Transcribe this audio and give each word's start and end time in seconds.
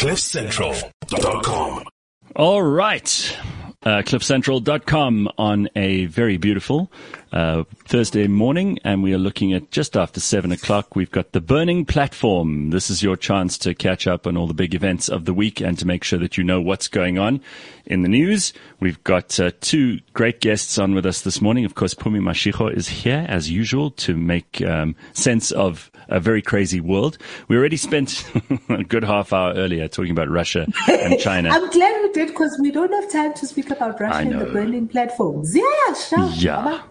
CliffCentral.com. 0.00 1.84
All 2.34 2.62
right. 2.62 3.36
Uh, 3.82 4.02
CliffCentral.com 4.02 5.26
on 5.38 5.66
a 5.74 6.04
very 6.04 6.36
beautiful 6.36 6.92
uh, 7.32 7.64
Thursday 7.86 8.26
morning, 8.26 8.78
and 8.84 9.02
we 9.02 9.14
are 9.14 9.18
looking 9.18 9.54
at 9.54 9.70
just 9.70 9.96
after 9.96 10.20
seven 10.20 10.52
o'clock. 10.52 10.94
We've 10.94 11.10
got 11.10 11.32
the 11.32 11.40
Burning 11.40 11.86
Platform. 11.86 12.68
This 12.68 12.90
is 12.90 13.02
your 13.02 13.16
chance 13.16 13.56
to 13.56 13.74
catch 13.74 14.06
up 14.06 14.26
on 14.26 14.36
all 14.36 14.46
the 14.46 14.52
big 14.52 14.74
events 14.74 15.08
of 15.08 15.24
the 15.24 15.32
week 15.32 15.62
and 15.62 15.78
to 15.78 15.86
make 15.86 16.04
sure 16.04 16.18
that 16.18 16.36
you 16.36 16.44
know 16.44 16.60
what's 16.60 16.88
going 16.88 17.18
on 17.18 17.40
in 17.86 18.02
the 18.02 18.08
news. 18.08 18.52
We've 18.80 19.02
got 19.02 19.40
uh, 19.40 19.52
two 19.62 20.00
great 20.12 20.42
guests 20.42 20.76
on 20.76 20.94
with 20.94 21.06
us 21.06 21.22
this 21.22 21.40
morning. 21.40 21.64
Of 21.64 21.74
course, 21.74 21.94
Pumi 21.94 22.20
Mashiko 22.20 22.70
is 22.70 22.86
here 22.86 23.24
as 23.30 23.50
usual 23.50 23.92
to 23.92 24.14
make 24.14 24.60
um, 24.60 24.94
sense 25.14 25.52
of 25.52 25.90
a 26.10 26.20
very 26.20 26.42
crazy 26.42 26.80
world. 26.80 27.16
We 27.48 27.56
already 27.56 27.76
spent 27.76 28.30
a 28.68 28.84
good 28.84 29.04
half 29.04 29.32
hour 29.32 29.54
earlier 29.54 29.88
talking 29.88 30.10
about 30.10 30.28
Russia 30.28 30.66
and 30.86 31.18
China. 31.20 31.48
I'm 31.50 31.70
glad 31.70 32.02
we 32.02 32.12
did 32.12 32.28
because 32.28 32.58
we 32.60 32.70
don't 32.70 32.92
have 32.92 33.10
time 33.10 33.32
to 33.34 33.46
speak 33.46 33.69
about 33.70 34.00
Russia 34.00 34.18
and 34.18 34.40
the 34.40 34.46
Burning 34.46 34.88
Platforms. 34.88 35.54
Yeah, 35.54 35.94
sure. 35.94 36.30
Yeah. 36.34 36.82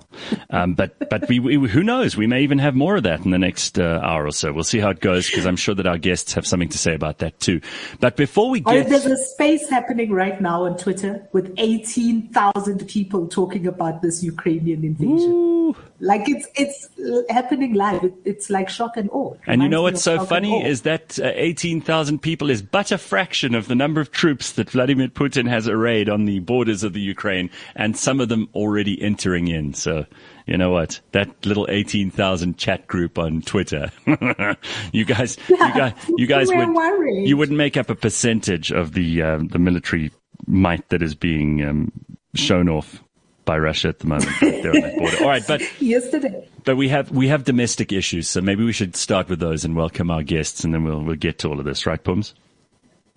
Um, 0.49 0.73
but 0.73 1.09
but 1.09 1.29
we, 1.29 1.39
we, 1.39 1.69
who 1.69 1.83
knows? 1.83 2.17
We 2.17 2.25
may 2.25 2.41
even 2.41 2.57
have 2.59 2.75
more 2.75 2.95
of 2.95 3.03
that 3.03 3.23
in 3.23 3.31
the 3.31 3.37
next 3.37 3.77
uh, 3.77 3.99
hour 4.03 4.25
or 4.25 4.31
so. 4.31 4.51
We'll 4.51 4.63
see 4.63 4.79
how 4.79 4.89
it 4.89 4.99
goes 4.99 5.29
because 5.29 5.45
I'm 5.45 5.55
sure 5.55 5.75
that 5.75 5.85
our 5.85 5.97
guests 5.97 6.33
have 6.33 6.45
something 6.47 6.69
to 6.69 6.77
say 6.77 6.95
about 6.95 7.19
that 7.19 7.39
too. 7.39 7.61
But 7.99 8.17
before 8.17 8.49
we 8.49 8.59
get, 8.59 8.87
oh, 8.87 8.89
there's 8.89 9.05
a 9.05 9.17
space 9.17 9.69
happening 9.69 10.11
right 10.11 10.41
now 10.41 10.65
on 10.65 10.77
Twitter 10.77 11.27
with 11.31 11.53
18,000 11.57 12.87
people 12.87 13.27
talking 13.27 13.67
about 13.67 14.01
this 14.01 14.23
Ukrainian 14.23 14.83
invasion. 14.83 15.31
Ooh. 15.31 15.75
Like 15.99 16.27
it's 16.27 16.47
it's 16.55 16.89
happening 17.29 17.73
live. 17.73 18.03
It, 18.03 18.13
it's 18.25 18.49
like 18.49 18.69
shock 18.69 18.97
and 18.97 19.09
awe. 19.11 19.35
and 19.45 19.61
you 19.61 19.69
know 19.69 19.83
what's 19.83 20.01
so 20.01 20.25
funny 20.25 20.65
is 20.65 20.83
that 20.83 21.19
uh, 21.19 21.31
18,000 21.35 22.21
people 22.21 22.49
is 22.49 22.61
but 22.61 22.91
a 22.91 22.97
fraction 22.97 23.53
of 23.53 23.67
the 23.67 23.75
number 23.75 23.99
of 23.99 24.11
troops 24.11 24.53
that 24.53 24.69
Vladimir 24.69 25.09
Putin 25.09 25.47
has 25.47 25.67
arrayed 25.67 26.09
on 26.09 26.25
the 26.25 26.39
borders 26.69 26.83
of 26.83 26.93
the 26.93 27.01
Ukraine, 27.01 27.49
and 27.75 27.97
some 27.97 28.19
of 28.19 28.29
them 28.29 28.47
already 28.53 29.01
entering 29.01 29.47
in. 29.47 29.73
So 29.73 30.05
you 30.45 30.57
know 30.57 30.69
what? 30.69 30.99
That 31.11 31.45
little 31.45 31.67
18,000 31.69 32.57
chat 32.57 32.87
group 32.87 33.17
on 33.17 33.41
Twitter. 33.41 33.91
you 34.91 35.05
guys, 35.05 35.37
you 35.47 35.57
guys, 35.57 35.93
you 36.17 36.27
guys 36.27 36.47
would, 36.47 36.69
worried. 36.69 37.27
you 37.27 37.37
wouldn't 37.37 37.57
make 37.57 37.75
up 37.77 37.89
a 37.89 37.95
percentage 37.95 38.71
of 38.71 38.93
the, 38.93 39.21
um, 39.23 39.47
the 39.47 39.59
military 39.59 40.11
might 40.45 40.87
that 40.89 41.01
is 41.01 41.15
being, 41.15 41.63
um, 41.63 41.91
shown 42.35 42.69
off 42.69 43.03
by 43.45 43.57
Russia 43.57 43.87
at 43.87 43.99
the 43.99 44.07
moment. 44.07 44.31
They're 44.39 44.69
on 44.69 44.81
that 44.81 44.97
border. 44.97 45.17
All 45.21 45.29
right, 45.29 45.43
but 45.47 45.61
yesterday. 45.81 46.47
But 46.65 46.75
we 46.75 46.89
have 46.89 47.09
we 47.09 47.29
have 47.29 47.43
domestic 47.45 47.91
issues, 47.91 48.27
so 48.27 48.41
maybe 48.41 48.63
we 48.63 48.73
should 48.73 48.95
start 48.95 49.27
with 49.27 49.39
those 49.39 49.65
and 49.65 49.75
welcome 49.75 50.11
our 50.11 50.21
guests, 50.21 50.63
and 50.63 50.71
then 50.71 50.83
we'll 50.83 51.01
we'll 51.01 51.15
get 51.15 51.39
to 51.39 51.49
all 51.49 51.57
of 51.59 51.65
this, 51.65 51.87
right, 51.87 52.03
Pums? 52.03 52.35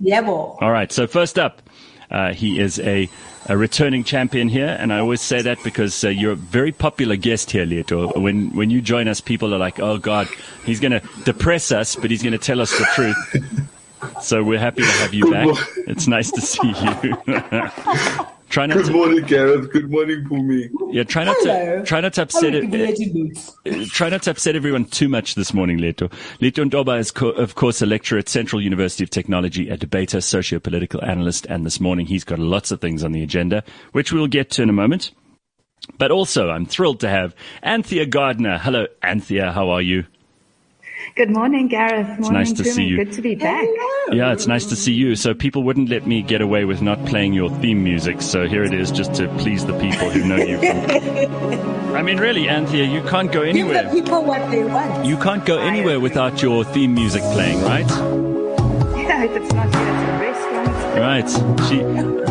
Yeah, 0.01 0.21
well. 0.21 0.59
All 0.61 0.73
right. 0.73 0.91
So 0.91 1.07
first 1.07 1.39
up, 1.39 1.63
uh, 2.13 2.33
he 2.35 2.61
is 2.61 2.79
a, 2.81 3.09
a 3.47 3.57
returning 3.57 4.05
champion 4.05 4.49
here, 4.49 4.77
and 4.79 4.93
I 4.93 4.99
always 4.99 5.23
say 5.23 5.43
that 5.43 5.59
because 5.65 6.05
uh, 6.05 6.09
you're 6.11 6.33
a 6.33 6.37
very 6.37 6.71
popular 6.71 7.17
guest 7.17 7.51
here, 7.51 7.65
Leeto. 7.65 8.13
When 8.21 8.55
when 8.55 8.71
you 8.71 8.83
join 8.83 9.09
us, 9.09 9.21
people 9.21 9.55
are 9.55 9.59
like, 9.59 9.81
"Oh 9.81 9.99
God, 9.99 10.29
he's 10.65 10.79
going 10.79 10.93
to 10.93 11.03
depress 11.25 11.73
us, 11.73 11.97
but 11.97 12.11
he's 12.11 12.23
going 12.23 12.33
to 12.33 12.39
tell 12.39 12.61
us 12.61 12.71
the 12.79 12.87
truth." 12.95 14.23
So 14.23 14.45
we're 14.45 14.59
happy 14.59 14.83
to 14.83 14.89
have 14.89 15.15
you 15.15 15.31
back. 15.31 15.49
It's 15.87 16.07
nice 16.07 16.31
to 16.33 16.41
see 16.41 16.69
you. 16.69 17.17
Try 18.53 18.67
not 18.67 18.77
Good 18.77 18.87
to, 18.89 18.93
morning, 18.93 19.25
Gareth. 19.25 19.73
Good 19.73 19.91
morning, 19.91 20.25
Pumi. 20.25 20.69
Yeah, 20.91 21.05
try 21.05 21.25
not 21.25 21.37
Hello. 21.41 21.79
to 21.79 21.87
try 21.87 22.03
not 22.03 22.13
to 22.13 22.23
upset 22.23 22.53
it. 22.55 22.65
Uh, 23.67 23.87
try 23.89 24.11
not 24.11 24.25
to 24.25 24.31
upset 24.31 24.57
everyone 24.57 24.85
too 24.85 25.09
much 25.09 25.37
this 25.37 25.55
morning, 25.55 25.79
Leeto. 25.79 26.11
Leeto 26.43 26.63
Nthoba 26.63 26.99
is, 26.99 27.11
co- 27.11 27.31
of 27.31 27.55
course, 27.55 27.81
a 27.81 27.87
lecturer 27.87 28.19
at 28.19 28.29
Central 28.29 28.61
University 28.61 29.05
of 29.05 29.09
Technology, 29.09 29.71
a 29.71 29.79
debater, 29.79 30.21
socio-political 30.21 31.03
analyst, 31.03 31.47
and 31.47 31.65
this 31.65 31.81
morning 31.81 32.05
he's 32.05 32.25
got 32.25 32.39
lots 32.39 32.71
of 32.71 32.79
things 32.79 33.03
on 33.03 33.13
the 33.13 33.23
agenda, 33.23 33.65
which 33.93 34.13
we'll 34.13 34.27
get 34.27 34.51
to 34.51 34.63
in 34.63 34.69
a 34.69 34.75
moment. 34.75 35.13
But 35.97 36.11
also, 36.11 36.51
I'm 36.51 36.67
thrilled 36.67 37.01
to 37.01 37.09
have 37.09 37.35
Anthea 37.63 38.05
Gardner. 38.05 38.59
Hello, 38.59 38.85
Anthea. 39.03 39.51
How 39.53 39.71
are 39.71 39.81
you? 39.81 40.05
Good 41.15 41.29
morning, 41.29 41.69
Gareth. 41.69 42.07
Morning, 42.07 42.21
it's 42.21 42.31
nice 42.31 42.53
to 42.53 42.65
see 42.65 42.85
you. 42.85 42.97
Good 42.97 43.13
to 43.13 43.21
be 43.21 43.35
back. 43.35 43.67
Hello. 43.67 44.17
Yeah, 44.17 44.33
it's 44.33 44.47
nice 44.47 44.65
to 44.67 44.77
see 44.77 44.95
you. 44.95 45.15
So 45.15 45.35
people 45.35 45.63
wouldn't 45.63 45.91
let 45.91 46.07
me 46.07 46.23
get 46.23 46.41
away 46.41 46.65
with 46.65 46.81
not 46.81 47.05
playing 47.05 47.35
your 47.35 47.51
theme 47.61 47.85
music. 47.85 48.23
So 48.23 48.49
here 48.49 48.65
it 48.65 48.73
is, 48.73 48.91
just 48.91 49.15
to 49.17 49.29
please 49.37 49.67
the 49.67 49.79
people 49.79 50.09
who 50.09 50.25
know 50.25 50.37
you. 50.37 50.57
From... 50.57 51.95
I 51.97 52.01
mean, 52.03 52.17
really, 52.17 52.49
Anthea, 52.49 52.85
you 52.85 53.03
can't 53.03 53.31
go 53.31 53.43
anywhere. 53.43 53.83
Give 53.83 53.93
the 53.93 54.01
people 54.01 54.25
what 54.25 54.51
they 54.51 54.65
want. 54.65 55.05
You 55.05 55.19
can't 55.19 55.45
go 55.45 55.59
anywhere 55.59 56.01
without 56.01 56.41
your 56.41 56.65
theme 56.65 56.95
music 56.95 57.23
playing, 57.35 57.61
right? 57.63 57.91
Yeah, 59.03 59.25
if 59.25 59.33
it's 59.33 59.53
not 59.53 59.75
here, 59.75 59.83
it's 59.83 60.09
a 60.09 60.19
restaurant. 60.21 60.52
Right. 60.95 61.29
She 61.69 61.83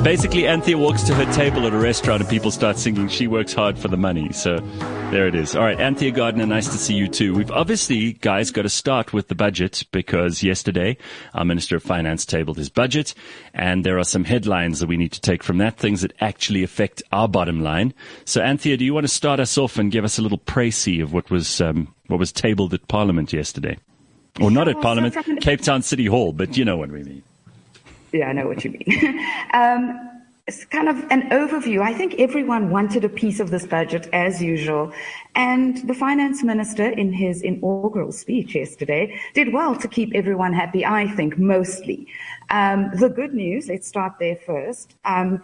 basically, 0.01 0.47
Anthea 0.47 0.77
walks 0.77 1.03
to 1.03 1.16
her 1.16 1.31
table 1.33 1.66
at 1.67 1.73
a 1.73 1.77
restaurant 1.77 2.22
and 2.22 2.29
people 2.29 2.51
start 2.51 2.77
singing, 2.77 3.07
She 3.07 3.27
works 3.27 3.53
hard 3.53 3.77
for 3.77 3.88
the 3.88 3.97
money. 3.97 4.31
So 4.31 4.59
there 5.11 5.27
it 5.27 5.35
is. 5.35 5.55
All 5.55 5.63
right, 5.63 5.79
Anthea 5.79 6.11
Gardner, 6.11 6.45
nice 6.45 6.67
to 6.67 6.77
see 6.77 6.94
you 6.94 7.07
too. 7.07 7.33
We've 7.33 7.51
obviously, 7.51 8.13
guys, 8.13 8.51
got 8.51 8.61
to 8.61 8.69
start 8.69 9.13
with 9.13 9.27
the 9.27 9.35
budget 9.35 9.83
because 9.91 10.41
yesterday 10.41 10.97
our 11.33 11.44
Minister 11.44 11.75
of 11.75 11.83
Finance 11.83 12.25
tabled 12.25 12.57
his 12.57 12.69
budget 12.69 13.13
and 13.53 13.83
there 13.83 14.00
are 14.00 14.05
some 14.05 14.23
headlines 14.23 14.79
that 14.79 14.88
we 14.88 14.95
need 14.95 15.11
to 15.13 15.21
take 15.21 15.44
from 15.44 15.57
that, 15.57 15.77
things 15.77 16.01
that 16.01 16.13
actually 16.21 16.63
affect 16.63 17.03
our 17.11 17.27
bottom 17.27 17.61
line. 17.61 17.94
So, 18.25 18.41
Anthea, 18.41 18.77
do 18.77 18.85
you 18.85 18.94
want 18.94 19.03
to 19.03 19.13
start 19.13 19.39
us 19.39 19.57
off 19.57 19.77
and 19.77 19.91
give 19.91 20.05
us 20.05 20.17
a 20.17 20.21
little 20.21 20.39
précis 20.39 21.03
of 21.03 21.13
what 21.13 21.29
was, 21.29 21.59
um, 21.61 21.94
what 22.07 22.19
was 22.19 22.31
tabled 22.31 22.73
at 22.73 22.88
Parliament 22.88 23.33
yesterday? 23.33 23.77
Or 24.39 24.50
not 24.50 24.69
at 24.69 24.79
Parliament, 24.81 25.16
Cape 25.41 25.61
Town 25.61 25.81
City 25.81 26.05
Hall, 26.05 26.31
but 26.31 26.55
you 26.55 26.63
know 26.63 26.77
what 26.77 26.89
we 26.89 27.03
mean. 27.03 27.23
Yeah, 28.11 28.27
I 28.27 28.33
know 28.33 28.47
what 28.47 28.63
you 28.63 28.72
mean. 28.72 29.19
um, 29.53 30.11
it's 30.47 30.66
kind 30.66 30.89
of 30.89 30.97
an 31.11 31.29
overview. 31.29 31.81
I 31.81 31.94
think 31.94 32.16
everyone 32.19 32.72
wanted 32.72 33.05
a 33.05 33.09
piece 33.09 33.39
of 33.39 33.51
this 33.51 33.66
budget 33.66 34.09
as 34.11 34.41
usual. 34.41 34.91
And 35.35 35.77
the 35.88 35.94
finance 35.94 36.44
minister 36.44 36.89
in 36.89 37.13
his 37.13 37.41
inaugural 37.41 38.11
speech 38.11 38.55
yesterday 38.55 39.19
did 39.33 39.53
well 39.53 39.75
to 39.75 39.88
keep 39.88 40.13
everyone 40.13 40.53
happy, 40.53 40.85
I 40.85 41.07
think, 41.07 41.38
mostly. 41.38 42.07
Um, 42.50 42.91
the 42.95 43.07
good 43.07 43.33
news, 43.33 43.69
let's 43.69 43.88
start 43.88 44.13
there 44.19 44.35
first. 44.35 44.95
Um, 45.05 45.41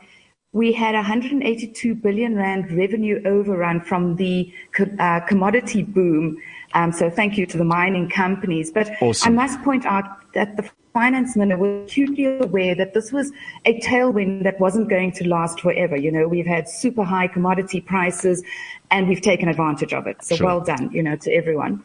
we 0.52 0.74
had 0.74 0.96
182 0.96 1.96
billion 1.96 2.36
rand 2.36 2.72
revenue 2.72 3.22
overrun 3.26 3.82
from 3.82 4.16
the 4.16 4.52
uh, 5.00 5.20
commodity 5.22 5.84
boom. 5.84 6.42
Um, 6.74 6.92
so 6.92 7.10
thank 7.10 7.38
you 7.38 7.46
to 7.46 7.58
the 7.58 7.64
mining 7.64 8.10
companies. 8.10 8.72
But 8.72 8.90
awesome. 9.02 9.34
I 9.34 9.36
must 9.36 9.62
point 9.62 9.86
out 9.86 10.34
that 10.34 10.58
the 10.58 10.70
finance 10.98 11.36
minister 11.36 11.58
was 11.58 11.84
acutely 11.84 12.26
aware 12.26 12.74
that 12.74 12.96
this 12.96 13.12
was 13.12 13.32
a 13.66 13.80
tailwind 13.82 14.44
that 14.44 14.60
wasn't 14.60 14.90
going 14.90 15.12
to 15.12 15.28
last 15.28 15.60
forever. 15.60 15.96
You 15.96 16.12
know, 16.12 16.28
we've 16.28 16.52
had 16.58 16.68
super 16.68 17.04
high 17.04 17.28
commodity 17.28 17.82
prices 17.82 18.44
and 18.90 19.08
we've 19.08 19.22
taken 19.22 19.48
advantage 19.48 19.94
of 19.94 20.08
it. 20.08 20.18
So 20.24 20.38
sure. 20.38 20.48
well 20.48 20.62
done, 20.62 20.90
you 20.92 21.04
know, 21.04 21.16
to 21.18 21.32
everyone. 21.32 21.84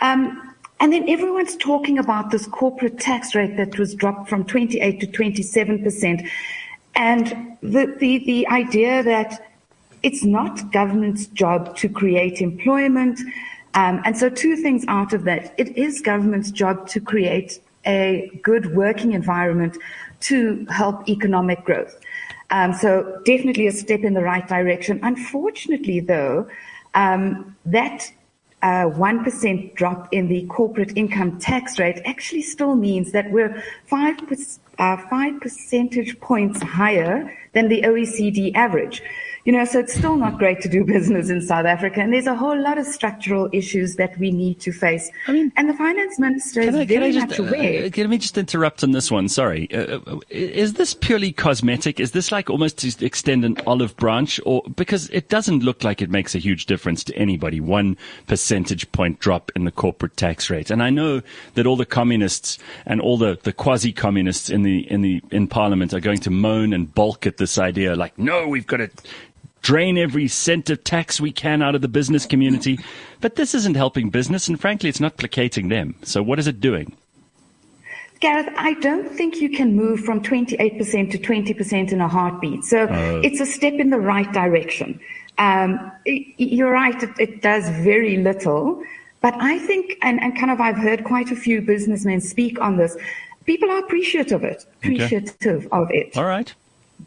Um, 0.00 0.54
and 0.78 0.92
then 0.92 1.08
everyone's 1.08 1.56
talking 1.56 1.98
about 1.98 2.30
this 2.30 2.46
corporate 2.46 3.00
tax 3.00 3.34
rate 3.34 3.56
that 3.56 3.76
was 3.76 3.92
dropped 3.96 4.28
from 4.28 4.44
28 4.44 5.00
to 5.00 5.06
27 5.08 5.82
percent, 5.82 6.22
and 6.94 7.56
the, 7.60 7.92
the 7.98 8.12
the 8.24 8.46
idea 8.46 9.02
that 9.02 9.50
it's 10.04 10.22
not 10.22 10.70
government's 10.70 11.26
job 11.26 11.74
to 11.78 11.88
create 11.88 12.40
employment. 12.40 13.18
Um, 13.74 14.00
and 14.04 14.16
so, 14.16 14.28
two 14.28 14.54
things 14.54 14.84
out 14.86 15.12
of 15.12 15.24
that: 15.24 15.52
it 15.58 15.76
is 15.76 16.00
government's 16.00 16.52
job 16.52 16.86
to 16.90 17.00
create 17.00 17.60
a 17.88 18.30
good 18.42 18.74
working 18.74 19.12
environment 19.12 19.76
to 20.20 20.66
help 20.70 21.08
economic 21.08 21.64
growth. 21.64 21.98
Um, 22.50 22.72
so 22.72 23.20
definitely 23.24 23.66
a 23.66 23.72
step 23.72 24.00
in 24.00 24.14
the 24.14 24.22
right 24.22 24.46
direction. 24.46 25.00
Unfortunately, 25.02 26.00
though, 26.00 26.48
um, 26.94 27.56
that 27.66 28.10
uh, 28.62 28.86
1% 28.90 29.74
drop 29.74 30.08
in 30.12 30.28
the 30.28 30.46
corporate 30.46 30.96
income 30.96 31.38
tax 31.38 31.78
rate 31.78 32.00
actually 32.04 32.42
still 32.42 32.74
means 32.74 33.12
that 33.12 33.30
we're 33.30 33.62
5, 33.86 34.16
uh, 34.78 34.96
5 34.96 35.40
percentage 35.40 36.18
points 36.20 36.62
higher 36.62 37.36
than 37.52 37.68
the 37.68 37.82
OECD 37.82 38.54
average. 38.54 39.02
You 39.48 39.52
know, 39.52 39.64
so 39.64 39.78
it's 39.78 39.94
still 39.94 40.16
not 40.16 40.36
great 40.36 40.60
to 40.60 40.68
do 40.68 40.84
business 40.94 41.30
in 41.30 41.40
South 41.40 41.64
Africa, 41.64 42.02
and 42.02 42.12
there's 42.12 42.26
a 42.26 42.34
whole 42.34 42.60
lot 42.60 42.76
of 42.76 42.84
structural 42.84 43.48
issues 43.50 43.96
that 43.96 44.18
we 44.18 44.30
need 44.30 44.60
to 44.60 44.72
face. 44.72 45.10
I 45.26 45.32
mean, 45.32 45.50
and 45.56 45.70
the 45.70 45.72
finance 45.72 46.18
minister 46.18 46.60
is 46.60 46.74
I, 46.74 46.84
very 46.84 47.12
just, 47.12 47.28
much 47.28 47.38
aware. 47.38 47.86
Uh, 47.86 47.90
let 47.96 48.10
me 48.10 48.18
just 48.18 48.36
interrupt 48.36 48.84
on 48.84 48.90
this 48.90 49.10
one. 49.10 49.26
Sorry, 49.26 49.66
uh, 49.72 50.00
uh, 50.06 50.20
is 50.28 50.74
this 50.74 50.92
purely 50.92 51.32
cosmetic? 51.32 51.98
Is 51.98 52.12
this 52.12 52.30
like 52.30 52.50
almost 52.50 52.76
to 52.76 53.06
extend 53.06 53.42
an 53.46 53.56
olive 53.66 53.96
branch, 53.96 54.38
or 54.44 54.64
because 54.76 55.08
it 55.08 55.30
doesn't 55.30 55.60
look 55.60 55.82
like 55.82 56.02
it 56.02 56.10
makes 56.10 56.34
a 56.34 56.38
huge 56.38 56.66
difference 56.66 57.02
to 57.04 57.16
anybody? 57.16 57.58
One 57.58 57.96
percentage 58.26 58.92
point 58.92 59.18
drop 59.18 59.50
in 59.56 59.64
the 59.64 59.72
corporate 59.72 60.18
tax 60.18 60.50
rate, 60.50 60.70
and 60.70 60.82
I 60.82 60.90
know 60.90 61.22
that 61.54 61.66
all 61.66 61.76
the 61.76 61.86
communists 61.86 62.58
and 62.84 63.00
all 63.00 63.16
the, 63.16 63.38
the 63.44 63.54
quasi-communists 63.54 64.50
in 64.50 64.60
the 64.60 64.80
in 64.90 65.00
the 65.00 65.22
in 65.30 65.46
Parliament 65.46 65.94
are 65.94 66.00
going 66.00 66.20
to 66.20 66.30
moan 66.30 66.74
and 66.74 66.94
balk 66.94 67.26
at 67.26 67.38
this 67.38 67.56
idea, 67.56 67.96
like, 67.96 68.18
no, 68.18 68.46
we've 68.46 68.66
got 68.66 68.76
to 68.76 68.90
drain 69.62 69.98
every 69.98 70.28
cent 70.28 70.70
of 70.70 70.84
tax 70.84 71.20
we 71.20 71.32
can 71.32 71.62
out 71.62 71.74
of 71.74 71.82
the 71.82 71.88
business 71.88 72.26
community. 72.26 72.78
But 73.20 73.36
this 73.36 73.54
isn't 73.54 73.76
helping 73.76 74.10
business, 74.10 74.48
and 74.48 74.60
frankly, 74.60 74.88
it's 74.88 75.00
not 75.00 75.16
placating 75.16 75.68
them. 75.68 75.94
So, 76.02 76.22
what 76.22 76.38
is 76.38 76.46
it 76.46 76.60
doing? 76.60 76.96
Gareth, 78.20 78.52
I 78.56 78.74
don't 78.74 79.08
think 79.10 79.36
you 79.36 79.48
can 79.48 79.76
move 79.76 80.00
from 80.00 80.22
28% 80.22 81.10
to 81.12 81.18
20% 81.18 81.92
in 81.92 82.00
a 82.00 82.08
heartbeat. 82.08 82.64
So 82.64 82.84
uh, 82.84 83.20
it's 83.22 83.40
a 83.40 83.46
step 83.46 83.74
in 83.74 83.90
the 83.90 84.00
right 84.00 84.30
direction. 84.32 84.98
Um, 85.38 85.92
you're 86.04 86.72
right, 86.72 87.00
it, 87.00 87.10
it, 87.20 87.42
does 87.42 87.68
very 87.68 88.16
little. 88.16 88.82
But 89.20 89.34
I 89.40 89.58
think, 89.60 89.96
and, 90.02 90.20
and 90.20 90.36
kind 90.36 90.50
of 90.50 90.60
I've 90.60 90.76
heard 90.76 91.04
quite 91.04 91.30
a 91.30 91.36
few 91.36 91.60
businessmen 91.60 92.20
speak 92.20 92.60
on 92.60 92.76
this, 92.76 92.96
people 93.44 93.70
are 93.70 93.78
appreciative 93.78 94.42
of 94.42 94.44
it, 94.44 94.66
appreciative 94.78 95.66
okay. 95.66 95.68
of 95.70 95.88
it. 95.92 96.16
All 96.16 96.24
right. 96.24 96.52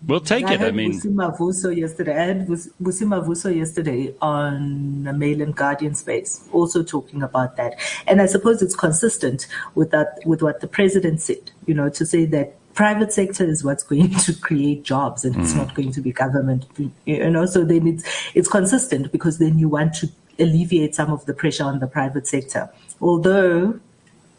We'll 0.06 0.20
take 0.20 0.46
I 0.46 0.56
it. 0.56 0.62
I 0.62 0.72
mean, 0.72 0.94
Busi 0.94 1.14
Mavuso 1.14 1.76
yesterday. 1.76 2.18
I 2.18 2.26
had 2.26 2.48
Busi 2.48 2.74
Mavuso 2.82 3.56
yesterday 3.56 4.16
on 4.22 5.04
the 5.04 5.14
Mail 5.14 5.42
and 5.42 5.56
Guardian 5.56 5.94
space, 5.96 6.48
also 6.52 6.82
talking 6.82 7.22
about 7.22 7.58
that. 7.58 7.80
And 8.08 8.22
I 8.22 8.26
suppose 8.26 8.62
it's 8.62 8.76
consistent 8.76 9.48
with 9.76 9.92
that, 9.92 10.20
with 10.26 10.42
what 10.42 10.62
the 10.62 10.68
president 10.68 11.22
said. 11.22 11.52
You 11.68 11.76
know, 11.76 11.90
to 11.90 12.06
say 12.06 12.26
that 12.26 12.56
private 12.74 13.14
sector 13.14 13.46
is 13.46 13.64
what's 13.64 13.84
going 13.84 14.10
to 14.26 14.34
create 14.34 14.84
jobs, 14.84 15.24
and 15.24 15.36
it's 15.36 15.54
mm. 15.54 15.58
not 15.58 15.76
going 15.76 15.92
to 15.92 16.02
be 16.02 16.12
government. 16.12 16.66
You 17.06 17.30
know, 17.30 17.46
so 17.46 17.64
then 17.64 17.88
it's 17.88 18.04
it's 18.34 18.48
consistent 18.48 19.12
because 19.12 19.38
then 19.38 19.60
you 19.60 19.70
want 19.70 19.94
to 19.96 20.10
alleviate 20.40 20.96
some 20.96 21.12
of 21.12 21.26
the 21.26 21.34
pressure 21.34 21.66
on 21.66 21.80
the 21.80 21.88
private 21.88 22.28
sector. 22.28 22.70
Although 23.00 23.80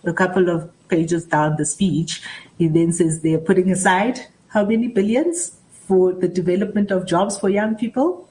a 0.04 0.12
couple 0.12 0.48
of 0.48 0.70
pages 0.88 1.24
down 1.24 1.56
the 1.56 1.64
speech, 1.64 2.22
he 2.58 2.68
then 2.68 2.92
says 2.92 3.20
they're 3.20 3.38
putting 3.38 3.70
aside 3.70 4.26
how 4.52 4.64
many 4.64 4.88
billions 4.88 5.52
for 5.86 6.12
the 6.12 6.28
development 6.28 6.90
of 6.90 7.06
jobs 7.06 7.38
for 7.38 7.48
young 7.48 7.74
people? 7.74 8.28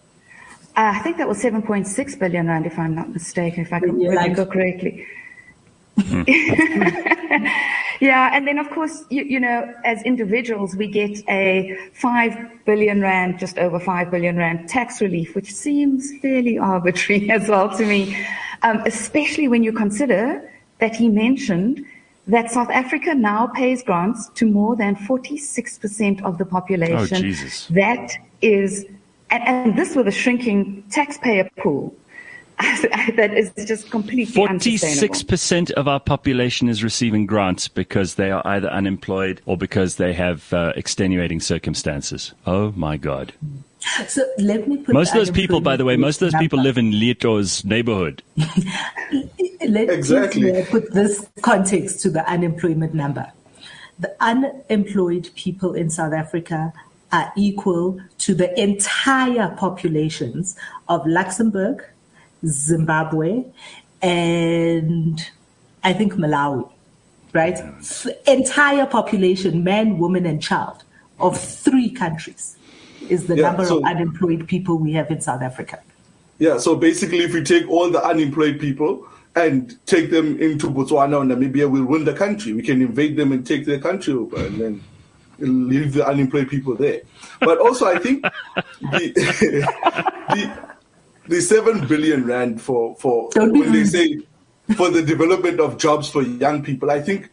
Uh, 0.77 0.93
I 0.95 0.99
think 0.99 1.17
that 1.17 1.27
was 1.27 1.41
7.6 1.43 2.19
billion 2.19 2.47
rand, 2.47 2.65
if 2.65 2.79
I'm 2.79 2.95
not 2.95 3.09
mistaken, 3.09 3.63
if 3.63 3.73
I 3.73 3.79
can 3.79 3.97
remember 3.97 4.45
correctly. 4.45 5.05
yeah, 7.99 8.31
and 8.33 8.47
then 8.47 8.57
of 8.57 8.69
course, 8.69 9.03
you, 9.09 9.23
you, 9.23 9.39
know, 9.39 9.73
as 9.83 10.01
individuals, 10.03 10.75
we 10.75 10.87
get 10.87 11.17
a 11.27 11.77
five 11.93 12.37
billion 12.65 13.01
rand, 13.01 13.37
just 13.37 13.57
over 13.57 13.79
five 13.79 14.09
billion 14.09 14.37
rand 14.37 14.69
tax 14.69 15.01
relief, 15.01 15.35
which 15.35 15.53
seems 15.53 16.17
fairly 16.21 16.57
arbitrary 16.57 17.29
as 17.37 17.49
well 17.49 17.75
to 17.77 17.85
me, 17.85 18.15
um, 18.61 18.81
especially 18.85 19.49
when 19.49 19.63
you 19.63 19.73
consider 19.73 20.49
that 20.79 20.95
he 20.95 21.09
mentioned 21.09 21.85
that 22.27 22.51
South 22.51 22.69
Africa 22.69 23.13
now 23.15 23.47
pays 23.47 23.83
grants 23.83 24.29
to 24.35 24.45
more 24.45 24.75
than 24.75 24.95
46% 24.95 26.23
of 26.23 26.37
the 26.37 26.45
population. 26.45 27.17
Oh, 27.17 27.21
Jesus. 27.21 27.67
that 27.67 28.11
is, 28.41 28.85
and, 29.29 29.43
and 29.47 29.77
this 29.77 29.95
with 29.95 30.07
a 30.07 30.11
shrinking 30.11 30.83
taxpayer 30.89 31.49
pool. 31.57 31.95
that 33.15 33.33
is 33.35 33.51
just 33.65 33.89
completely 33.89 34.27
46% 34.27 35.71
of 35.71 35.87
our 35.87 35.99
population 35.99 36.69
is 36.69 36.83
receiving 36.83 37.25
grants 37.25 37.67
because 37.67 38.15
they 38.15 38.29
are 38.29 38.45
either 38.45 38.67
unemployed 38.67 39.41
or 39.47 39.57
because 39.57 39.95
they 39.95 40.13
have 40.13 40.53
uh, 40.53 40.71
extenuating 40.75 41.39
circumstances. 41.39 42.33
Oh 42.45 42.71
my 42.75 42.97
God. 42.97 43.33
So 44.07 44.23
let 44.37 44.67
me 44.67 44.77
put 44.77 44.93
most 44.93 45.09
of 45.09 45.15
those 45.15 45.31
people, 45.31 45.59
by 45.59 45.75
the 45.75 45.85
way, 45.85 45.97
most 45.97 46.21
of 46.21 46.31
those 46.31 46.39
people 46.39 46.61
live 46.61 46.77
in 46.77 46.91
Leeto's 46.91 47.65
neighborhood. 47.65 48.21
let 49.67 49.89
exactly. 49.89 50.51
me 50.51 50.63
put 50.65 50.91
this 50.93 51.27
context 51.41 51.99
to 52.01 52.09
the 52.09 52.27
unemployment 52.29 52.93
number. 52.93 53.31
The 53.99 54.15
unemployed 54.19 55.29
people 55.35 55.73
in 55.73 55.89
South 55.89 56.13
Africa 56.13 56.73
are 57.11 57.31
equal 57.35 57.99
to 58.19 58.33
the 58.33 58.57
entire 58.59 59.49
populations 59.57 60.55
of 60.87 61.05
Luxembourg, 61.05 61.83
Zimbabwe, 62.45 63.43
and 64.01 65.21
I 65.83 65.93
think 65.93 66.13
Malawi, 66.13 66.69
right? 67.33 67.59
Entire 68.27 68.85
population, 68.85 69.63
man, 69.63 69.97
woman, 69.97 70.25
and 70.25 70.41
child 70.41 70.83
of 71.19 71.39
three 71.39 71.89
countries 71.89 72.57
is 73.11 73.27
the 73.27 73.35
yeah, 73.35 73.43
number 73.43 73.65
so, 73.65 73.77
of 73.77 73.83
unemployed 73.83 74.47
people 74.47 74.77
we 74.77 74.93
have 74.93 75.11
in 75.11 75.19
South 75.21 75.41
Africa. 75.41 75.79
Yeah, 76.39 76.57
so 76.57 76.75
basically, 76.75 77.19
if 77.19 77.33
we 77.33 77.43
take 77.43 77.69
all 77.69 77.89
the 77.91 78.03
unemployed 78.03 78.59
people 78.59 79.07
and 79.35 79.77
take 79.85 80.09
them 80.09 80.41
into 80.41 80.67
Botswana 80.67 81.17
or 81.17 81.23
Namibia, 81.23 81.69
we'll 81.69 81.85
win 81.85 82.05
the 82.05 82.13
country. 82.13 82.53
We 82.53 82.63
can 82.63 82.81
invade 82.81 83.17
them 83.17 83.31
and 83.31 83.45
take 83.45 83.65
their 83.65 83.79
country 83.79 84.13
over 84.13 84.37
and 84.37 84.59
then 84.59 84.83
leave 85.39 85.93
the 85.93 86.07
unemployed 86.07 86.49
people 86.49 86.75
there. 86.75 87.01
But 87.39 87.59
also, 87.59 87.85
I 87.85 87.99
think 87.99 88.23
the, 88.81 89.13
the 90.29 90.71
the 91.27 91.41
seven 91.41 91.87
billion 91.87 92.25
rand 92.25 92.61
for 92.61 92.95
for 92.95 93.29
when 93.35 93.71
they 93.71 93.85
say 93.85 94.19
for 94.75 94.89
the 94.89 95.01
development 95.01 95.59
of 95.59 95.77
jobs 95.77 96.09
for 96.09 96.21
young 96.21 96.63
people, 96.63 96.91
I 96.91 97.01
think 97.01 97.30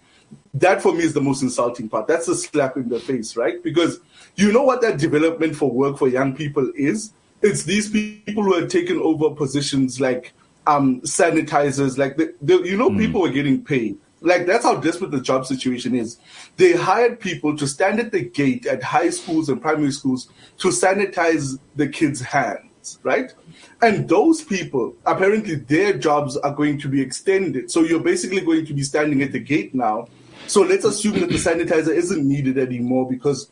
that 0.55 0.83
for 0.83 0.93
me 0.93 1.05
is 1.05 1.15
the 1.15 1.21
most 1.21 1.43
insulting 1.43 1.89
part. 1.89 2.07
That's 2.07 2.29
a 2.29 2.35
slap 2.35 2.77
in 2.77 2.89
the 2.89 3.01
face, 3.01 3.37
right? 3.37 3.63
Because 3.63 4.01
you 4.37 4.53
know 4.53 4.63
what 4.63 4.81
that 4.83 4.99
development 4.99 5.57
for 5.57 5.71
work 5.71 5.99
for 5.99 6.09
young 6.09 6.35
people 6.35 6.71
is? 6.75 7.13
It's 7.43 7.65
these 7.65 7.91
people 7.91 8.43
who 8.43 8.55
have 8.55 8.69
taken 8.69 8.99
over 8.99 9.35
positions 9.35 10.01
like 10.01 10.33
um, 10.67 11.01
sanitizers, 11.03 11.99
like 11.99 12.17
the, 12.17 12.35
the, 12.43 12.63
you 12.63 12.77
know, 12.77 12.91
mm. 12.91 12.99
people 12.99 13.25
are 13.25 13.33
getting 13.33 13.65
paid. 13.65 13.99
Like 14.21 14.47
that's 14.47 14.65
how 14.65 14.77
desperate 14.81 15.13
the 15.13 15.21
job 15.21 15.47
situation 15.47 15.95
is. 15.95 16.19
They 16.57 16.73
hired 16.73 17.21
people 17.21 17.57
to 17.57 17.67
stand 17.67 18.01
at 18.01 18.11
the 18.11 18.23
gate 18.23 18.67
at 18.67 18.83
high 18.83 19.11
schools 19.11 19.49
and 19.49 19.63
primary 19.63 19.93
schools 19.93 20.29
to 20.59 20.69
sanitize 20.69 21.59
the 21.77 21.89
kids' 21.89 22.21
hands, 22.21 22.99
right? 23.05 23.33
And 23.81 24.09
those 24.09 24.43
people, 24.43 24.97
apparently 25.07 25.55
their 25.55 25.97
jobs 25.97 26.37
are 26.37 26.53
going 26.53 26.81
to 26.81 26.89
be 26.89 27.01
extended. 27.01 27.71
So 27.71 27.83
you're 27.83 28.03
basically 28.03 28.41
going 28.41 28.67
to 28.67 28.75
be 28.75 28.83
standing 28.83 29.23
at 29.23 29.31
the 29.31 29.39
gate 29.39 29.75
now. 29.75 30.09
So 30.49 30.63
let's 30.63 30.85
assume 30.85 31.21
that 31.21 31.29
the 31.29 31.37
sanitizer 31.37 31.95
isn't 31.95 32.27
needed 32.27 32.59
anymore 32.59 33.09
because 33.09 33.51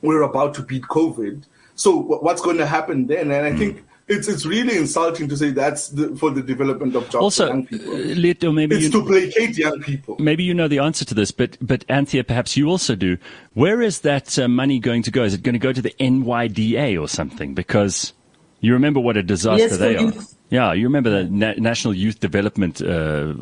we're 0.00 0.22
about 0.22 0.54
to 0.54 0.62
beat 0.62 0.82
COVID. 0.84 1.44
So 1.74 1.96
what's 1.96 2.42
going 2.42 2.58
to 2.58 2.66
happen 2.66 3.06
then? 3.06 3.30
And 3.30 3.46
I 3.46 3.56
think 3.56 3.84
it's 4.08 4.28
it's 4.28 4.44
really 4.44 4.76
insulting 4.76 5.28
to 5.28 5.36
say 5.36 5.50
that's 5.50 5.88
the, 5.88 6.14
for 6.16 6.30
the 6.30 6.42
development 6.42 6.94
of 6.96 7.04
jobs 7.04 7.22
also, 7.22 7.46
for 7.46 7.54
young 7.54 7.66
people. 7.66 7.92
Uh, 7.94 8.52
maybe 8.52 8.76
it's 8.76 8.84
you, 8.84 8.90
to 8.90 9.06
placate 9.06 9.56
young 9.56 9.80
people. 9.80 10.16
Maybe 10.18 10.42
you 10.42 10.54
know 10.54 10.68
the 10.68 10.80
answer 10.80 11.04
to 11.04 11.14
this, 11.14 11.30
but 11.30 11.56
but 11.60 11.84
Anthea, 11.88 12.24
perhaps 12.24 12.56
you 12.56 12.68
also 12.68 12.94
do. 12.94 13.16
Where 13.54 13.80
is 13.80 14.00
that 14.00 14.38
uh, 14.38 14.48
money 14.48 14.78
going 14.78 15.02
to 15.04 15.10
go? 15.10 15.22
Is 15.22 15.34
it 15.34 15.42
going 15.42 15.54
to 15.54 15.58
go 15.58 15.72
to 15.72 15.82
the 15.82 15.94
NYDA 16.00 17.00
or 17.00 17.08
something? 17.08 17.54
Because 17.54 18.12
you 18.60 18.72
remember 18.72 19.00
what 19.00 19.16
a 19.16 19.22
disaster 19.22 19.62
yes, 19.62 19.78
they 19.78 19.96
are. 19.96 20.12
Yeah, 20.52 20.74
you 20.74 20.84
remember 20.84 21.08
the 21.08 21.24
Na- 21.30 21.54
National 21.56 21.94
Youth 21.94 22.20
Development 22.20 22.82
uh, 22.82 23.32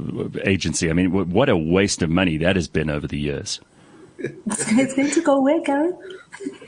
Agency. 0.44 0.88
I 0.88 0.92
mean, 0.92 1.06
w- 1.06 1.26
what 1.26 1.48
a 1.48 1.56
waste 1.56 2.02
of 2.02 2.08
money 2.08 2.36
that 2.36 2.54
has 2.54 2.68
been 2.68 2.88
over 2.88 3.08
the 3.08 3.18
years. 3.18 3.60
It's 4.46 4.94
going 4.94 5.10
to 5.10 5.20
go 5.20 5.40
where, 5.42 5.60
Karen? 5.62 5.98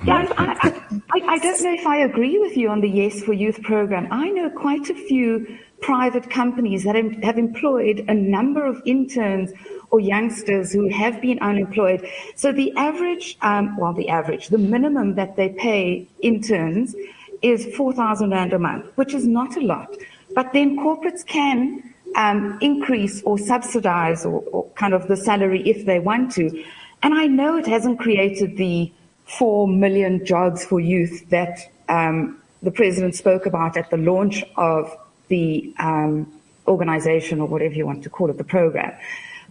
Yeah, 0.05 0.27
I, 0.37 0.83
I, 1.15 1.21
I, 1.35 1.39
don't 1.39 1.63
know 1.63 1.73
if 1.73 1.87
I 1.87 1.99
agree 1.99 2.37
with 2.41 2.57
you 2.57 2.69
on 2.69 2.81
the 2.81 2.89
Yes 2.89 3.23
for 3.23 3.33
Youth 3.33 3.63
program. 3.63 4.09
I 4.11 4.31
know 4.31 4.51
quite 4.51 4.91
a 4.91 4.95
few 4.95 5.47
private 5.81 6.29
companies 6.29 6.83
that 6.83 6.97
have 7.23 7.39
employed 7.39 8.05
a 8.09 8.15
number 8.15 8.67
of 8.67 8.83
interns 8.85 9.53
or 9.91 10.01
youngsters 10.01 10.73
who 10.73 10.89
have 10.89 11.23
been 11.23 11.39
unemployed. 11.39 12.05
So 12.35 12.51
the 12.51 12.73
average, 12.77 13.39
um, 13.43 13.77
well, 13.77 13.93
the 13.93 14.09
average, 14.09 14.49
the 14.49 14.59
minimum 14.59 15.15
that 15.15 15.37
they 15.37 15.51
pay 15.51 16.09
interns 16.21 16.97
is 17.43 17.73
4,000 17.77 18.31
Rand 18.31 18.53
a 18.53 18.59
month, 18.59 18.87
which 18.97 19.15
is 19.15 19.27
not 19.27 19.57
a 19.57 19.61
lot. 19.61 19.95
But 20.35 20.53
then 20.53 20.77
corporates 20.77 21.25
can 21.27 21.95
um, 22.17 22.59
increase 22.61 23.23
or 23.23 23.39
subsidize 23.39 24.25
or, 24.25 24.43
or, 24.53 24.69
kind 24.73 24.95
of 24.95 25.09
the 25.09 25.17
salary 25.17 25.69
if 25.69 25.87
they 25.87 25.99
want 25.99 26.33
to. 26.33 26.65
And 27.03 27.15
I 27.15 27.27
know 27.27 27.57
it 27.57 27.67
hasn't 27.67 27.99
created 27.99 28.57
the 28.57 28.93
4 29.25 29.67
million 29.69 30.25
jobs 30.25 30.65
for 30.65 30.81
youth 30.81 31.29
that 31.31 31.59
um, 31.89 32.41
the 32.63 32.71
president 32.71 33.15
spoke 33.15 33.47
about 33.47 33.77
at 33.77 33.91
the 33.91 33.97
launch 33.97 34.45
of 34.57 34.95
the 35.29 35.73
um, 35.79 36.31
organization 36.69 37.41
or 37.41 37.49
whatever 37.49 37.75
you 37.75 37.87
want 37.87 38.03
to 38.05 38.11
call 38.11 38.31
it, 38.31 38.39
the 38.39 38.45
program. 38.45 38.93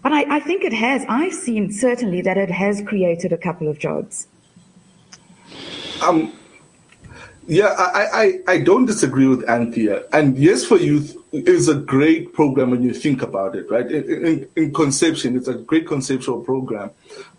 But 0.02 0.14
I, 0.14 0.38
I 0.38 0.40
think 0.40 0.64
it 0.64 0.74
has, 0.74 1.06
I've 1.08 1.34
seen 1.34 1.72
certainly 1.72 2.22
that 2.22 2.38
it 2.38 2.50
has 2.50 2.82
created 2.82 3.34
a 3.34 3.38
couple 3.38 3.68
of 3.68 3.78
jobs. 3.80 4.28
Um, 6.02 6.34
yeah, 7.51 7.75
I, 7.77 8.05
I, 8.13 8.53
I 8.53 8.58
don't 8.60 8.86
disagree 8.86 9.27
with 9.27 9.43
Anthea. 9.50 10.05
And 10.13 10.38
Yes 10.38 10.63
for 10.63 10.77
Youth 10.77 11.17
is 11.34 11.67
a 11.67 11.75
great 11.75 12.31
program 12.31 12.72
when 12.72 12.81
you 12.81 12.93
think 12.93 13.22
about 13.22 13.58
it, 13.58 13.70
right? 13.70 13.91
In, 13.91 14.25
in, 14.25 14.50
in, 14.55 14.74
conception, 14.74 15.36
it's 15.36 15.50
a 15.50 15.55
great 15.55 15.86
conceptual 15.86 16.39
program. 16.39 16.91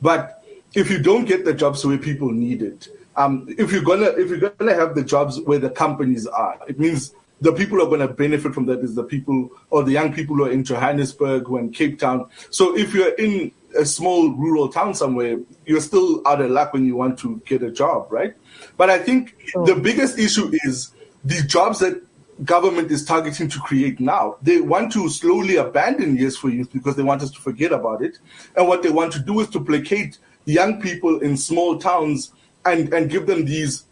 But 0.03 0.45
if 0.75 0.91
you 0.91 1.03
don't 1.03 1.25
get 1.25 1.47
the 1.47 1.55
jobs 1.55 1.83
where 1.87 1.97
people 1.97 2.31
need 2.31 2.61
it, 2.61 2.89
um, 3.17 3.47
if 3.57 3.73
you're 3.73 3.83
gonna 3.83 4.11
if 4.19 4.29
you're 4.29 4.51
gonna 4.51 4.75
have 4.75 4.95
the 4.95 5.03
jobs 5.03 5.41
where 5.41 5.59
the 5.59 5.71
companies 5.71 6.27
are, 6.27 6.59
it 6.69 6.79
means 6.79 7.15
the 7.41 7.53
people 7.53 7.79
who 7.79 7.85
are 7.85 7.89
going 7.89 8.07
to 8.07 8.09
benefit 8.09 8.53
from 8.53 8.67
that 8.67 8.81
is 8.81 8.95
the 8.95 9.05
people 9.05 9.51
or 9.71 9.83
the 9.83 9.93
young 9.93 10.13
people 10.13 10.37
who 10.37 10.45
are 10.45 10.53
in 10.53 10.63
Johannesburg 10.63 11.49
or 11.49 11.59
in 11.59 11.73
Cape 11.73 11.99
Town. 11.99 12.29
So 12.51 12.77
if 12.77 12.95
you're 12.95 13.15
in 13.15 13.51
a 13.77 13.85
small 13.85 14.31
rural 14.31 14.69
town 14.69 14.95
somewhere, 14.95 15.41
you're 15.65 15.81
still 15.81 16.23
out 16.27 16.41
of 16.41 16.51
luck 16.51 16.75
when 16.75 16.87
you 16.87 16.97
want 16.97 17.19
to 17.21 17.43
get 17.47 17.63
a 17.63 17.71
job, 17.71 18.13
right? 18.13 18.35
But 18.83 18.91
I 18.91 18.99
think 18.99 19.37
sure. 19.47 19.65
the 19.65 19.77
biggest 19.77 20.19
issue 20.19 20.51
is 20.65 20.91
the 21.25 21.41
jobs 21.43 21.79
that 21.79 22.03
government 22.45 22.91
is 22.91 23.05
targeting 23.05 23.49
to 23.51 23.61
create 23.61 24.01
now. 24.01 24.39
They 24.43 24.61
want 24.61 24.91
to 24.95 25.09
slowly 25.09 25.55
abandon 25.55 26.17
Yes 26.17 26.35
for 26.35 26.49
Youth 26.49 26.73
because 26.73 26.97
they 26.97 27.05
want 27.05 27.23
us 27.23 27.31
to 27.31 27.41
forget 27.41 27.71
about 27.71 28.03
it. 28.03 28.19
And 28.57 28.67
what 28.67 28.83
they 28.83 28.91
want 28.91 29.13
to 29.13 29.21
do 29.21 29.39
is 29.39 29.49
to 29.51 29.61
placate 29.61 30.19
young 30.47 30.83
people 30.83 31.21
in 31.21 31.37
small 31.37 31.79
towns 31.79 32.33
and, 32.65 32.93
and 32.93 33.09
give 33.09 33.29
them 33.29 33.45
these 33.45 33.85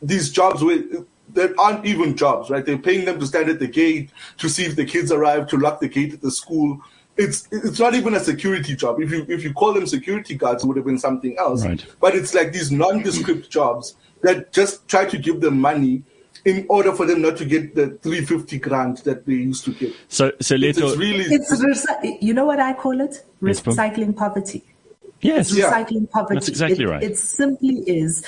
these 0.00 0.30
jobs 0.30 0.62
where 0.62 0.78
there 1.28 1.52
aren't 1.58 1.84
even 1.84 2.16
jobs, 2.16 2.48
right? 2.48 2.64
They're 2.64 2.78
paying 2.78 3.04
them 3.04 3.18
to 3.18 3.26
stand 3.26 3.48
at 3.48 3.58
the 3.58 3.66
gate 3.66 4.10
to 4.38 4.48
see 4.48 4.64
if 4.64 4.76
the 4.76 4.84
kids 4.84 5.10
arrive, 5.10 5.48
to 5.48 5.56
lock 5.56 5.80
the 5.80 5.88
gate 5.88 6.12
at 6.14 6.20
the 6.20 6.30
school. 6.30 6.80
It's 7.16 7.48
it's 7.50 7.80
not 7.80 7.96
even 7.96 8.14
a 8.14 8.20
security 8.20 8.76
job. 8.76 9.00
If 9.00 9.10
you 9.10 9.26
if 9.28 9.42
you 9.42 9.52
call 9.52 9.72
them 9.72 9.88
security 9.88 10.36
guards, 10.36 10.62
it 10.62 10.68
would 10.68 10.76
have 10.76 10.86
been 10.86 11.00
something 11.00 11.36
else. 11.36 11.64
Right. 11.64 11.84
But 12.00 12.14
it's 12.14 12.32
like 12.32 12.52
these 12.52 12.70
nondescript 12.70 13.50
jobs 13.50 13.96
that 14.22 14.52
just 14.52 14.86
try 14.88 15.04
to 15.06 15.18
give 15.18 15.40
them 15.40 15.60
money 15.60 16.02
in 16.44 16.64
order 16.68 16.92
for 16.92 17.06
them 17.06 17.22
not 17.22 17.36
to 17.38 17.44
get 17.44 17.74
the 17.74 17.88
350 18.02 18.58
grant 18.58 19.04
that 19.04 19.26
they 19.26 19.32
used 19.32 19.64
to 19.64 19.72
get. 19.72 19.92
So, 20.08 20.30
so 20.40 20.54
It's, 20.54 20.78
Leeto, 20.78 20.88
it's 20.88 20.96
really 20.96 21.24
It's 21.24 21.50
recy- 21.52 22.18
you 22.20 22.32
know 22.34 22.44
what 22.46 22.60
I 22.60 22.72
call 22.72 23.00
it? 23.00 23.24
Yes, 23.42 23.60
Recycling 23.62 24.14
poverty. 24.16 24.62
yes, 25.20 25.52
Yeah. 25.52 25.72
Recycling 25.72 26.08
poverty. 26.10 26.34
That's 26.34 26.48
exactly 26.48 26.84
It- 26.84 26.88
right. 26.88 27.02
It 27.02 27.18
simply 27.18 27.82
is 27.86 28.24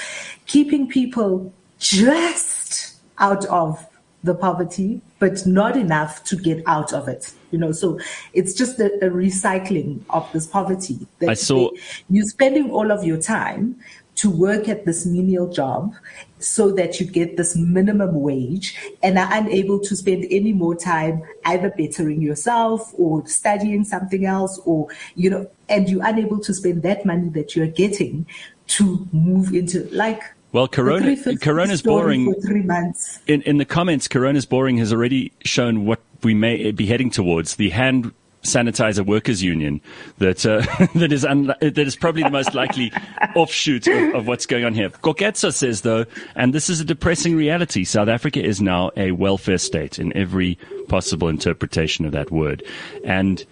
keeping 0.47 0.89
people 0.89 1.53
just 1.79 2.97
out 3.19 3.45
of 3.47 3.85
the 4.25 4.35
poverty, 4.35 5.01
but 5.21 5.47
not 5.47 5.77
enough 5.77 6.25
to 6.25 6.37
get 6.37 6.63
out 6.67 6.93
of 6.93 7.07
it. 7.09 7.33
You 7.53 7.59
know, 7.59 7.71
so 7.73 7.99
it's 8.35 8.53
just 8.53 8.79
a, 8.81 8.87
a 9.07 9.11
recycling 9.11 10.01
of 10.11 10.29
this 10.33 10.47
poverty. 10.47 10.99
That 11.21 11.31
I 11.31 11.35
saw- 11.35 11.71
they- 11.71 11.79
you're 12.11 12.27
spending 12.27 12.71
all 12.71 12.91
of 12.91 13.05
your 13.05 13.17
time 13.21 13.77
to 14.19 14.29
work 14.31 14.69
at 14.69 14.85
this 14.85 15.07
menial 15.07 15.49
job 15.49 15.95
so 16.41 16.73
that 16.73 16.99
you 16.99 17.07
get 17.07 17.37
this 17.37 17.55
minimum 17.57 18.21
wage 18.21 18.77
and 19.03 19.17
are 19.17 19.29
unable 19.33 19.79
to 19.79 19.95
spend 19.95 20.27
any 20.31 20.53
more 20.53 20.75
time 20.75 21.23
either 21.45 21.71
bettering 21.71 22.21
yourself 22.21 22.93
or 22.99 23.25
studying 23.29 23.85
something 23.85 24.25
else 24.25 24.61
or 24.65 24.89
you 25.15 25.31
know 25.31 25.49
and 25.69 25.89
you're 25.89 26.05
unable 26.05 26.39
to 26.41 26.53
spend 26.53 26.83
that 26.83 27.07
money 27.07 27.29
that 27.29 27.55
you're 27.55 27.67
getting 27.69 28.27
to 28.67 29.07
move 29.13 29.55
into 29.55 29.89
like 29.93 30.21
Well, 30.53 30.67
Corona- 30.67 31.01
350 31.17 31.45
Corona's 31.45 31.83
boring. 31.83 32.33
for 32.33 32.41
three 32.41 32.63
months 32.63 33.21
in, 33.29 33.43
in 33.43 33.59
the 33.59 33.65
comments, 33.65 34.09
Corona's 34.09 34.47
boring 34.47 34.79
has 34.79 34.93
already 34.93 35.33
shown 35.45 35.85
what 35.87 36.01
we 36.25 36.35
may 36.35 36.73
be 36.73 36.87
heading 36.87 37.11
towards 37.11 37.55
the 37.55 37.71
hand 37.71 38.13
sanitizer 38.49 39.05
workers 39.05 39.43
union 39.43 39.81
that 40.19 40.45
uh, 40.47 40.61
that 40.99 41.13
is 41.13 41.25
un- 41.25 41.55
that 41.61 41.79
is 41.79 41.97
probably 41.97 42.23
the 42.23 42.31
most 42.31 42.55
likely 42.55 42.93
offshoot 43.37 43.87
of, 43.87 44.15
of 44.15 44.27
what's 44.27 44.47
going 44.47 44.65
on 44.65 44.75
here. 44.75 44.91
Koketsa 44.91 45.53
says 45.53 45.83
though, 45.83 46.05
and 46.35 46.55
this 46.55 46.69
is 46.69 46.81
a 46.81 46.85
depressing 46.85 47.37
reality: 47.37 47.85
South 47.85 48.09
Africa 48.09 48.43
is 48.43 48.61
now 48.61 48.91
a 48.97 49.13
welfare 49.13 49.59
state 49.59 49.99
in 49.99 50.17
every 50.17 50.59
possible 50.89 51.29
interpretation 51.29 52.05
of 52.05 52.13
that 52.13 52.31
word, 52.31 52.63
and. 53.05 53.45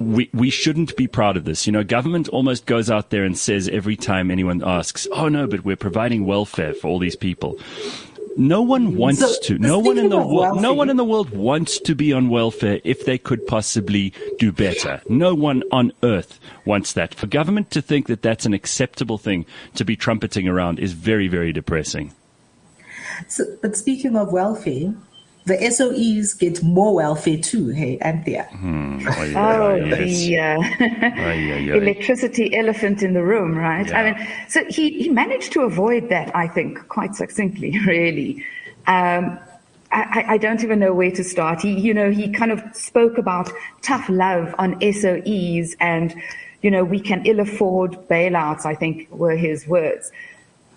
We, 0.00 0.28
we 0.34 0.50
shouldn't 0.50 0.96
be 0.96 1.06
proud 1.06 1.36
of 1.36 1.44
this. 1.44 1.64
You 1.64 1.72
know, 1.72 1.84
government 1.84 2.28
almost 2.30 2.66
goes 2.66 2.90
out 2.90 3.10
there 3.10 3.22
and 3.22 3.38
says 3.38 3.68
every 3.68 3.94
time 3.94 4.28
anyone 4.28 4.60
asks, 4.64 5.06
oh 5.12 5.28
no, 5.28 5.46
but 5.46 5.64
we're 5.64 5.76
providing 5.76 6.26
welfare 6.26 6.74
for 6.74 6.88
all 6.88 6.98
these 6.98 7.14
people. 7.14 7.60
No 8.38 8.62
one 8.62 8.94
wants 8.96 9.18
So, 9.18 9.34
to. 9.42 9.58
No 9.58 9.80
one 9.80 9.98
in 9.98 10.10
the 10.10 10.16
world. 10.16 10.62
No 10.62 10.72
one 10.72 10.88
in 10.88 10.96
the 10.96 11.04
world 11.04 11.30
wants 11.30 11.80
to 11.80 11.96
be 11.96 12.12
on 12.12 12.28
welfare 12.28 12.80
if 12.84 13.04
they 13.04 13.18
could 13.18 13.44
possibly 13.48 14.12
do 14.38 14.52
better. 14.52 15.02
No 15.08 15.34
one 15.34 15.64
on 15.72 15.92
earth 16.04 16.38
wants 16.64 16.92
that. 16.92 17.14
For 17.14 17.26
government 17.26 17.72
to 17.72 17.82
think 17.82 18.06
that 18.06 18.22
that's 18.22 18.46
an 18.46 18.54
acceptable 18.54 19.18
thing 19.18 19.44
to 19.74 19.84
be 19.84 19.96
trumpeting 19.96 20.46
around 20.46 20.78
is 20.78 20.92
very, 20.92 21.26
very 21.26 21.52
depressing. 21.52 22.12
so, 23.26 23.44
but 23.60 23.76
speaking 23.76 24.16
of 24.16 24.32
welfare 24.32 24.94
the 25.48 25.56
SOEs 25.70 26.38
get 26.38 26.62
more 26.62 26.94
welfare 26.94 27.38
too 27.38 27.68
hey 27.68 27.98
Anthea 28.00 28.46
Oh, 29.36 29.78
the 29.96 30.38
uh, 30.38 30.58
electricity 31.82 32.54
elephant 32.56 33.02
in 33.02 33.12
the 33.14 33.22
room, 33.22 33.56
right? 33.56 33.86
Yeah. 33.88 33.98
I 33.98 34.02
mean, 34.12 34.28
so 34.48 34.64
he, 34.66 34.84
he 35.02 35.08
managed 35.08 35.52
to 35.52 35.60
avoid 35.62 36.08
that, 36.10 36.34
I 36.34 36.46
think, 36.48 36.86
quite 36.88 37.14
succinctly, 37.14 37.78
really. 37.86 38.44
Um, 38.86 39.38
I, 39.90 40.02
I- 40.18 40.26
I 40.34 40.38
don't 40.38 40.62
even 40.62 40.78
know 40.80 40.92
where 40.92 41.10
to 41.12 41.24
start. 41.24 41.62
He, 41.62 41.72
you 41.78 41.94
know, 41.94 42.10
he 42.10 42.28
kind 42.30 42.52
of 42.52 42.62
spoke 42.74 43.16
about 43.18 43.50
tough 43.82 44.06
love 44.08 44.54
on 44.58 44.78
SOEs 44.80 45.76
and, 45.80 46.14
you 46.62 46.70
know, 46.70 46.84
we 46.84 47.00
can 47.00 47.24
ill 47.24 47.40
afford 47.40 47.92
bailouts, 48.08 48.66
I 48.66 48.74
think 48.74 49.08
were 49.10 49.36
his 49.36 49.66
words. 49.66 50.10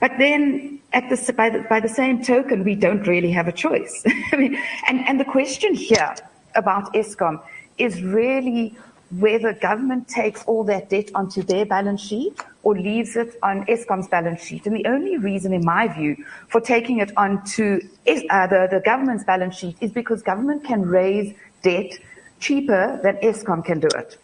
But 0.02 0.18
then, 0.18 0.80
the, 0.92 1.34
by, 1.38 1.52
the, 1.52 1.60
by 1.70 1.80
the 1.80 1.88
same 1.88 2.24
token, 2.24 2.64
we 2.64 2.76
don't 2.76 3.08
really 3.08 3.32
have 3.32 3.48
a 3.48 3.52
choice. 3.52 4.04
I 4.34 4.36
mean, 4.36 4.58
and, 4.88 5.08
and 5.08 5.20
the 5.20 5.26
question 5.26 5.76
here 5.76 6.16
about 6.56 6.92
Eskom 6.94 7.42
is 7.78 8.02
really 8.02 8.76
whether 9.20 9.54
government 9.54 10.08
takes 10.08 10.44
all 10.46 10.64
that 10.64 10.90
debt 10.90 11.12
onto 11.14 11.44
their 11.44 11.66
balance 11.66 12.02
sheet 12.02 12.42
or 12.64 12.78
leaves 12.78 13.16
it 13.16 13.38
on 13.44 13.64
Eskom's 13.66 14.08
balance 14.08 14.44
sheet. 14.44 14.66
And 14.66 14.76
the 14.76 14.86
only 14.86 15.18
reason, 15.18 15.54
in 15.54 15.64
my 15.64 15.88
view, 15.88 16.16
for 16.48 16.62
taking 16.62 17.00
it 17.00 17.16
onto 17.16 17.82
uh, 18.08 18.48
the, 18.48 18.68
the 18.72 18.82
government's 18.84 19.24
balance 19.24 19.56
sheet 19.56 19.78
is 19.82 19.92
because 19.92 20.24
government 20.24 20.64
can 20.64 20.82
raise 20.82 21.34
debt 21.62 21.92
cheaper 22.40 23.00
than 23.04 23.18
Eskom 23.18 23.64
can 23.64 23.80
do 23.80 23.90
it. 23.96 24.18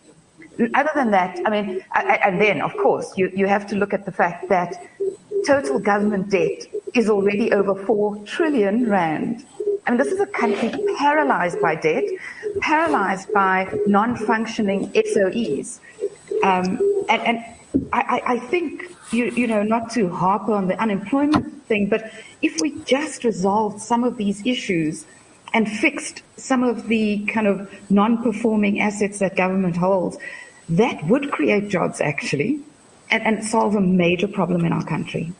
Other 0.73 0.89
than 0.95 1.11
that, 1.11 1.39
I 1.45 1.49
mean, 1.51 1.83
and 1.93 2.41
then, 2.41 2.61
of 2.61 2.75
course, 2.77 3.15
you, 3.15 3.31
you 3.35 3.45
have 3.45 3.67
to 3.67 3.75
look 3.75 3.93
at 3.93 4.05
the 4.05 4.11
fact 4.11 4.49
that 4.49 4.87
total 5.47 5.79
government 5.79 6.29
debt 6.29 6.67
is 6.93 7.09
already 7.09 7.53
over 7.53 7.73
4 7.73 8.17
trillion 8.25 8.89
rand. 8.89 9.45
I 9.85 9.91
mean, 9.91 9.97
this 9.97 10.11
is 10.11 10.19
a 10.19 10.25
country 10.25 10.69
paralyzed 10.97 11.61
by 11.61 11.75
debt, 11.75 12.03
paralyzed 12.59 13.31
by 13.33 13.73
non-functioning 13.87 14.91
SOEs. 14.91 15.79
Um, 16.43 16.65
and 17.07 17.21
and 17.29 17.45
I, 17.93 18.21
I 18.25 18.39
think, 18.39 18.83
you, 19.11 19.25
you 19.41 19.47
know, 19.47 19.63
not 19.63 19.89
to 19.91 20.09
harp 20.09 20.49
on 20.49 20.67
the 20.67 20.77
unemployment 20.81 21.65
thing, 21.67 21.87
but 21.87 22.11
if 22.41 22.59
we 22.59 22.79
just 22.83 23.23
resolved 23.23 23.81
some 23.81 24.03
of 24.03 24.17
these 24.17 24.45
issues 24.45 25.05
and 25.53 25.69
fixed 25.69 26.23
some 26.35 26.63
of 26.63 26.87
the 26.87 27.25
kind 27.27 27.47
of 27.47 27.71
non-performing 27.89 28.81
assets 28.81 29.19
that 29.19 29.37
government 29.37 29.77
holds, 29.77 30.17
that 30.67 31.05
would 31.07 31.31
create 31.31 31.69
jobs 31.69 32.01
actually 32.01 32.59
and, 33.09 33.23
and 33.23 33.43
solve 33.43 33.75
a 33.75 33.81
major 33.81 34.27
problem 34.27 34.65
in 34.65 34.73
our 34.73 34.85
country. 34.85 35.31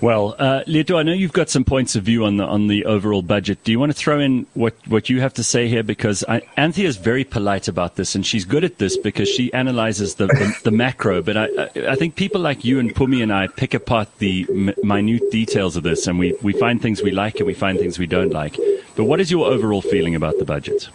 Well, 0.00 0.34
uh, 0.38 0.62
Leeto, 0.66 0.96
I 0.96 1.02
know 1.02 1.12
you've 1.12 1.34
got 1.34 1.50
some 1.50 1.62
points 1.62 1.94
of 1.94 2.04
view 2.04 2.24
on 2.24 2.38
the 2.38 2.44
on 2.44 2.68
the 2.68 2.86
overall 2.86 3.20
budget. 3.20 3.62
Do 3.64 3.72
you 3.72 3.78
want 3.78 3.92
to 3.92 3.98
throw 3.98 4.18
in 4.18 4.46
what, 4.54 4.74
what 4.88 5.10
you 5.10 5.20
have 5.20 5.34
to 5.34 5.44
say 5.44 5.68
here? 5.68 5.82
Because 5.82 6.24
I, 6.26 6.40
Anthea 6.56 6.88
is 6.88 6.96
very 6.96 7.22
polite 7.22 7.68
about 7.68 7.96
this, 7.96 8.14
and 8.14 8.24
she's 8.24 8.46
good 8.46 8.64
at 8.64 8.78
this 8.78 8.96
because 8.96 9.28
she 9.28 9.52
analyzes 9.52 10.14
the, 10.14 10.28
the, 10.28 10.56
the 10.64 10.70
macro. 10.70 11.20
But 11.20 11.36
I, 11.36 11.44
I 11.44 11.70
I 11.90 11.96
think 11.96 12.14
people 12.14 12.40
like 12.40 12.64
you 12.64 12.78
and 12.78 12.94
Pumi 12.94 13.22
and 13.22 13.30
I 13.30 13.48
pick 13.48 13.74
apart 13.74 14.08
the 14.20 14.46
m- 14.48 14.72
minute 14.82 15.30
details 15.30 15.76
of 15.76 15.82
this, 15.82 16.06
and 16.06 16.18
we, 16.18 16.34
we 16.40 16.54
find 16.54 16.80
things 16.80 17.02
we 17.02 17.10
like 17.10 17.36
and 17.36 17.46
we 17.46 17.52
find 17.52 17.78
things 17.78 17.98
we 17.98 18.06
don't 18.06 18.32
like. 18.32 18.56
But 18.96 19.04
what 19.04 19.20
is 19.20 19.30
your 19.30 19.48
overall 19.48 19.82
feeling 19.82 20.14
about 20.14 20.38
the 20.38 20.46
budget? 20.46 20.88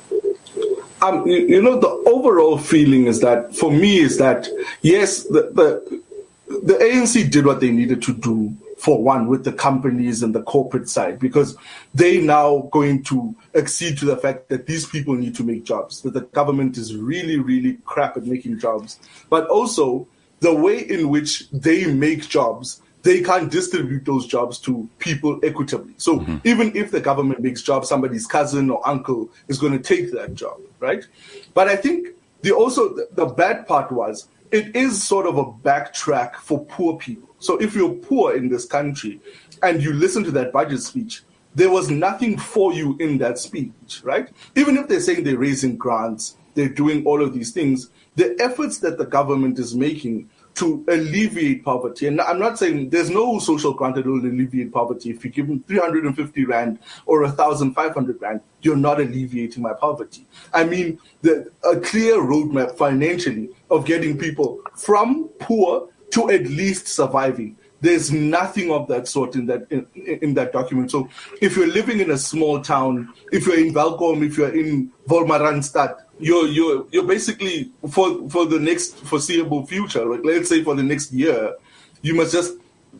Um, 1.10 1.28
you, 1.28 1.38
you 1.48 1.62
know, 1.62 1.80
the 1.80 1.90
overall 2.10 2.58
feeling 2.58 3.08
is 3.08 3.22
that 3.22 3.56
for 3.56 3.72
me 3.72 4.00
is 4.00 4.18
that 4.18 4.48
yes, 4.82 5.24
the, 5.24 5.52
the 5.54 6.02
the 6.48 6.74
ANC 6.76 7.30
did 7.32 7.46
what 7.46 7.60
they 7.60 7.72
needed 7.72 8.02
to 8.04 8.14
do 8.14 8.56
for 8.78 9.02
one 9.02 9.28
with 9.28 9.44
the 9.44 9.54
companies 9.54 10.22
and 10.22 10.36
the 10.36 10.44
corporate 10.44 10.88
side 10.90 11.18
because 11.18 11.58
they 11.94 12.22
now 12.22 12.70
going 12.72 13.02
to 13.04 13.36
accede 13.56 13.98
to 13.98 14.06
the 14.06 14.18
fact 14.18 14.50
that 14.50 14.68
these 14.68 14.86
people 14.86 15.16
need 15.16 15.34
to 15.34 15.44
make 15.44 15.64
jobs 15.64 16.02
that 16.02 16.14
the 16.14 16.22
government 16.22 16.78
is 16.78 16.96
really 16.96 17.40
really 17.40 17.78
crap 17.86 18.18
at 18.18 18.26
making 18.26 18.60
jobs. 18.60 19.00
But 19.30 19.48
also 19.48 20.08
the 20.42 20.54
way 20.54 20.80
in 20.80 21.10
which 21.10 21.50
they 21.50 21.92
make 21.92 22.28
jobs 22.28 22.82
they 23.06 23.22
can't 23.22 23.52
distribute 23.52 24.04
those 24.04 24.26
jobs 24.26 24.58
to 24.58 24.90
people 24.98 25.40
equitably. 25.44 25.94
So 25.98 26.20
mm-hmm. 26.20 26.38
even 26.44 26.76
if 26.76 26.90
the 26.90 27.00
government 27.00 27.40
makes 27.40 27.62
jobs, 27.62 27.88
somebody's 27.88 28.26
cousin 28.26 28.72
or 28.72 28.86
uncle 28.86 29.30
is 29.48 29.60
going 29.60 29.74
to 29.74 29.80
take 29.80 30.12
that 30.14 30.34
job, 30.34 30.60
right? 30.80 31.06
But 31.54 31.68
I 31.68 31.76
think 31.76 32.08
the 32.42 32.52
also 32.52 32.96
the, 32.96 33.08
the 33.12 33.28
bad 33.28 33.68
part 33.68 33.92
was 33.92 34.28
it 34.52 34.76
is 34.76 35.04
sort 35.04 35.28
of 35.28 35.38
a 35.38 35.46
backtrack 35.46 36.38
for 36.38 36.66
poor 36.66 36.98
people. 36.98 37.30
So 37.38 37.58
if 37.58 37.76
you're 37.76 37.94
poor 37.94 38.36
in 38.36 38.50
this 38.50 38.66
country 38.66 39.22
and 39.62 39.84
you 39.84 39.94
listen 39.94 40.24
to 40.24 40.32
that 40.32 40.52
budget 40.52 40.82
speech, 40.82 41.22
there 41.54 41.70
was 41.70 41.92
nothing 41.92 42.40
for 42.40 42.74
you 42.74 42.98
in 43.00 43.20
that 43.20 43.38
speech, 43.38 44.02
right? 44.04 44.30
Even 44.56 44.78
if 44.78 44.88
they're 44.88 45.00
saying 45.00 45.26
they're 45.26 45.38
raising 45.38 45.78
grants, 45.78 46.38
they're 46.56 46.70
doing 46.70 47.06
all 47.06 47.22
of 47.22 47.36
these 47.36 47.52
things, 47.52 47.92
the 48.16 48.36
efforts 48.40 48.80
that 48.80 48.98
the 48.98 49.06
government 49.06 49.60
is 49.60 49.76
making 49.76 50.28
to 50.56 50.86
alleviate 50.88 51.64
poverty. 51.64 52.08
And 52.08 52.22
I'm 52.22 52.40
not 52.40 52.58
saying 52.58 52.90
there's 52.90 53.10
no 53.10 53.40
social 53.40 53.74
grant 53.74 53.96
that 53.96 54.06
will 54.06 54.20
alleviate 54.20 54.72
poverty. 54.72 55.12
If 55.12 55.24
you 55.26 55.32
give 55.32 55.48
them 55.48 55.64
350 55.68 56.46
rand 56.46 56.80
or 57.06 57.22
1,500 57.24 58.22
rand, 58.22 58.42
you're 58.62 58.78
not 58.78 59.00
alleviating 59.00 59.62
my 59.62 59.74
poverty. 59.74 60.26
I 60.54 60.64
mean, 60.64 61.00
the, 61.22 61.52
a 61.64 61.80
clear 61.80 62.16
roadmap 62.16 62.78
financially 62.78 63.50
of 63.70 63.86
getting 63.86 64.18
people 64.18 64.62
from 64.76 65.30
poor 65.40 65.90
to 66.12 66.30
at 66.32 66.44
least 66.44 66.88
surviving. 66.88 67.58
There's 67.82 68.12
nothing 68.12 68.72
of 68.72 68.88
that 68.88 69.08
sort 69.08 69.36
in 69.36 69.46
that 69.48 69.68
in, 69.70 69.86
in 69.94 70.34
that 70.36 70.54
document. 70.54 70.90
So 70.90 71.10
if 71.42 71.58
you're 71.58 71.68
living 71.68 72.00
in 72.00 72.12
a 72.12 72.18
small 72.18 72.62
town, 72.62 73.14
if 73.32 73.46
you're 73.46 73.60
in 73.60 73.74
Welkom, 73.74 74.24
if 74.24 74.38
you're 74.38 74.56
in 74.56 74.92
Wolmaransstad, 75.08 75.98
you're 76.20 76.48
you're 76.48 76.86
you're 76.92 77.08
basically 77.08 77.72
for 77.90 78.30
for 78.30 78.46
the 78.46 78.60
next 78.60 78.96
foreseeable 78.98 79.66
future, 79.66 80.06
like 80.06 80.22
let's 80.24 80.50
say 80.50 80.64
for 80.64 80.76
the 80.76 80.84
next 80.84 81.12
year, 81.12 81.56
you 82.02 82.16
must 82.16 82.32
just 82.32 82.54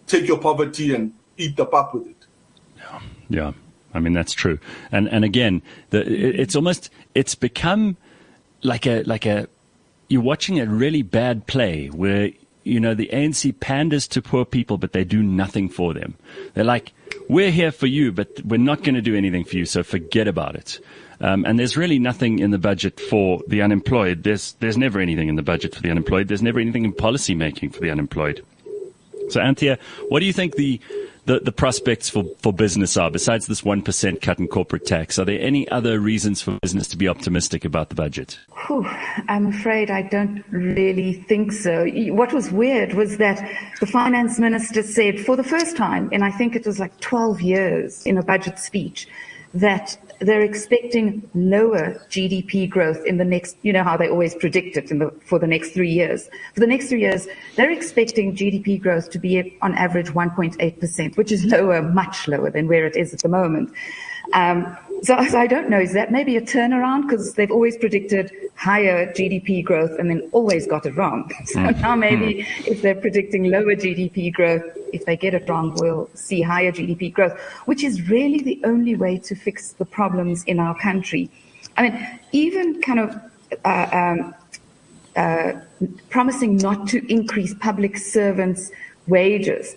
take 0.08 0.28
your 0.28 0.40
poverty 0.40 0.94
and 0.94 1.14
eat 1.38 1.56
the 1.56 1.66
pap 1.66 1.94
with 1.94 2.08
it. 2.08 2.16
Yeah. 2.78 3.02
Yeah. 3.30 3.52
I 3.94 4.00
mean 4.00 4.14
that's 4.14 4.34
true. 4.34 4.60
And 4.92 5.08
and 5.10 5.24
again, 5.24 5.62
the 5.92 6.02
it's 6.06 6.56
almost 6.56 6.90
it's 7.14 7.36
become 7.36 7.98
like 8.64 8.86
a 8.86 9.04
like 9.04 9.26
a 9.26 9.48
you're 10.10 10.22
watching 10.22 10.60
a 10.60 10.66
really 10.66 11.02
bad 11.02 11.48
play 11.48 11.88
where 11.88 12.32
you 12.64 12.80
know 12.80 12.94
the 12.94 13.10
ANC 13.14 13.60
panders 13.60 14.08
to 14.10 14.22
poor 14.22 14.44
people, 14.44 14.78
but 14.78 14.92
they 14.92 15.04
do 15.04 15.24
nothing 15.24 15.70
for 15.70 15.94
them. 15.94 16.16
They're 16.54 16.64
like, 16.64 16.92
we're 17.30 17.52
here 17.52 17.72
for 17.72 17.88
you, 17.88 18.12
but 18.12 18.44
we're 18.44 18.58
not 18.58 18.84
going 18.84 18.96
to 18.96 19.02
do 19.02 19.16
anything 19.16 19.46
for 19.46 19.56
you, 19.56 19.66
so 19.66 19.84
forget 19.84 20.28
about 20.28 20.56
it. 20.56 20.80
Um, 21.22 21.46
and 21.46 21.58
there's 21.58 21.78
really 21.78 22.00
nothing 22.00 22.40
in 22.40 22.52
the 22.52 22.58
budget 22.58 23.00
for 23.00 23.42
the 23.48 23.62
unemployed. 23.62 24.24
There's 24.24 24.54
there's 24.60 24.78
never 24.78 25.00
anything 25.00 25.30
in 25.30 25.36
the 25.36 25.44
budget 25.44 25.76
for 25.76 25.82
the 25.82 25.92
unemployed. 25.92 26.28
There's 26.28 26.44
never 26.44 26.60
anything 26.60 26.86
in 26.86 26.94
policy 26.94 27.36
making 27.36 27.72
for 27.72 27.82
the 27.82 27.90
unemployed. 27.90 28.46
So 29.30 29.42
Anthea, 29.42 29.80
what 30.10 30.20
do 30.20 30.26
you 30.26 30.34
think 30.34 30.56
the 30.56 30.80
the, 31.26 31.40
the 31.40 31.52
prospects 31.52 32.10
for, 32.10 32.24
for 32.40 32.54
business 32.54 32.96
are 32.98 33.10
besides 33.10 33.48
this 33.48 33.64
1% 33.64 34.22
cut 34.22 34.40
in 34.40 34.48
corporate 34.48 34.86
tax? 34.86 35.18
Are 35.20 35.26
there 35.26 35.40
any 35.40 35.68
other 35.70 36.00
reasons 36.00 36.42
for 36.42 36.60
business 36.62 36.88
to 36.90 36.98
be 36.98 37.08
optimistic 37.08 37.66
about 37.66 37.90
the 37.90 37.96
budget? 37.96 38.40
Whew, 38.68 38.86
I'm 39.28 39.48
afraid 39.48 39.90
I 39.90 40.04
don't 40.04 40.44
really 40.52 41.14
think 41.14 41.52
so. 41.52 41.88
What 42.14 42.34
was 42.34 42.52
weird 42.52 42.94
was 42.94 43.18
that 43.18 43.40
the 43.80 43.88
finance 43.88 44.40
minister 44.40 44.84
said 44.84 45.20
for 45.20 45.36
the 45.36 45.44
first 45.44 45.76
time, 45.76 46.10
and 46.12 46.24
I 46.24 46.32
think 46.32 46.56
it 46.56 46.66
was 46.66 46.80
like 46.80 47.00
12 47.00 47.42
years 47.42 48.06
in 48.06 48.18
a 48.18 48.24
budget 48.24 48.60
speech, 48.60 49.08
that 49.54 49.98
they're 50.20 50.42
expecting 50.42 51.30
lower 51.34 51.94
GDP 52.10 52.70
growth 52.70 53.04
in 53.06 53.18
the 53.18 53.26
next, 53.26 53.58
you 53.62 53.74
know 53.74 53.84
how 53.84 53.98
they 53.98 54.10
always 54.10 54.36
predict 54.36 54.78
it 54.78 54.88
the, 54.88 55.12
for 55.26 55.40
the 55.40 55.48
next 55.48 55.72
three 55.72 55.92
years. 55.92 56.30
For 56.54 56.60
the 56.60 56.68
next 56.68 56.90
three 56.90 57.02
years, 57.02 57.28
they're 57.56 57.72
expecting 57.72 58.36
GDP 58.36 58.82
growth 58.82 59.10
to 59.12 59.20
be 59.20 59.58
on 59.62 59.76
average 59.76 60.08
1.8%, 60.08 61.18
which 61.18 61.32
is 61.32 61.46
lower, 61.46 61.82
much 61.82 62.28
lower 62.28 62.50
than 62.50 62.68
where 62.68 62.86
it 62.86 62.96
is 62.96 63.14
at 63.14 63.22
the 63.22 63.30
moment. 63.30 63.72
Um, 64.34 64.78
so, 65.02 65.24
so, 65.30 65.38
I 65.38 65.48
don't 65.48 65.70
know. 65.70 65.80
Is 65.80 65.94
that 65.94 66.12
maybe 66.12 66.38
a 66.38 66.42
turnaround? 66.42 67.04
Because 67.04 67.34
they've 67.34 67.52
always 67.52 67.78
predicted 67.78 68.32
higher 68.56 69.12
GDP 69.14 69.64
growth 69.64 69.92
and 70.00 70.10
then 70.10 70.28
always 70.32 70.66
got 70.68 70.86
it 70.86 70.96
wrong. 70.96 71.32
So 71.46 71.60
mm. 71.60 71.82
now 71.82 71.96
maybe 71.96 72.44
mm. 72.44 72.68
if 72.68 72.82
they're 72.82 72.96
predicting 72.96 73.46
lower 73.46 73.76
GDP 73.76 74.34
growth, 74.34 74.64
if 74.94 75.06
they 75.06 75.18
get 75.18 75.34
it 75.34 75.48
wrong, 75.50 75.76
we'll 75.78 76.10
see 76.14 76.42
higher 76.42 76.72
GDP 76.72 77.14
growth, 77.14 77.38
which 77.66 77.84
is 77.84 78.10
really 78.10 78.40
the 78.40 78.62
only 78.64 78.96
way 78.96 79.18
to 79.20 79.36
fix 79.36 79.74
the 79.74 79.86
problems 79.86 80.44
in 80.46 80.60
our 80.60 80.76
country. 80.80 81.30
I 81.78 81.90
mean, 81.90 82.20
even 82.32 82.82
kind 82.82 83.00
of 83.00 83.22
uh, 83.64 83.88
um, 83.92 84.36
uh, 85.16 85.54
promising 86.10 86.58
not 86.58 86.88
to 86.90 87.06
increase 87.12 87.54
public 87.54 87.98
servants' 87.98 88.72
wages. 89.08 89.76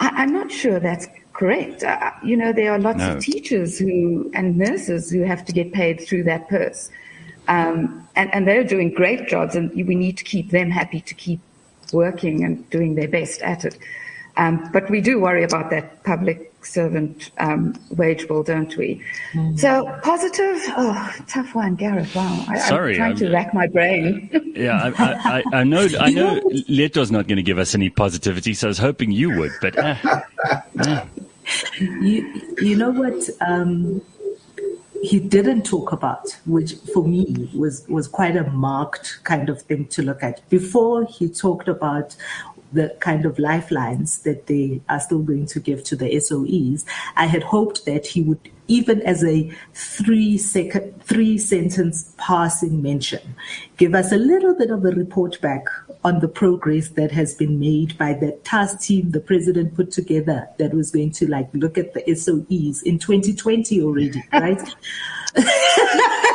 I, 0.00 0.22
am 0.22 0.32
not 0.32 0.50
sure 0.50 0.78
that's 0.78 1.06
correct. 1.38 1.84
Uh, 1.84 2.10
you 2.22 2.36
know, 2.36 2.52
there 2.52 2.72
are 2.72 2.78
lots 2.78 2.98
no. 2.98 3.14
of 3.14 3.22
teachers 3.22 3.78
who 3.78 4.28
and 4.34 4.58
nurses 4.58 5.10
who 5.10 5.22
have 5.22 5.44
to 5.44 5.52
get 5.52 5.72
paid 5.72 6.00
through 6.00 6.24
that 6.24 6.48
purse. 6.48 6.90
Um, 7.46 8.06
and, 8.16 8.34
and 8.34 8.46
they're 8.46 8.64
doing 8.64 8.92
great 8.92 9.28
jobs, 9.28 9.54
and 9.54 9.70
we 9.70 9.94
need 9.94 10.18
to 10.18 10.24
keep 10.24 10.50
them 10.50 10.68
happy 10.70 11.00
to 11.00 11.14
keep 11.14 11.40
working 11.92 12.44
and 12.44 12.68
doing 12.70 12.96
their 12.96 13.08
best 13.08 13.40
at 13.42 13.64
it. 13.64 13.78
Um, 14.36 14.68
but 14.72 14.90
we 14.90 15.00
do 15.00 15.20
worry 15.20 15.44
about 15.44 15.70
that 15.70 16.04
public 16.04 16.52
servant 16.62 17.30
um, 17.38 17.74
wage 17.90 18.26
bill, 18.28 18.42
don't 18.42 18.76
we? 18.76 19.02
Mm. 19.32 19.58
So 19.58 19.98
positive, 20.02 20.60
oh, 20.76 21.14
tough 21.28 21.54
one, 21.54 21.76
Gareth. 21.76 22.14
Wow, 22.14 22.44
I, 22.48 22.58
Sorry, 22.58 22.92
I'm 22.92 22.96
trying 22.96 23.12
I'm, 23.12 23.18
to 23.18 23.30
rack 23.30 23.54
my 23.54 23.66
brain. 23.68 24.28
yeah, 24.56 24.92
I, 24.98 25.42
I, 25.52 25.58
I, 25.60 25.64
know, 25.64 25.88
I 25.98 26.10
know, 26.10 26.40
Leeto's 26.68 27.10
not 27.10 27.28
going 27.28 27.36
to 27.36 27.42
give 27.42 27.58
us 27.58 27.74
any 27.74 27.90
positivity, 27.90 28.54
so 28.54 28.66
I 28.66 28.70
was 28.70 28.78
hoping 28.78 29.12
you 29.12 29.36
would, 29.38 29.52
but. 29.60 29.78
Uh, 29.78 29.94
uh. 30.80 31.04
You, 31.78 32.54
you 32.60 32.76
know 32.76 32.90
what? 32.90 33.28
Um, 33.40 34.02
he 35.02 35.20
didn't 35.20 35.62
talk 35.62 35.92
about, 35.92 36.36
which 36.44 36.74
for 36.92 37.06
me 37.06 37.48
was, 37.54 37.86
was 37.88 38.08
quite 38.08 38.36
a 38.36 38.50
marked 38.50 39.20
kind 39.24 39.48
of 39.48 39.62
thing 39.62 39.86
to 39.86 40.02
look 40.02 40.22
at. 40.22 40.48
Before 40.50 41.04
he 41.04 41.28
talked 41.28 41.68
about 41.68 42.16
the 42.72 42.94
kind 43.00 43.24
of 43.24 43.38
lifelines 43.38 44.18
that 44.20 44.46
they 44.46 44.80
are 44.88 45.00
still 45.00 45.20
going 45.20 45.46
to 45.46 45.60
give 45.60 45.84
to 45.84 45.96
the 45.96 46.06
SOEs, 46.20 46.84
I 47.16 47.26
had 47.26 47.42
hoped 47.44 47.86
that 47.86 48.06
he 48.06 48.22
would, 48.22 48.40
even 48.68 49.02
as 49.02 49.24
a 49.24 49.50
three 49.74 50.38
second, 50.38 51.02
three 51.02 51.38
sentence 51.38 52.14
passing 52.18 52.80
mention, 52.82 53.34
give 53.76 53.94
us 53.94 54.12
a 54.12 54.16
little 54.16 54.54
bit 54.54 54.70
of 54.70 54.84
a 54.84 54.90
report 54.90 55.40
back 55.40 55.64
on 56.04 56.20
the 56.20 56.28
progress 56.28 56.90
that 56.90 57.10
has 57.10 57.34
been 57.34 57.58
made 57.58 57.98
by 57.98 58.12
that 58.12 58.44
task 58.44 58.80
team 58.80 59.10
the 59.10 59.20
president 59.20 59.74
put 59.74 59.90
together 59.90 60.48
that 60.58 60.72
was 60.72 60.90
going 60.90 61.10
to 61.10 61.28
like 61.28 61.48
look 61.54 61.76
at 61.76 61.92
the 61.94 62.02
SOEs 62.14 62.82
in 62.82 62.98
2020 62.98 63.82
already, 63.82 64.22
right? 64.32 64.62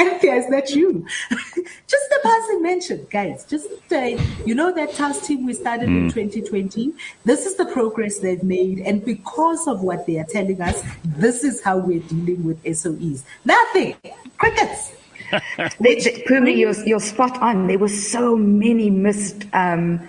Anthea, 0.00 0.34
is 0.34 0.48
that 0.48 0.70
you? 0.70 1.06
just 1.30 2.10
the 2.10 2.20
passing 2.22 2.62
mention, 2.62 3.06
guys. 3.10 3.44
Just 3.44 3.68
say, 3.88 4.18
you 4.46 4.54
know 4.54 4.72
that 4.74 4.94
task 4.94 5.24
team 5.24 5.44
we 5.46 5.52
started 5.52 5.88
mm. 5.88 6.04
in 6.04 6.08
2020? 6.08 6.92
This 7.24 7.44
is 7.44 7.56
the 7.56 7.66
progress 7.66 8.18
they've 8.20 8.42
made. 8.42 8.78
And 8.80 9.04
because 9.04 9.68
of 9.68 9.82
what 9.82 10.06
they 10.06 10.18
are 10.18 10.24
telling 10.24 10.60
us, 10.60 10.82
this 11.04 11.44
is 11.44 11.62
how 11.62 11.78
we're 11.78 12.00
dealing 12.00 12.44
with 12.44 12.62
SOEs. 12.64 13.24
Nothing. 13.44 13.96
Crickets. 14.38 14.92
Pumi, 15.30 16.56
you're, 16.56 16.86
you're 16.86 17.00
spot 17.00 17.36
on. 17.42 17.66
There 17.66 17.78
were 17.78 17.88
so 17.88 18.36
many 18.36 18.88
missed 18.88 19.44
um, 19.52 20.08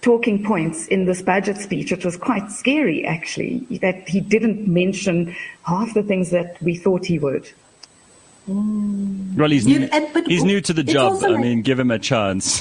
talking 0.00 0.42
points 0.44 0.86
in 0.86 1.04
this 1.04 1.20
budget 1.20 1.58
speech. 1.58 1.92
It 1.92 2.04
was 2.04 2.16
quite 2.16 2.50
scary, 2.50 3.04
actually, 3.04 3.58
that 3.82 4.08
he 4.08 4.20
didn't 4.20 4.66
mention 4.66 5.36
half 5.64 5.92
the 5.92 6.02
things 6.02 6.30
that 6.30 6.60
we 6.62 6.76
thought 6.76 7.04
he 7.04 7.18
would. 7.18 7.50
Mm. 8.48 9.36
Well, 9.36 9.50
he's 9.50 9.66
new, 9.66 9.88
and, 9.92 10.26
he's 10.26 10.44
new 10.44 10.60
to 10.60 10.72
the 10.72 10.84
job. 10.84 11.22
I 11.24 11.28
like, 11.28 11.40
mean, 11.40 11.62
give 11.62 11.80
him 11.80 11.90
a 11.90 11.98
chance. 11.98 12.60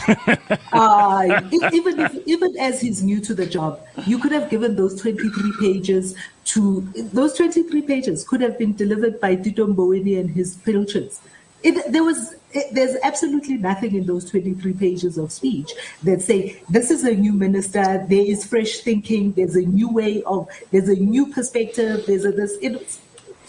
uh, 0.73 1.41
even 1.51 1.99
if, 1.99 2.27
even 2.27 2.57
as 2.57 2.81
he's 2.81 3.03
new 3.03 3.21
to 3.21 3.35
the 3.35 3.45
job, 3.45 3.79
you 4.07 4.17
could 4.17 4.31
have 4.31 4.49
given 4.49 4.75
those 4.75 4.99
23 4.99 5.53
pages 5.59 6.15
to 6.45 6.81
those 7.13 7.33
23 7.33 7.81
pages 7.83 8.23
could 8.23 8.41
have 8.41 8.57
been 8.57 8.75
delivered 8.75 9.19
by 9.19 9.35
Tito 9.35 9.67
Mboweni 9.67 10.19
and 10.19 10.29
his 10.29 10.55
pilchards. 10.55 11.21
It, 11.63 11.91
there 11.91 12.03
was 12.03 12.35
it, 12.51 12.73
there's 12.73 12.95
absolutely 13.03 13.57
nothing 13.57 13.95
in 13.95 14.05
those 14.05 14.29
23 14.29 14.73
pages 14.73 15.17
of 15.17 15.31
speech 15.31 15.71
that 16.03 16.21
say 16.21 16.61
this 16.69 16.91
is 16.91 17.03
a 17.03 17.13
new 17.13 17.33
minister 17.33 18.05
there 18.07 18.25
is 18.25 18.45
fresh 18.45 18.81
thinking 18.81 19.31
there's 19.33 19.55
a 19.55 19.61
new 19.61 19.89
way 19.89 20.21
of 20.23 20.47
there's 20.71 20.89
a 20.89 20.95
new 20.95 21.33
perspective 21.33 22.05
there's 22.05 22.23
a 22.23 22.31
this 22.31 22.55
it's 22.61 22.99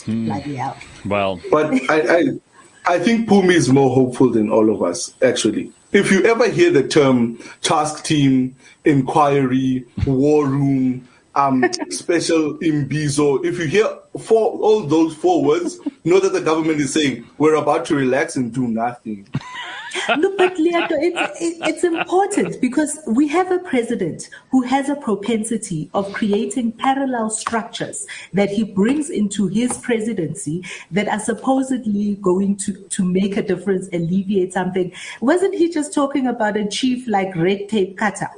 Hmm. 0.06 0.26
Bloody 0.26 0.54
hell. 0.54 0.76
Well, 1.04 1.40
but 1.50 1.72
I, 1.90 2.00
I, 2.00 2.94
I 2.94 2.98
think 3.00 3.28
Pumi 3.28 3.52
is 3.52 3.68
more 3.68 3.94
hopeful 3.94 4.30
than 4.30 4.50
all 4.50 4.72
of 4.72 4.82
us, 4.82 5.12
actually. 5.22 5.72
If 5.92 6.10
you 6.10 6.24
ever 6.24 6.48
hear 6.48 6.70
the 6.70 6.86
term 6.86 7.38
task 7.62 8.04
team, 8.04 8.54
inquiry, 8.84 9.84
war 10.06 10.46
room, 10.46 11.08
um, 11.34 11.64
special 11.90 12.56
imbizo, 12.58 13.44
if 13.44 13.58
you 13.58 13.66
hear 13.66 13.86
four, 14.20 14.52
all 14.52 14.82
those 14.82 15.14
four 15.14 15.44
words, 15.44 15.78
know 16.04 16.20
that 16.20 16.32
the 16.32 16.40
government 16.40 16.80
is 16.80 16.92
saying 16.92 17.26
we're 17.38 17.56
about 17.56 17.84
to 17.86 17.96
relax 17.96 18.36
and 18.36 18.54
do 18.54 18.68
nothing 18.68 19.26
no, 20.16 20.34
but 20.36 20.58
Leeto, 20.58 20.94
it's, 20.94 21.40
it's 21.40 21.84
important 21.84 22.60
because 22.60 22.98
we 23.06 23.28
have 23.28 23.50
a 23.50 23.58
president 23.58 24.28
who 24.50 24.62
has 24.62 24.88
a 24.88 24.96
propensity 24.96 25.90
of 25.94 26.12
creating 26.12 26.72
parallel 26.72 27.30
structures 27.30 28.06
that 28.32 28.50
he 28.50 28.64
brings 28.64 29.10
into 29.10 29.46
his 29.46 29.76
presidency 29.78 30.64
that 30.90 31.08
are 31.08 31.20
supposedly 31.20 32.16
going 32.16 32.56
to, 32.56 32.72
to 32.88 33.04
make 33.04 33.36
a 33.36 33.42
difference, 33.42 33.88
alleviate 33.92 34.52
something. 34.52 34.92
Wasn't 35.20 35.54
he 35.54 35.70
just 35.70 35.92
talking 35.92 36.26
about 36.26 36.56
a 36.56 36.66
chief 36.66 37.06
like 37.08 37.34
red 37.36 37.68
tape 37.68 37.96
cutter? 37.96 38.28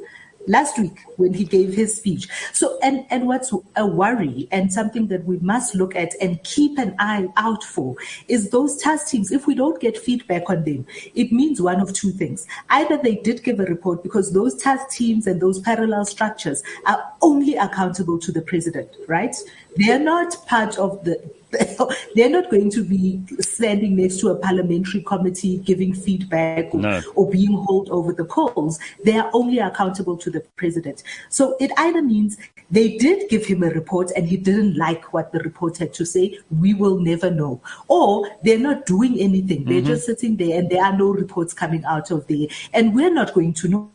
Last 0.48 0.78
week 0.78 0.98
when 1.16 1.32
he 1.32 1.44
gave 1.44 1.74
his 1.74 1.96
speech. 1.96 2.28
So, 2.52 2.78
and, 2.82 3.04
and 3.10 3.26
what's 3.26 3.52
a 3.76 3.86
worry 3.86 4.48
and 4.50 4.72
something 4.72 5.06
that 5.08 5.24
we 5.24 5.38
must 5.38 5.74
look 5.74 5.94
at 5.94 6.14
and 6.20 6.42
keep 6.42 6.78
an 6.78 6.94
eye 6.98 7.28
out 7.36 7.62
for 7.62 7.94
is 8.26 8.50
those 8.50 8.76
task 8.76 9.08
teams. 9.08 9.30
If 9.30 9.46
we 9.46 9.54
don't 9.54 9.80
get 9.80 9.96
feedback 9.96 10.48
on 10.50 10.64
them, 10.64 10.86
it 11.14 11.30
means 11.30 11.60
one 11.60 11.80
of 11.80 11.92
two 11.92 12.10
things. 12.10 12.46
Either 12.70 12.96
they 12.96 13.16
did 13.16 13.44
give 13.44 13.60
a 13.60 13.64
report 13.64 14.02
because 14.02 14.32
those 14.32 14.54
task 14.56 14.90
teams 14.90 15.26
and 15.26 15.40
those 15.40 15.60
parallel 15.60 16.04
structures 16.04 16.62
are 16.86 17.12
only 17.22 17.56
accountable 17.56 18.18
to 18.18 18.32
the 18.32 18.42
president, 18.42 18.90
right? 19.06 19.36
They're 19.76 19.98
not 19.98 20.34
part 20.46 20.78
of 20.78 21.04
the 21.04 21.22
they're 22.14 22.28
not 22.28 22.50
going 22.50 22.70
to 22.70 22.84
be 22.84 23.20
standing 23.40 23.96
next 23.96 24.20
to 24.20 24.28
a 24.28 24.36
parliamentary 24.36 25.02
committee 25.02 25.58
giving 25.58 25.94
feedback 25.94 26.74
or, 26.74 26.80
No. 26.80 27.02
or 27.14 27.30
being 27.30 27.52
hauled 27.52 27.88
over 27.90 28.12
the 28.12 28.24
coals. 28.24 28.78
They 29.04 29.16
are 29.16 29.30
only 29.32 29.58
accountable 29.58 30.16
to 30.18 30.30
the 30.30 30.40
president. 30.56 31.02
So 31.30 31.56
it 31.58 31.70
either 31.78 32.02
means 32.02 32.36
they 32.70 32.98
did 32.98 33.30
give 33.30 33.46
him 33.46 33.62
a 33.62 33.70
report 33.70 34.10
and 34.14 34.28
he 34.28 34.36
didn't 34.36 34.76
like 34.76 35.12
what 35.14 35.32
the 35.32 35.38
report 35.40 35.78
had 35.78 35.94
to 35.94 36.04
say. 36.04 36.38
We 36.50 36.74
will 36.74 36.98
never 36.98 37.30
know. 37.30 37.60
Or 37.88 38.28
they're 38.42 38.58
not 38.58 38.84
doing 38.84 39.18
anything. 39.18 39.64
They're 39.64 39.78
mm-hmm. 39.78 39.86
just 39.86 40.06
sitting 40.06 40.36
there 40.36 40.58
and 40.58 40.68
there 40.68 40.84
are 40.84 40.96
no 40.96 41.08
reports 41.08 41.54
coming 41.54 41.84
out 41.84 42.10
of 42.10 42.26
there. 42.26 42.46
And 42.74 42.94
we're 42.94 43.12
not 43.12 43.32
going 43.32 43.54
to 43.54 43.68
know. 43.68 43.90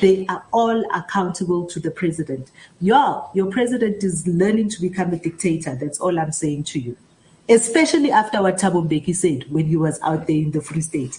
They 0.00 0.26
are 0.28 0.44
all 0.52 0.84
accountable 0.94 1.66
to 1.66 1.80
the 1.80 1.90
president. 1.90 2.50
Yeah, 2.80 3.22
your 3.34 3.50
president 3.50 4.02
is 4.02 4.26
learning 4.26 4.70
to 4.70 4.80
become 4.80 5.12
a 5.12 5.16
dictator. 5.16 5.74
That's 5.74 5.98
all 6.00 6.18
I'm 6.18 6.32
saying 6.32 6.64
to 6.64 6.78
you. 6.78 6.96
Especially 7.48 8.10
after 8.10 8.42
what 8.42 8.56
Thabo 8.56 8.88
Mbeki 8.88 9.14
said 9.14 9.50
when 9.50 9.66
he 9.66 9.76
was 9.76 10.00
out 10.02 10.26
there 10.26 10.36
in 10.36 10.50
the 10.50 10.60
Free 10.60 10.80
State. 10.80 11.18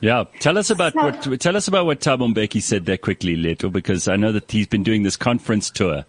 Yeah, 0.00 0.24
tell 0.40 0.58
us 0.58 0.68
about 0.68 0.94
what 0.94 1.40
tell 1.40 1.56
us 1.56 1.68
about 1.68 1.86
what 1.86 2.00
Thabo 2.00 2.32
Mbeki 2.32 2.60
said 2.60 2.84
there 2.84 2.98
quickly, 2.98 3.34
Leeto, 3.34 3.70
because 3.70 4.08
I 4.08 4.16
know 4.16 4.30
that 4.32 4.50
he's 4.50 4.66
been 4.66 4.82
doing 4.82 5.02
this 5.02 5.16
conference 5.16 5.70
tour 5.70 6.04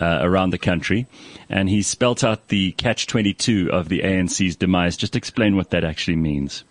uh, 0.00 0.18
around 0.20 0.50
the 0.50 0.58
country, 0.58 1.06
and 1.48 1.68
he 1.68 1.80
spelt 1.80 2.22
out 2.22 2.48
the 2.48 2.72
catch 2.72 3.06
twenty 3.06 3.32
two 3.32 3.70
of 3.72 3.88
the 3.88 4.00
ANC's 4.00 4.56
demise. 4.56 4.96
Just 4.96 5.16
explain 5.16 5.56
what 5.56 5.70
that 5.70 5.84
actually 5.84 6.16
means. 6.16 6.64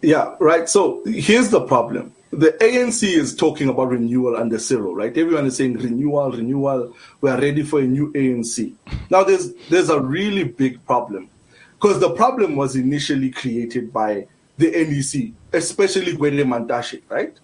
Yeah, 0.00 0.36
right. 0.38 0.68
So 0.68 1.02
here's 1.06 1.48
the 1.48 1.62
problem. 1.66 2.12
The 2.34 2.52
ANC 2.60 3.02
is 3.04 3.34
talking 3.34 3.68
about 3.68 3.88
renewal 3.90 4.36
under 4.36 4.58
Cyril, 4.58 4.94
right? 4.94 5.16
Everyone 5.16 5.46
is 5.46 5.56
saying 5.56 5.74
renewal, 5.74 6.32
renewal. 6.32 6.94
We 7.20 7.30
are 7.30 7.40
ready 7.40 7.62
for 7.62 7.80
a 7.80 7.84
new 7.84 8.12
ANC. 8.12 8.72
Now, 9.10 9.22
there's 9.24 9.54
there's 9.70 9.88
a 9.90 10.00
really 10.00 10.44
big 10.44 10.84
problem 10.86 11.30
because 11.74 12.00
the 12.00 12.10
problem 12.10 12.56
was 12.56 12.76
initially 12.76 13.30
created 13.30 13.92
by 13.92 14.26
the 14.56 14.70
NEC, 14.70 15.32
especially 15.52 16.16
Gwede 16.16 16.44
Mantashe, 16.44 17.02
right? 17.08 17.38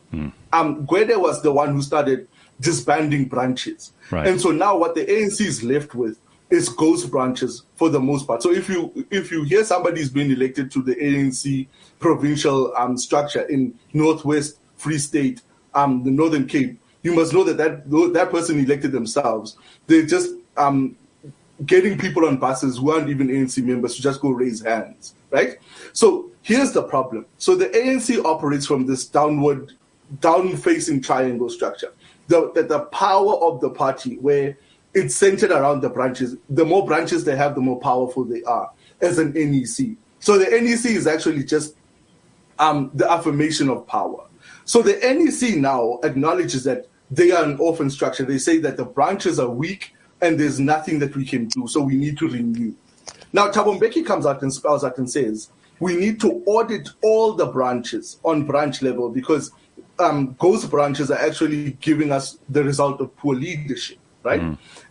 Um, 0.53 0.87
Gwede 0.87 1.21
was 1.21 1.43
the 1.43 1.53
one 1.53 1.73
who 1.73 1.83
started 1.83 2.29
disbanding 2.61 3.25
branches, 3.27 3.93
Right. 4.11 4.27
and 4.27 4.41
so 4.41 4.51
now 4.51 4.77
what 4.77 4.95
the 4.95 5.05
ANC 5.07 5.41
is 5.41 5.63
left 5.63 5.95
with 5.95 6.19
is 6.51 6.69
ghost 6.69 7.11
branches 7.11 7.63
for 7.77 7.89
the 7.91 8.01
most 8.01 8.27
part. 8.27 8.43
So 8.43 8.51
if 8.53 8.69
you 8.69 8.93
if 9.11 9.31
you 9.31 9.45
hear 9.45 9.65
somebody's 9.65 10.11
been 10.11 10.31
elected 10.31 10.71
to 10.73 10.83
the 10.83 10.95
ANC 10.97 11.67
provincial 12.01 12.73
um, 12.77 12.97
structure 12.99 13.43
in 13.43 13.75
Northwest 13.93 14.59
Free 14.81 14.99
State, 14.99 15.43
um, 15.75 16.03
the 16.03 16.11
Northern 16.11 16.47
Cape, 16.47 16.81
you 17.03 17.15
must 17.15 17.33
know 17.33 17.45
that 17.45 17.57
that 17.59 17.91
that 18.15 18.31
person 18.31 18.59
elected 18.59 18.93
themselves. 18.93 19.57
They're 19.87 20.07
just 20.07 20.35
um, 20.57 20.97
getting 21.65 21.99
people 21.99 22.27
on 22.27 22.39
buses 22.39 22.79
who 22.79 22.91
aren't 22.93 23.09
even 23.09 23.29
ANC 23.29 23.63
members 23.63 23.97
to 23.97 24.03
just 24.03 24.21
go 24.21 24.31
raise 24.31 24.63
hands, 24.63 25.15
right? 25.31 25.59
So 25.93 26.31
here's 26.43 26.73
the 26.73 26.83
problem. 26.83 27.27
So 27.39 27.55
the 27.55 27.67
ANC 27.67 28.23
operates 28.25 28.67
from 28.67 28.87
this 28.87 29.07
downward, 29.07 29.73
down-facing 30.21 31.03
triangle 31.03 31.49
structure. 31.49 31.93
The, 32.29 32.53
the, 32.55 32.63
the 32.63 32.81
power 32.81 33.35
of 33.35 33.61
the 33.61 33.71
party, 33.71 34.17
where 34.19 34.57
it's 34.95 35.15
centered 35.15 35.51
around 35.51 35.83
the 35.83 35.91
branches. 35.91 36.37
The 36.49 36.65
more 36.65 36.87
branches 36.87 37.25
they 37.25 37.37
have, 37.37 37.55
the 37.55 37.61
more 37.61 37.79
powerful 37.81 38.25
they 38.25 38.43
are 38.45 38.71
as 39.01 39.19
an 39.19 39.33
NEC. 39.35 39.97
So 40.19 40.39
the 40.39 40.47
NEC 40.51 40.97
is 40.97 41.07
actually 41.07 41.45
just 41.45 41.77
um, 42.59 42.91
the 42.95 43.11
affirmation 43.11 43.69
of 43.69 43.87
power. 43.87 44.27
So 44.71 44.83
the 44.83 45.01
NEC 45.03 45.57
now 45.57 45.99
acknowledges 46.05 46.63
that 46.63 46.87
they 47.11 47.33
are 47.33 47.43
an 47.43 47.57
orphan 47.59 47.91
structure. 47.91 48.25
They 48.25 48.39
say 48.39 48.59
that 48.59 48.77
the 48.77 48.85
branches 48.85 49.41
are 49.41 49.49
weak 49.49 49.97
and 50.21 50.39
there's 50.39 50.61
nothing 50.61 51.01
that 51.01 51.17
we 51.17 51.25
can 51.25 51.49
do, 51.49 51.67
so 51.67 51.81
we 51.81 51.97
need 51.97 52.17
to 52.19 52.29
renew. 52.29 52.73
Now, 53.33 53.51
Thabo 53.51 53.81
Mbeki 53.81 54.07
comes 54.07 54.27
out 54.27 54.43
and 54.43 54.55
spells 54.55 54.85
out 54.85 54.97
and 54.99 55.11
says, 55.11 55.51
we 55.81 55.97
need 55.97 56.21
to 56.21 56.45
audit 56.47 56.89
all 57.03 57.33
the 57.33 57.47
branches 57.47 58.21
on 58.23 58.47
branch 58.47 58.81
level 58.81 59.09
because 59.09 59.51
um, 59.99 60.37
ghost 60.39 60.71
branches 60.71 61.11
are 61.11 61.19
actually 61.19 61.73
giving 61.81 62.13
us 62.13 62.39
the 62.49 62.63
result 62.63 63.01
of 63.01 63.17
poor 63.17 63.35
leadership, 63.35 63.99
right? 64.23 64.41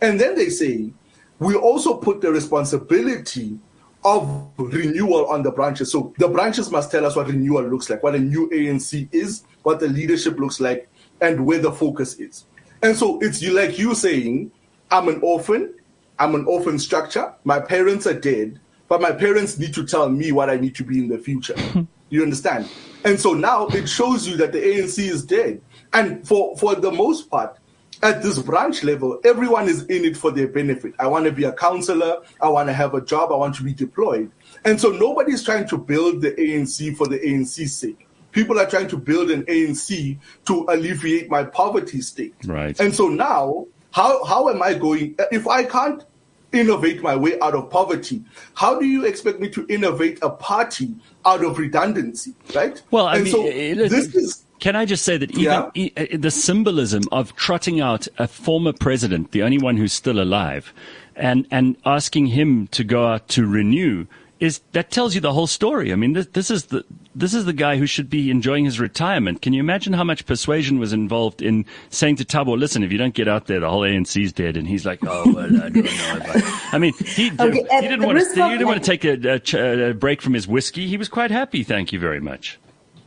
And 0.02 0.20
then 0.20 0.36
they 0.36 0.50
say, 0.50 0.92
we 1.39 1.56
also 1.56 1.96
put 1.96 2.20
the 2.20 2.34
responsibility 2.34 3.58
of 4.04 4.50
renewal 4.58 5.26
on 5.28 5.44
the 5.44 5.52
branches. 5.52 5.92
So 5.92 6.13
the 6.18 6.28
branches 6.28 6.72
must 6.72 6.92
tell 6.92 7.06
us 7.06 7.15
what 7.15 7.28
renewal 7.28 7.63
looks 7.63 7.89
like, 7.89 8.02
what 8.04 8.15
a 8.15 8.20
new 8.20 8.50
ANC 8.50 9.08
is, 9.12 9.44
what 9.63 9.80
the 9.80 9.88
leadership 9.88 10.39
looks 10.39 10.60
like, 10.60 10.89
and 11.22 11.45
where 11.45 11.60
the 11.60 11.72
focus 11.72 12.15
is. 12.15 12.45
And 12.82 12.95
so 12.95 13.19
it's 13.19 13.41
you 13.41 13.54
like 13.54 13.78
you 13.78 13.93
saying, 13.95 14.52
I'm 14.91 15.08
an 15.08 15.19
orphan, 15.22 15.74
I'm 16.17 16.36
an 16.36 16.45
orphan 16.45 16.80
structure, 16.80 17.34
my 17.43 17.60
parents 17.60 18.08
are 18.08 18.19
dead, 18.19 18.60
but 18.88 19.02
my 19.02 19.12
parents 19.12 19.58
need 19.58 19.74
to 19.76 19.86
tell 19.86 20.10
me 20.10 20.32
what 20.32 20.50
I 20.50 20.56
need 20.56 20.76
to 20.76 20.84
be 20.84 21.00
in 21.00 21.08
the 21.08 21.17
future. 21.17 21.56
you 22.10 22.24
understand? 22.24 22.69
And 23.06 23.19
so 23.19 23.34
now 23.34 23.67
it 23.67 23.88
shows 23.88 24.28
you 24.28 24.36
that 24.38 24.52
the 24.52 24.60
ANC 24.60 25.00
is 25.00 25.24
dead. 25.24 25.62
And 25.93 26.28
for, 26.28 26.58
for 26.58 26.76
the 26.76 26.91
most 26.91 27.30
part, 27.30 27.58
at 28.02 28.24
this 28.24 28.39
branch 28.39 28.84
level, 28.84 29.19
everyone 29.26 29.67
is 29.67 29.84
in 29.86 30.06
it 30.06 30.15
for 30.15 30.32
their 30.32 30.48
benefit. 30.48 30.93
I 31.00 31.08
want 31.08 31.26
to 31.26 31.32
be 31.32 31.43
a 31.43 31.54
counselor. 31.54 32.17
I 32.41 32.50
want 32.50 32.67
to 32.67 32.74
have 32.74 32.93
a 32.93 33.02
job. 33.02 33.32
I 33.32 33.36
want 33.36 33.56
to 33.56 33.63
be 33.63 33.74
deployed. 33.74 34.32
And 34.65 34.80
so 34.80 34.89
nobody's 34.89 35.43
trying 35.43 35.67
to 35.67 35.78
build 35.78 36.22
the 36.22 36.32
ANC 36.32 36.95
for 36.95 37.08
the 37.08 37.19
ANC's 37.19 37.76
sake. 37.76 38.08
People 38.39 38.58
are 38.58 38.65
trying 38.65 38.88
to 38.88 38.95
build 38.97 39.30
an 39.32 39.43
ANC 39.47 40.17
to 40.45 40.65
alleviate 40.69 41.30
my 41.30 41.43
poverty 41.43 41.99
state. 41.99 42.34
Right. 42.45 42.80
And 42.80 42.93
so 42.95 43.10
now, 43.10 43.67
how, 43.91 44.23
how 44.23 44.47
am 44.47 44.63
I 44.63 44.75
going? 44.75 45.15
If 45.30 45.45
I 45.45 45.65
can't 45.65 46.06
innovate 46.54 47.02
my 47.02 47.17
way 47.17 47.38
out 47.41 47.54
of 47.54 47.69
poverty, 47.69 48.23
how 48.54 48.80
do 48.80 48.86
you 48.86 49.06
expect 49.06 49.41
me 49.41 49.49
to 49.49 49.65
innovate 49.67 50.19
a 50.21 50.30
party 50.30 50.95
out 51.25 51.43
of 51.43 51.58
redundancy? 51.60 52.34
Right? 52.56 52.82
Well, 52.91 53.08
I 53.08 53.15
and 53.15 53.25
mean, 53.25 53.34
so 53.34 53.41
uh, 53.45 53.89
this 53.89 54.15
is. 54.15 54.45
Can 54.62 54.78
I 54.78 54.86
just 54.86 55.04
say 55.04 55.17
that 55.17 55.32
even 55.32 55.43
Yeah. 55.43 55.69
e- 55.73 55.91
uh, 55.97 56.06
the 56.17 56.32
symbolism 56.32 57.04
of 57.12 57.36
trotting 57.36 57.82
out 57.82 58.08
a 58.17 58.28
former 58.28 58.71
president, 58.71 59.32
the 59.32 59.43
only 59.43 59.58
one 59.58 59.75
who's 59.75 59.91
still 59.91 60.17
alive, 60.21 60.73
and 61.13 61.45
and 61.52 61.75
asking 61.86 62.28
him 62.28 62.67
to 62.67 62.86
go 62.86 63.06
out 63.06 63.28
to 63.30 63.45
renew 63.45 64.06
is 64.39 64.62
that 64.71 64.89
tells 64.91 65.15
you 65.15 65.21
the 65.21 65.34
whole 65.34 65.47
story. 65.47 65.91
I 65.91 65.95
mean, 65.95 66.13
this, 66.13 66.28
this 66.28 66.52
is 66.52 66.65
the 66.65 66.86
this 67.15 67.34
is 67.34 67.45
the 67.45 67.54
guy 67.54 67.78
who 67.78 67.86
should 67.86 68.10
be 68.10 68.32
enjoying 68.32 68.65
his 68.65 68.80
retirement. 68.80 69.41
Can 69.41 69.54
you 69.54 69.60
imagine 69.60 69.93
how 69.93 70.04
much 70.04 70.25
persuasion 70.25 70.80
was 70.80 70.93
involved 70.93 71.41
in 71.41 71.65
saying 71.89 72.17
to 72.17 72.25
Thabo, 72.25 72.58
"Listen, 72.58 72.84
if 72.84 72.91
you 72.91 72.97
don't 72.97 73.13
get 73.13 73.28
out 73.28 73.47
there, 73.47 73.60
the 73.60 73.69
whole 73.69 73.82
ANC's 73.82 74.32
dead." 74.32 74.56
And 74.56 74.67
he's 74.67 74.86
like, 74.86 74.99
"Oh, 75.06 75.34
well, 75.34 75.45
I 75.45 75.69
don't 75.69 75.75
know." 75.75 75.82
I 76.71 76.78
mean, 76.78 76.93
he, 76.93 77.32
Okay, 77.32 77.65
he 77.69 77.88
didn't 77.88 78.06
want 78.06 78.19
to 78.19 78.25
he 78.25 78.49
didn't 78.52 78.67
want 78.67 78.84
to 78.84 78.97
take 78.97 79.04
a, 79.06 79.41
a, 79.58 79.89
a 79.89 79.93
break 79.93 80.21
from 80.21 80.34
his 80.34 80.47
whiskey. 80.47 80.88
He 80.88 80.97
was 80.97 81.10
quite 81.10 81.32
happy. 81.32 81.63
Thank 81.63 81.91
you 81.91 81.99
very 81.99 82.21
much. 82.21 82.60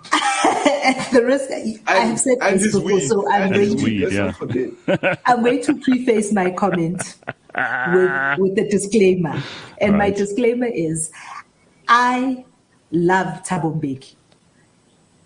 at 0.13 1.11
the 1.13 1.25
risk, 1.25 1.49
I 1.87 1.95
have 1.95 2.19
said 2.19 2.39
this 2.41 2.73
before, 2.73 3.01
so 3.01 3.31
I'm 3.31 3.53
going 3.53 3.77
to 3.77 3.85
weed. 3.85 4.13
yeah. 4.13 4.35
I'm 5.25 5.43
going 5.43 5.63
to 5.63 5.77
preface 5.77 6.33
my 6.33 6.51
comment 6.51 7.17
with, 7.57 8.39
with 8.39 8.59
a 8.59 8.69
disclaimer. 8.71 9.43
And 9.81 9.99
my 9.99 10.11
disclaimer 10.11 10.67
is 10.67 11.11
I 11.89 12.45
love 12.91 13.43
Thabo 13.45 13.81
Mbeki. 13.81 14.15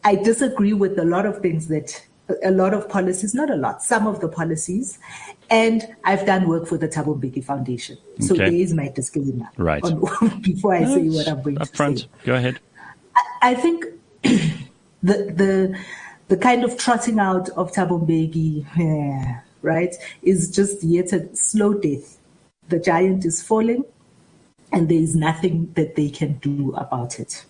I 0.04 0.14
disagree 0.16 0.72
with 0.72 0.98
a 0.98 1.04
lot 1.04 1.26
of 1.26 1.38
things 1.38 1.68
that, 1.68 2.06
a 2.42 2.50
lot 2.50 2.74
of 2.74 2.88
policies, 2.88 3.34
not 3.34 3.50
a 3.50 3.56
lot, 3.56 3.82
some 3.82 4.06
of 4.06 4.20
the 4.20 4.28
policies. 4.28 4.98
And 5.50 5.86
I've 6.04 6.26
done 6.26 6.48
work 6.48 6.66
for 6.66 6.76
the 6.76 6.88
Thabo 6.88 7.20
Mbeki 7.20 7.44
Foundation. 7.44 7.98
So 8.20 8.34
Okay. 8.34 8.44
there 8.50 8.52
is 8.60 8.72
my 8.72 8.88
disclaimer. 8.88 9.48
Right. 9.56 9.84
on- 9.84 10.40
before 10.42 10.74
I 10.74 10.84
say 10.84 11.08
what 11.08 11.28
I'm 11.28 11.42
going 11.42 11.58
Up 11.60 11.68
to 11.68 11.76
front, 11.76 11.98
say. 12.00 12.06
go 12.24 12.34
ahead. 12.34 12.60
I 13.42 13.54
think 13.54 13.84
the 14.22 14.52
the 15.02 15.78
the 16.28 16.36
kind 16.36 16.64
of 16.64 16.76
trotting 16.76 17.18
out 17.20 17.48
of 17.50 17.72
Thabo 17.72 18.04
Mbeki, 18.04 18.66
eh, 18.78 19.40
right, 19.66 19.94
is 20.22 20.50
just 20.50 20.82
yet 20.82 21.12
a 21.12 21.34
slow 21.36 21.74
death. 21.74 22.18
The 22.68 22.78
giant 22.78 23.24
is 23.24 23.42
falling, 23.42 23.84
and 24.72 24.88
there 24.88 24.98
is 24.98 25.14
nothing 25.14 25.72
that 25.74 25.96
they 25.96 26.08
can 26.08 26.38
do 26.38 26.72
about 26.76 27.20
it. 27.20 27.44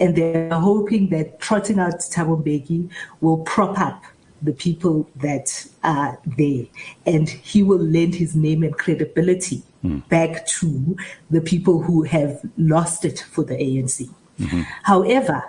And 0.00 0.16
they're 0.16 0.54
hoping 0.54 1.10
that 1.10 1.40
trotting 1.40 1.78
out 1.78 1.98
Thabo 1.98 2.42
Mbeki 2.42 2.90
will 3.20 3.38
prop 3.38 3.78
up 3.78 4.02
the 4.40 4.52
people 4.52 5.08
that 5.16 5.66
are 5.84 6.18
there, 6.24 6.64
and 7.06 7.28
he 7.28 7.62
will 7.62 7.78
lend 7.78 8.14
his 8.14 8.34
name 8.34 8.62
and 8.62 8.76
credibility 8.76 9.62
hmm. 9.82 9.98
back 10.08 10.46
to 10.46 10.96
the 11.30 11.40
people 11.40 11.82
who 11.82 12.02
have 12.02 12.40
lost 12.56 13.04
it 13.04 13.20
for 13.30 13.44
the 13.44 13.54
ANC. 13.54 14.08
Mm-hmm. 14.40 14.62
However, 14.82 15.44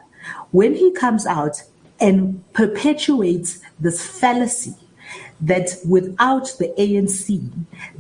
when 0.52 0.76
he 0.76 0.92
comes 0.92 1.26
out 1.26 1.64
and 2.00 2.44
perpetuates 2.54 3.60
this 3.80 4.06
fallacy 4.06 4.76
that 5.44 5.78
without 5.88 6.46
the 6.58 6.74
ANC, 6.78 7.50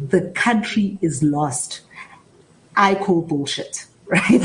the 0.09 0.31
country 0.31 0.97
is 1.01 1.21
lost, 1.21 1.81
I 2.75 2.95
call 2.95 3.21
bullshit, 3.21 3.85
right? 4.05 4.41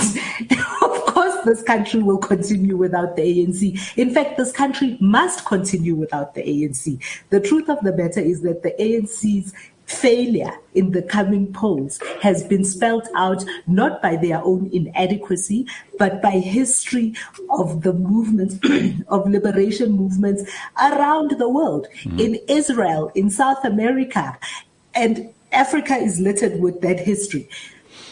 of 0.83 1.05
course, 1.07 1.45
this 1.45 1.63
country 1.63 2.03
will 2.03 2.19
continue 2.19 2.77
without 2.77 3.17
the 3.17 3.23
ANC. 3.23 3.97
In 3.97 4.13
fact, 4.13 4.37
this 4.37 4.53
country 4.53 4.99
must 5.01 5.45
continue 5.47 5.95
without 5.95 6.35
the 6.35 6.43
ANC. 6.43 7.01
The 7.31 7.41
truth 7.41 7.69
of 7.69 7.81
the 7.81 7.97
matter 7.97 8.21
is 8.21 8.43
that 8.43 8.63
the 8.63 8.75
ANC's 8.81 9.53
failure 9.89 10.53
in 10.75 10.93
the 10.93 11.03
coming 11.03 11.53
polls 11.53 11.99
has 12.21 12.45
been 12.45 12.65
spelled 12.65 13.09
out 13.17 13.43
not 13.67 14.01
by 14.03 14.17
their 14.17 14.41
own 14.45 14.69
inadequacy, 14.73 15.67
but 15.99 16.21
by 16.21 16.31
history 16.31 17.15
of 17.51 17.83
the 17.83 17.93
movements, 17.93 18.59
of 19.09 19.29
liberation 19.29 19.93
movements 19.93 20.43
around 20.81 21.33
the 21.39 21.49
world, 21.49 21.89
mm. 22.03 22.21
in 22.21 22.39
Israel, 22.49 23.11
in 23.15 23.31
South 23.31 23.65
America, 23.65 24.39
and 24.95 25.33
Africa 25.53 25.95
is 25.97 26.21
littered 26.21 26.61
with 26.61 26.83
that 26.83 27.01
history. 27.01 27.49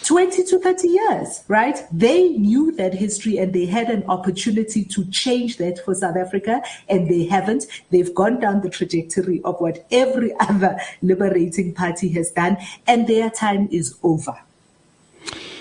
20 0.07 0.45
to 0.45 0.61
30 0.61 0.89
years, 0.89 1.43
right? 1.49 1.81
They 1.91 2.29
knew 2.29 2.71
that 2.73 2.95
history 2.95 3.39
and 3.39 3.53
they 3.53 3.67
had 3.67 3.91
an 3.91 4.05
opportunity 4.05 4.85
to 4.85 5.05
change 5.11 5.57
that 5.57 5.85
for 5.85 5.97
South 5.97 6.17
Africa 6.17 6.63
and 6.89 7.11
they 7.11 7.25
haven't. 7.27 7.67
They've 7.91 8.15
gone 8.15 8.39
down 8.39 8.61
the 8.61 8.71
trajectory 8.71 9.43
of 9.43 9.61
what 9.61 9.85
every 9.91 10.33
other 10.41 10.79
liberating 11.03 11.75
party 11.75 12.09
has 12.11 12.31
done 12.31 12.57
and 12.87 13.09
their 13.09 13.31
time 13.31 13.69
is 13.73 13.97
over. 14.05 14.39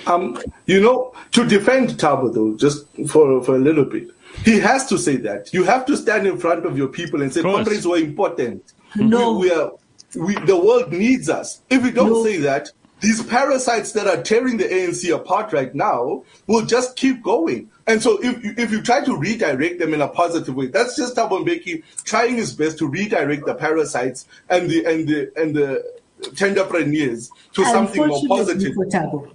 Um, 0.05 0.39
you 0.67 0.79
know, 0.79 1.15
to 1.31 1.47
defend 1.47 1.91
Thabo 1.91 2.31
though, 2.31 2.55
just 2.55 2.85
for, 3.07 3.43
for 3.43 3.55
a 3.55 3.59
little 3.59 3.85
bit, 3.85 4.09
he 4.43 4.59
has 4.59 4.85
to 4.87 4.99
say 4.99 5.15
that. 5.17 5.51
You 5.55 5.63
have 5.63 5.87
to 5.87 5.97
stand 5.97 6.27
in 6.27 6.37
front 6.37 6.67
of 6.67 6.77
your 6.77 6.89
people 6.89 7.23
and 7.23 7.33
say, 7.33 7.41
comrades 7.41 7.87
were 7.87 7.97
important. 7.97 8.73
No. 8.95 9.39
We, 9.39 9.49
we 9.49 9.55
are, 9.55 9.71
we, 10.15 10.35
the 10.45 10.55
world 10.55 10.91
needs 10.91 11.29
us. 11.29 11.61
If 11.71 11.81
we 11.81 11.89
don't 11.89 12.11
no. 12.11 12.23
say 12.23 12.37
that, 12.37 12.69
these 13.05 13.21
parasites 13.21 13.91
that 13.91 14.07
are 14.07 14.23
tearing 14.23 14.57
the 14.57 14.63
ANC 14.63 15.13
apart 15.13 15.53
right 15.53 15.75
now 15.75 16.23
will 16.47 16.65
just 16.65 16.95
keep 16.95 17.21
going. 17.21 17.69
And 17.85 18.01
so 18.01 18.17
if 18.23 18.43
you, 18.43 18.55
if 18.57 18.71
you 18.71 18.81
try 18.81 19.05
to 19.05 19.15
redirect 19.15 19.77
them 19.77 19.93
in 19.93 20.01
a 20.01 20.07
positive 20.07 20.55
way, 20.55 20.67
that's 20.67 20.95
just 20.95 21.15
Thabo 21.15 21.45
Mbeki 21.45 21.83
trying 22.03 22.35
his 22.35 22.51
best 22.55 22.79
to 22.79 22.87
redirect 22.87 23.45
the 23.45 23.53
parasites 23.53 24.25
and 24.49 24.71
the 24.71 24.83
and 24.85 25.07
the 25.07 25.31
and 25.39 25.55
the 25.55 25.85
tenderpreneurs 26.19 27.29
to 27.53 27.63
something 27.65 28.07
more 28.07 28.21
positive. 28.27 28.73
For 28.73 28.87
Thabo. 28.87 29.31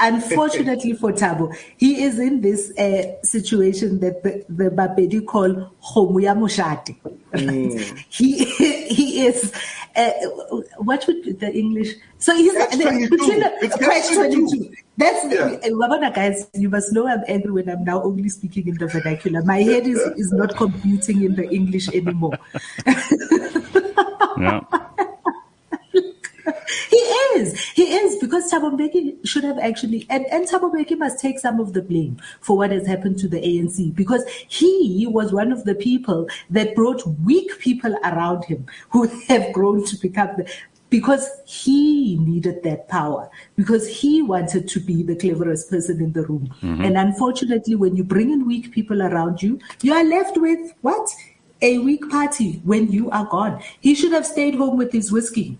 Unfortunately 0.00 0.92
for 0.92 1.12
Thabo, 1.12 1.56
he 1.78 2.02
is 2.02 2.18
in 2.18 2.42
this 2.42 2.76
uh, 2.78 3.22
situation 3.22 4.00
that 4.00 4.22
the, 4.22 4.44
the 4.50 4.70
Bapedi 4.70 5.24
call 5.24 5.72
Homuya 5.82 6.36
Mushati. 6.36 6.94
Mm. 7.32 8.04
he 8.10 8.44
he 8.84 9.26
is 9.26 9.52
uh, 9.96 10.10
what 10.78 11.06
would 11.06 11.40
the 11.40 11.52
English? 11.52 11.94
So 12.18 12.34
he's 12.34 12.52
catch 12.52 12.74
22. 12.74 13.10
between 13.10 13.42
it's 13.62 13.76
catch 13.76 14.14
22. 14.14 14.74
That's 14.96 15.32
yeah. 15.32 15.70
Uh, 15.70 16.10
guys. 16.10 16.46
You 16.54 16.68
must 16.68 16.92
know 16.92 17.08
I'm 17.08 17.24
angry 17.26 17.52
when 17.52 17.68
I'm 17.68 17.84
now 17.84 18.02
only 18.02 18.28
speaking 18.28 18.68
in 18.68 18.76
the 18.76 18.86
vernacular. 18.86 19.42
My 19.42 19.62
head 19.62 19.86
is 19.86 19.98
is 20.16 20.32
not 20.32 20.56
computing 20.56 21.22
in 21.22 21.34
the 21.34 21.48
English 21.50 21.88
anymore. 21.88 22.38
yeah. 24.38 24.60
he 26.90 26.96
is. 26.96 27.58
He 27.70 27.82
is 27.94 28.18
because 28.20 28.50
Thabo 28.50 28.76
Mbeki 28.76 29.26
should 29.26 29.44
have 29.44 29.58
actually, 29.58 30.06
and, 30.10 30.26
and 30.26 30.46
Thabo 30.46 30.72
Mbeki 30.72 30.98
must 30.98 31.18
take 31.18 31.38
some 31.38 31.60
of 31.60 31.72
the 31.72 31.82
blame 31.82 32.18
for 32.40 32.56
what 32.56 32.70
has 32.70 32.86
happened 32.86 33.18
to 33.18 33.28
the 33.28 33.40
ANC 33.40 33.94
because 33.94 34.24
he 34.48 35.06
was 35.08 35.32
one 35.32 35.52
of 35.52 35.64
the 35.64 35.74
people 35.74 36.28
that 36.50 36.74
brought 36.74 37.06
weak 37.24 37.58
people 37.58 37.96
around 38.04 38.44
him 38.44 38.66
who 38.90 39.06
have 39.28 39.52
grown 39.52 39.84
to 39.86 39.96
become 39.96 40.30
the, 40.36 40.50
because 40.94 41.28
he 41.44 42.16
needed 42.20 42.62
that 42.62 42.88
power, 42.88 43.28
because 43.56 43.88
he 43.88 44.22
wanted 44.22 44.68
to 44.68 44.78
be 44.78 45.02
the 45.02 45.16
cleverest 45.16 45.68
person 45.68 46.00
in 46.00 46.12
the 46.12 46.24
room. 46.24 46.54
Mm-hmm. 46.62 46.84
And 46.84 46.96
unfortunately, 46.96 47.74
when 47.74 47.96
you 47.96 48.04
bring 48.04 48.30
in 48.30 48.46
weak 48.46 48.70
people 48.70 49.02
around 49.02 49.42
you, 49.42 49.58
you 49.82 49.92
are 49.92 50.04
left 50.04 50.36
with 50.36 50.72
what? 50.82 51.10
A 51.62 51.78
weak 51.78 52.08
party 52.10 52.60
when 52.64 52.92
you 52.92 53.10
are 53.10 53.24
gone. 53.26 53.60
He 53.80 53.96
should 53.96 54.12
have 54.12 54.24
stayed 54.24 54.54
home 54.54 54.76
with 54.76 54.92
his 54.92 55.10
whiskey. 55.10 55.58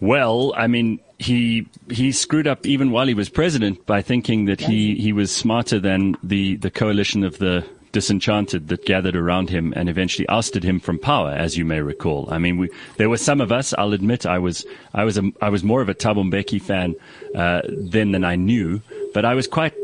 Well, 0.00 0.52
I 0.56 0.66
mean, 0.66 1.00
he 1.18 1.66
he 1.90 2.12
screwed 2.12 2.46
up 2.46 2.66
even 2.66 2.90
while 2.90 3.06
he 3.06 3.14
was 3.14 3.28
president 3.28 3.86
by 3.86 4.02
thinking 4.02 4.46
that 4.46 4.60
he, 4.60 4.96
he 4.96 5.12
was 5.12 5.34
smarter 5.34 5.78
than 5.78 6.16
the, 6.22 6.56
the 6.56 6.70
coalition 6.70 7.24
of 7.24 7.38
the 7.38 7.64
disenchanted 7.92 8.68
that 8.68 8.84
gathered 8.84 9.14
around 9.14 9.48
him 9.48 9.72
and 9.76 9.88
eventually 9.88 10.28
ousted 10.28 10.64
him 10.64 10.80
from 10.80 10.98
power, 10.98 11.30
as 11.30 11.56
you 11.56 11.64
may 11.64 11.80
recall. 11.80 12.28
I 12.28 12.38
mean, 12.38 12.58
we, 12.58 12.68
there 12.96 13.08
were 13.08 13.16
some 13.16 13.40
of 13.40 13.52
us. 13.52 13.72
I'll 13.78 13.92
admit, 13.92 14.26
I 14.26 14.38
was 14.38 14.66
I 14.92 15.04
was 15.04 15.16
a, 15.16 15.30
I 15.40 15.48
was 15.48 15.62
more 15.62 15.80
of 15.80 15.88
a 15.88 15.94
Thabo 15.94 16.28
Mbeki 16.28 16.60
fan 16.60 16.96
uh, 17.34 17.62
then 17.68 18.12
than 18.12 18.24
I 18.24 18.36
knew, 18.36 18.82
but 19.14 19.24
I 19.24 19.34
was 19.34 19.46
quite 19.46 19.74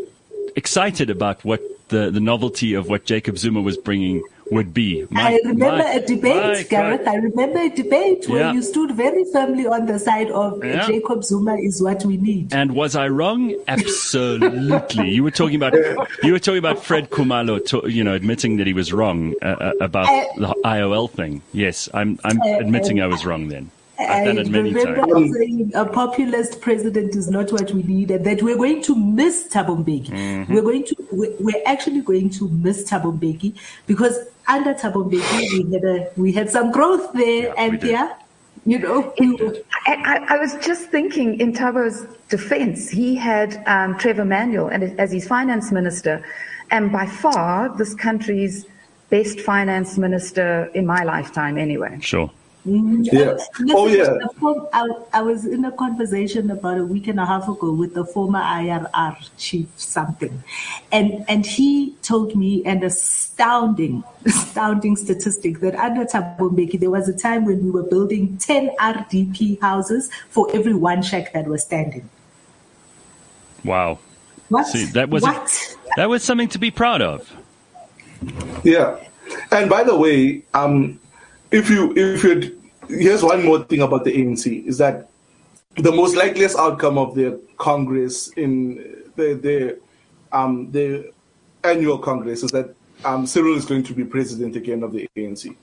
excited 0.56 1.08
about 1.08 1.44
what 1.44 1.62
the 1.88 2.10
the 2.10 2.20
novelty 2.20 2.74
of 2.74 2.88
what 2.88 3.04
Jacob 3.04 3.38
Zuma 3.38 3.60
was 3.60 3.76
bringing 3.76 4.22
would 4.50 4.74
be. 4.74 5.06
My, 5.10 5.34
I 5.34 5.40
remember 5.44 5.84
my, 5.84 5.92
a 5.92 6.06
debate, 6.06 6.68
Gareth. 6.68 7.06
I 7.06 7.16
remember 7.16 7.58
a 7.58 7.68
debate 7.68 8.28
yeah. 8.28 8.52
you 8.52 8.62
stood 8.62 8.92
very 8.92 9.24
firmly 9.32 9.66
on 9.66 9.86
the 9.86 9.98
side 9.98 10.30
of 10.30 10.64
yeah. 10.64 10.86
Jacob 10.86 11.24
Zuma 11.24 11.56
is 11.56 11.82
what 11.82 12.04
we 12.04 12.16
need. 12.16 12.52
And 12.52 12.74
was 12.74 12.96
I 12.96 13.08
wrong? 13.08 13.54
Absolutely. 13.68 15.10
you 15.10 15.22
were 15.22 15.30
talking 15.30 15.56
about 15.56 15.74
you 16.22 16.32
were 16.32 16.38
talking 16.38 16.58
about 16.58 16.84
Fred 16.84 17.10
Khumalo, 17.10 17.64
to, 17.66 17.88
you 17.88 18.04
know, 18.04 18.14
admitting 18.14 18.56
that 18.56 18.66
he 18.66 18.72
was 18.72 18.92
wrong 18.92 19.34
uh, 19.42 19.46
uh 19.46 19.72
about 19.80 20.08
uh, 20.08 20.24
the 20.36 20.54
IOL 20.64 21.10
thing. 21.10 21.42
Yes, 21.52 21.88
I'm 21.94 22.18
I'm 22.24 22.40
uh, 22.40 22.58
admitting 22.58 23.00
I 23.00 23.06
was 23.06 23.24
wrong 23.24 23.48
then. 23.48 23.70
I've 24.00 24.24
done 24.24 24.38
it 24.38 24.48
many 24.48 24.72
remember 24.72 25.06
times. 25.06 25.36
saying 25.36 25.72
a 25.74 25.84
populist 25.84 26.60
president 26.60 27.14
is 27.14 27.28
not 27.28 27.52
what 27.52 27.70
we 27.72 27.82
need, 27.82 28.10
and 28.10 28.24
that 28.24 28.42
we're 28.42 28.56
going 28.56 28.82
to 28.82 28.96
miss 28.96 29.48
Thabo 29.48 29.80
Mm-hmm. 29.80 30.52
We're 30.52 30.62
going 30.62 30.84
to, 30.84 30.96
we're 31.12 31.62
actually 31.66 32.00
going 32.00 32.30
to 32.30 32.48
miss 32.48 32.88
Thabo 32.90 33.54
because 33.86 34.18
under 34.50 34.74
Thabo 34.74 35.08
Mbeki 35.08 35.64
we 35.64 35.72
had 35.72 35.84
a, 35.84 36.10
we 36.16 36.32
had 36.32 36.50
some 36.50 36.70
growth 36.70 37.12
there, 37.12 37.44
yeah, 37.44 37.54
and 37.56 37.82
yeah, 37.82 38.14
you 38.66 38.78
know. 38.78 39.14
I, 39.86 40.26
I, 40.28 40.38
was 40.38 40.54
just 40.56 40.90
thinking 40.90 41.40
in 41.40 41.52
Thabo's 41.52 42.06
defense, 42.28 42.90
he 42.90 43.14
had 43.14 43.62
um, 43.66 43.96
Trevor 43.98 44.24
Manuel 44.24 44.68
and 44.68 44.98
as 45.00 45.12
his 45.12 45.26
finance 45.26 45.72
minister, 45.72 46.24
and 46.70 46.92
by 46.92 47.06
far 47.06 47.74
this 47.76 47.94
country's 47.94 48.66
best 49.08 49.40
finance 49.40 49.98
minister 49.98 50.70
in 50.74 50.86
my 50.86 51.02
lifetime, 51.04 51.56
anyway. 51.58 51.98
Sure. 52.00 52.30
Mm-hmm. 52.66 53.04
Yeah. 53.04 53.74
oh, 53.74 53.86
yeah. 53.86 54.18
I, 54.74 54.88
I, 55.14 55.22
was 55.22 55.46
in 55.46 55.64
a 55.64 55.72
conversation 55.72 56.50
about 56.50 56.76
a 56.76 56.84
week 56.84 57.08
and 57.08 57.18
a 57.18 57.24
half 57.24 57.48
ago 57.48 57.72
with 57.72 57.94
the 57.94 58.04
former 58.04 58.38
IRR 58.38 59.16
chief 59.38 59.66
something. 59.76 60.44
And, 60.92 61.24
and 61.26 61.46
he 61.46 61.94
told 62.02 62.36
me 62.36 62.62
an 62.66 62.84
astounding, 62.84 64.04
astounding 64.26 64.96
statistic 64.96 65.60
that 65.60 65.74
under 65.74 66.04
Thabo 66.04 66.50
Mbeki, 66.50 66.78
there 66.78 66.90
was 66.90 67.08
a 67.08 67.16
time 67.16 67.46
when 67.46 67.64
we 67.64 67.70
were 67.70 67.84
building 67.84 68.36
10 68.36 68.76
RDP 68.78 69.58
houses 69.62 70.10
for 70.28 70.46
every 70.54 70.74
one 70.74 71.00
shack 71.00 71.32
that 71.32 71.46
was 71.46 71.62
standing. 71.62 72.10
Wow. 73.64 74.00
What? 74.50 74.66
See, 74.66 74.84
that 74.86 75.08
was, 75.08 75.22
what? 75.22 75.76
A, 75.86 75.90
that 75.96 76.10
was 76.10 76.22
something 76.22 76.48
to 76.48 76.58
be 76.58 76.70
proud 76.70 77.00
of. 77.00 77.34
Yeah. 78.64 79.02
And 79.50 79.70
by 79.70 79.82
the 79.82 79.96
way, 79.96 80.42
um, 80.52 81.00
if 81.50 81.68
you 81.68 81.92
if 81.96 82.22
you 82.24 82.60
here's 82.88 83.22
one 83.22 83.44
more 83.44 83.62
thing 83.64 83.82
about 83.82 84.04
the 84.04 84.12
ANC 84.12 84.66
is 84.66 84.78
that 84.78 85.08
the 85.76 85.92
most 85.92 86.16
likeliest 86.16 86.56
outcome 86.56 86.98
of 86.98 87.14
the 87.14 87.40
Congress 87.56 88.28
in 88.32 88.76
the 89.16 89.34
the 89.34 89.78
um, 90.32 90.70
the 90.70 91.12
annual 91.64 91.98
Congress 91.98 92.42
is 92.42 92.50
that 92.52 92.74
um, 93.04 93.26
Cyril 93.26 93.56
is 93.56 93.64
going 93.64 93.82
to 93.84 93.94
be 93.94 94.04
president 94.04 94.56
again 94.56 94.82
of 94.82 94.92
the 94.92 95.08
ANC. 95.16 95.56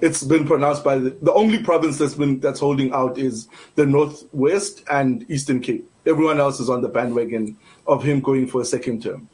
It's 0.00 0.22
been 0.22 0.46
pronounced 0.46 0.84
by 0.84 0.98
the, 0.98 1.10
the 1.22 1.32
only 1.32 1.62
province 1.62 1.98
that's 1.98 2.14
been 2.14 2.40
that's 2.40 2.60
holding 2.60 2.92
out 2.92 3.18
is 3.18 3.48
the 3.74 3.86
Northwest 3.86 4.84
and 4.90 5.28
Eastern 5.30 5.60
Cape. 5.60 5.90
Everyone 6.06 6.38
else 6.38 6.60
is 6.60 6.70
on 6.70 6.82
the 6.82 6.88
bandwagon 6.88 7.56
of 7.86 8.02
him 8.02 8.20
going 8.20 8.46
for 8.46 8.60
a 8.60 8.64
second 8.64 9.02
term. 9.02 9.28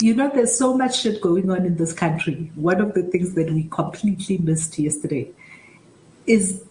You 0.00 0.14
know, 0.14 0.30
there's 0.32 0.56
so 0.56 0.76
much 0.76 1.00
shit 1.00 1.20
going 1.22 1.50
on 1.50 1.64
in 1.64 1.76
this 1.76 1.92
country. 1.92 2.50
One 2.54 2.80
of 2.80 2.94
the 2.94 3.02
things 3.02 3.34
that 3.34 3.50
we 3.50 3.64
completely 3.64 4.38
missed 4.38 4.78
yesterday 4.78 5.30
is 6.26 6.64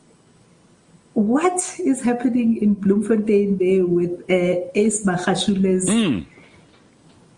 what 1.14 1.80
is 1.80 2.04
happening 2.04 2.58
in 2.62 2.76
Bloemfontein 2.76 3.58
there 3.58 3.86
with 3.86 4.22
uh, 4.30 4.70
Ace 4.76 5.06
Magashule's. 5.06 5.90
Mm. 5.90 6.26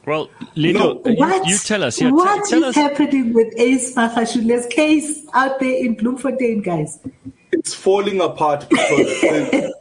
Well, 0.05 0.29
Lino, 0.55 0.79
no, 0.79 1.13
what, 1.13 1.45
you, 1.45 1.53
you, 1.53 1.59
tell 1.59 1.83
us. 1.83 2.01
Yeah, 2.01 2.11
what 2.11 2.45
t- 2.45 2.51
tell 2.51 2.63
is 2.63 2.69
us. 2.69 2.75
happening 2.75 3.33
with 3.33 3.53
Ace 3.57 3.93
Magashule's 3.93 4.65
case 4.67 5.25
out 5.33 5.59
there 5.59 5.85
in 5.85 5.95
Bloemfontein, 5.95 6.61
guys? 6.61 6.99
It's 7.51 7.73
falling 7.73 8.19
apart 8.21 8.67
because 8.69 8.89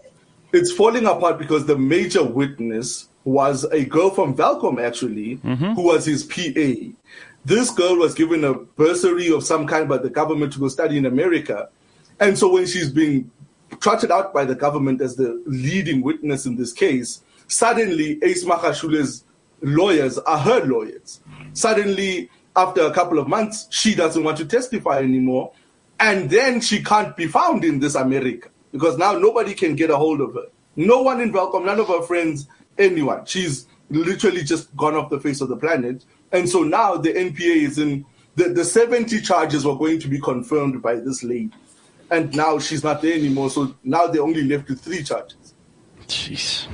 it's 0.52 0.72
falling 0.72 1.06
apart 1.06 1.38
because 1.38 1.66
the 1.66 1.78
major 1.78 2.22
witness 2.24 3.08
was 3.26 3.64
a 3.64 3.84
girl 3.84 4.10
from 4.10 4.34
Welkom, 4.34 4.78
actually, 4.78 5.36
mm-hmm. 5.38 5.72
who 5.72 5.82
was 5.82 6.06
his 6.06 6.22
PA. 6.24 6.92
This 7.44 7.70
girl 7.70 7.96
was 7.96 8.14
given 8.14 8.44
a 8.44 8.54
bursary 8.54 9.30
of 9.32 9.44
some 9.44 9.66
kind 9.66 9.88
by 9.88 9.98
the 9.98 10.10
government 10.10 10.52
to 10.54 10.60
go 10.60 10.68
study 10.68 10.96
in 10.96 11.06
America. 11.06 11.68
And 12.20 12.38
so 12.38 12.52
when 12.52 12.66
she's 12.66 12.90
being 12.90 13.30
trotted 13.80 14.10
out 14.10 14.32
by 14.32 14.44
the 14.44 14.54
government 14.54 15.00
as 15.00 15.16
the 15.16 15.42
leading 15.46 16.02
witness 16.02 16.46
in 16.46 16.56
this 16.56 16.72
case, 16.72 17.22
suddenly 17.48 18.18
Ace 18.22 18.44
Magashule's 18.44 19.24
lawyers 19.60 20.18
are 20.18 20.38
her 20.38 20.64
lawyers. 20.64 21.20
Suddenly, 21.52 22.30
after 22.54 22.82
a 22.82 22.92
couple 22.92 23.18
of 23.18 23.28
months, 23.28 23.66
she 23.70 23.94
doesn't 23.94 24.22
want 24.22 24.38
to 24.38 24.46
testify 24.46 24.98
anymore. 24.98 25.52
And 25.98 26.30
then 26.30 26.60
she 26.60 26.82
can't 26.82 27.16
be 27.16 27.26
found 27.26 27.64
in 27.64 27.80
this 27.80 27.94
America. 27.96 28.50
because 28.72 28.98
now 28.98 29.12
nobody 29.12 29.54
can 29.54 29.74
get 29.74 29.90
a 29.90 29.96
hold 29.96 30.20
of 30.20 30.34
her. 30.34 30.46
No 30.76 31.00
one 31.00 31.20
in 31.20 31.32
Welkom, 31.32 31.64
none 31.64 31.80
of 31.80 31.88
her 31.88 32.02
friends, 32.02 32.46
anyone. 32.78 33.24
She's 33.26 33.66
literally 33.90 34.42
just 34.42 34.74
gone 34.76 34.94
off 34.94 35.10
the 35.10 35.20
face 35.20 35.40
of 35.40 35.48
the 35.48 35.56
planet. 35.56 36.04
And 36.32 36.48
so 36.48 36.62
now 36.62 36.96
the 36.96 37.12
NPA 37.12 37.56
is 37.56 37.78
in 37.78 38.04
the, 38.34 38.50
the 38.50 38.64
70 38.64 39.20
charges 39.22 39.64
were 39.64 39.76
going 39.76 39.98
to 40.00 40.08
be 40.08 40.20
confirmed 40.20 40.82
by 40.82 40.96
this 40.96 41.22
lady. 41.22 41.50
And 42.10 42.34
now 42.36 42.58
she's 42.58 42.84
not 42.84 43.02
there 43.02 43.14
anymore. 43.14 43.50
So 43.50 43.74
now 43.82 44.06
they're 44.06 44.22
only 44.22 44.44
left 44.44 44.68
with 44.68 44.80
three 44.80 45.02
charges. 45.02 45.54
Jeez. 46.06 46.66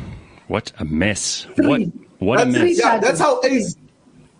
What 0.48 0.72
a 0.78 0.84
mess. 0.84 1.46
What 1.56 1.80
what 2.18 2.36
that's, 2.38 2.56
a 2.56 2.64
mess. 2.64 2.78
Yeah, 2.78 2.98
that's 2.98 3.20
how 3.20 3.40
Ace 3.42 3.76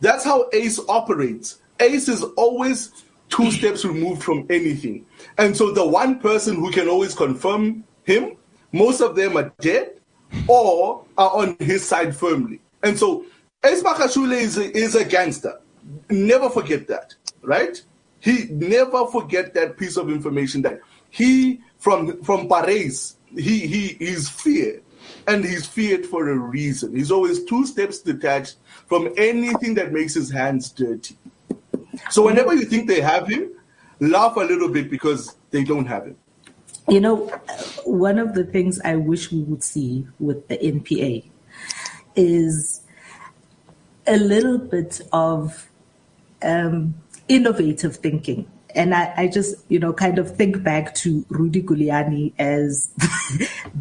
that's 0.01 0.25
how 0.25 0.49
Ace 0.53 0.79
operates. 0.89 1.61
Ace 1.81 2.09
is 2.09 2.23
always 2.37 2.91
two 3.29 3.51
steps 3.51 3.85
removed 3.85 4.23
from 4.23 4.47
anything. 4.51 5.07
And 5.39 5.57
so 5.57 5.71
the 5.71 5.87
one 5.87 6.19
person 6.19 6.57
who 6.57 6.71
can 6.71 6.89
always 6.89 7.15
confirm 7.15 7.85
him, 8.03 8.37
most 8.73 9.01
of 9.01 9.17
them 9.17 9.37
are 9.37 9.53
dead 9.61 10.02
or 10.49 11.05
are 11.19 11.31
on 11.31 11.57
his 11.59 11.85
side 11.85 12.15
firmly. 12.17 12.61
And 12.83 12.99
so 12.99 13.25
Ace 13.65 13.83
Magashule 13.83 14.35
is 14.35 14.59
a, 14.59 14.77
is 14.77 14.95
a 14.95 15.05
gangster. 15.05 15.61
Never 16.11 16.49
forget 16.49 16.89
that, 16.89 17.15
right? 17.43 17.81
He 18.21 18.47
never 18.51 19.07
forget 19.07 19.55
that 19.55 19.77
piece 19.77 19.97
of 19.97 20.09
information 20.09 20.63
that 20.63 20.81
he 21.11 21.61
from 21.79 22.23
from 22.23 22.49
Paris, 22.49 23.17
he 23.37 23.67
he 23.67 23.87
is 23.99 24.29
feared. 24.29 24.83
And 25.27 25.45
he's 25.45 25.67
feared 25.67 26.07
for 26.07 26.29
a 26.29 26.37
reason. 26.37 26.95
He's 26.95 27.11
always 27.11 27.45
two 27.45 27.67
steps 27.67 27.99
detached 27.99 28.57
from 28.87 29.13
anything 29.17 29.75
that 29.75 29.93
makes 29.93 30.15
his 30.15 30.31
hands 30.31 30.71
dirty. 30.71 31.17
So 32.11 32.25
whenever 32.25 32.55
you 32.55 32.65
think 32.65 32.89
they 32.89 33.01
have 33.01 33.27
him, 33.27 33.51
laugh 34.01 34.37
a 34.37 34.41
little 34.41 34.69
bit 34.69 34.91
because 34.91 35.35
they 35.51 35.65
don't 35.65 35.87
have 35.87 36.07
him. 36.07 36.17
You 36.89 37.01
know, 37.01 37.27
one 37.85 38.19
of 38.19 38.35
the 38.35 38.45
things 38.45 38.81
I 38.85 38.97
wish 38.97 39.31
we 39.31 39.43
would 39.43 39.63
see 39.63 40.07
with 40.19 40.49
the 40.49 40.59
NPA 40.59 41.25
is 42.17 42.83
a 44.07 44.17
little 44.17 44.59
bit 44.59 45.01
of 45.13 45.71
um, 46.43 46.95
innovative 47.29 47.97
thinking. 47.97 48.51
And 48.75 48.95
I, 48.95 49.13
I, 49.17 49.29
just, 49.29 49.57
you 49.69 49.79
know, 49.79 49.93
kind 49.93 50.19
of 50.19 50.35
think 50.35 50.63
back 50.63 50.95
to 50.97 51.25
Rudy 51.29 51.63
Giuliani 51.63 52.33
as 52.39 52.89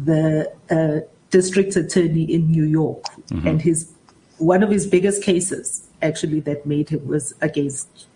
the 0.04 0.52
uh, 0.70 1.06
district 1.30 1.74
attorney 1.76 2.24
in 2.24 2.50
New 2.50 2.64
York, 2.64 3.02
mm-hmm. 3.30 3.46
and 3.48 3.62
his 3.62 3.90
one 4.38 4.62
of 4.62 4.70
his 4.70 4.86
biggest 4.86 5.22
cases 5.22 5.88
actually 6.02 6.40
that 6.40 6.66
made 6.66 6.88
him 6.90 7.06
was 7.06 7.32
against 7.40 8.06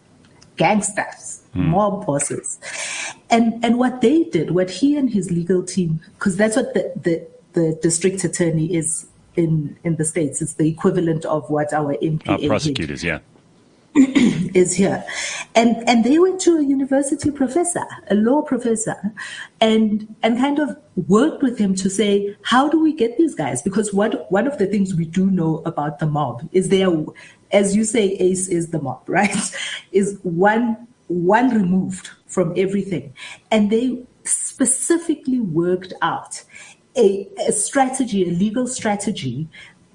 gangsters, 0.56 1.42
mm. 1.56 1.66
mob 1.66 2.06
bosses, 2.06 2.58
and 3.30 3.64
and 3.64 3.78
what 3.78 4.00
they 4.00 4.24
did, 4.24 4.52
what 4.52 4.70
he 4.70 4.96
and 4.96 5.10
his 5.10 5.30
legal 5.30 5.62
team, 5.62 6.00
because 6.14 6.36
that's 6.36 6.56
what 6.56 6.74
the, 6.74 6.92
the 7.02 7.26
the 7.52 7.78
district 7.82 8.22
attorney 8.24 8.74
is 8.74 9.06
in 9.36 9.76
in 9.84 9.96
the 9.96 10.04
states. 10.04 10.42
It's 10.42 10.54
the 10.54 10.68
equivalent 10.68 11.24
of 11.24 11.48
what 11.50 11.72
our 11.72 11.94
NPA 11.96 12.28
our 12.28 12.48
prosecutors, 12.48 13.02
yeah. 13.02 13.20
is 13.96 14.74
here. 14.74 15.04
And 15.54 15.76
and 15.88 16.04
they 16.04 16.18
went 16.18 16.40
to 16.42 16.58
a 16.58 16.62
university 16.62 17.30
professor, 17.30 17.84
a 18.10 18.14
law 18.14 18.42
professor, 18.42 18.96
and 19.60 20.14
and 20.22 20.38
kind 20.38 20.58
of 20.58 20.76
worked 21.08 21.42
with 21.42 21.58
him 21.58 21.74
to 21.76 21.88
say, 21.88 22.36
how 22.42 22.68
do 22.68 22.80
we 22.80 22.92
get 22.92 23.16
these 23.16 23.34
guys? 23.34 23.62
Because 23.62 23.94
what 23.94 24.30
one 24.30 24.46
of 24.46 24.58
the 24.58 24.66
things 24.66 24.94
we 24.94 25.06
do 25.06 25.30
know 25.30 25.62
about 25.64 25.98
the 25.98 26.06
mob 26.06 26.46
is 26.52 26.68
there 26.68 26.90
as 27.52 27.76
you 27.76 27.84
say, 27.84 28.08
Ace 28.14 28.48
is 28.48 28.70
the 28.70 28.80
mob, 28.80 29.02
right? 29.08 29.56
is 29.92 30.18
one 30.22 30.86
one 31.08 31.50
removed 31.50 32.10
from 32.26 32.52
everything. 32.56 33.14
And 33.50 33.70
they 33.70 34.04
specifically 34.24 35.40
worked 35.40 35.92
out 36.02 36.42
a, 36.96 37.28
a 37.46 37.52
strategy, 37.52 38.28
a 38.28 38.32
legal 38.32 38.66
strategy 38.66 39.48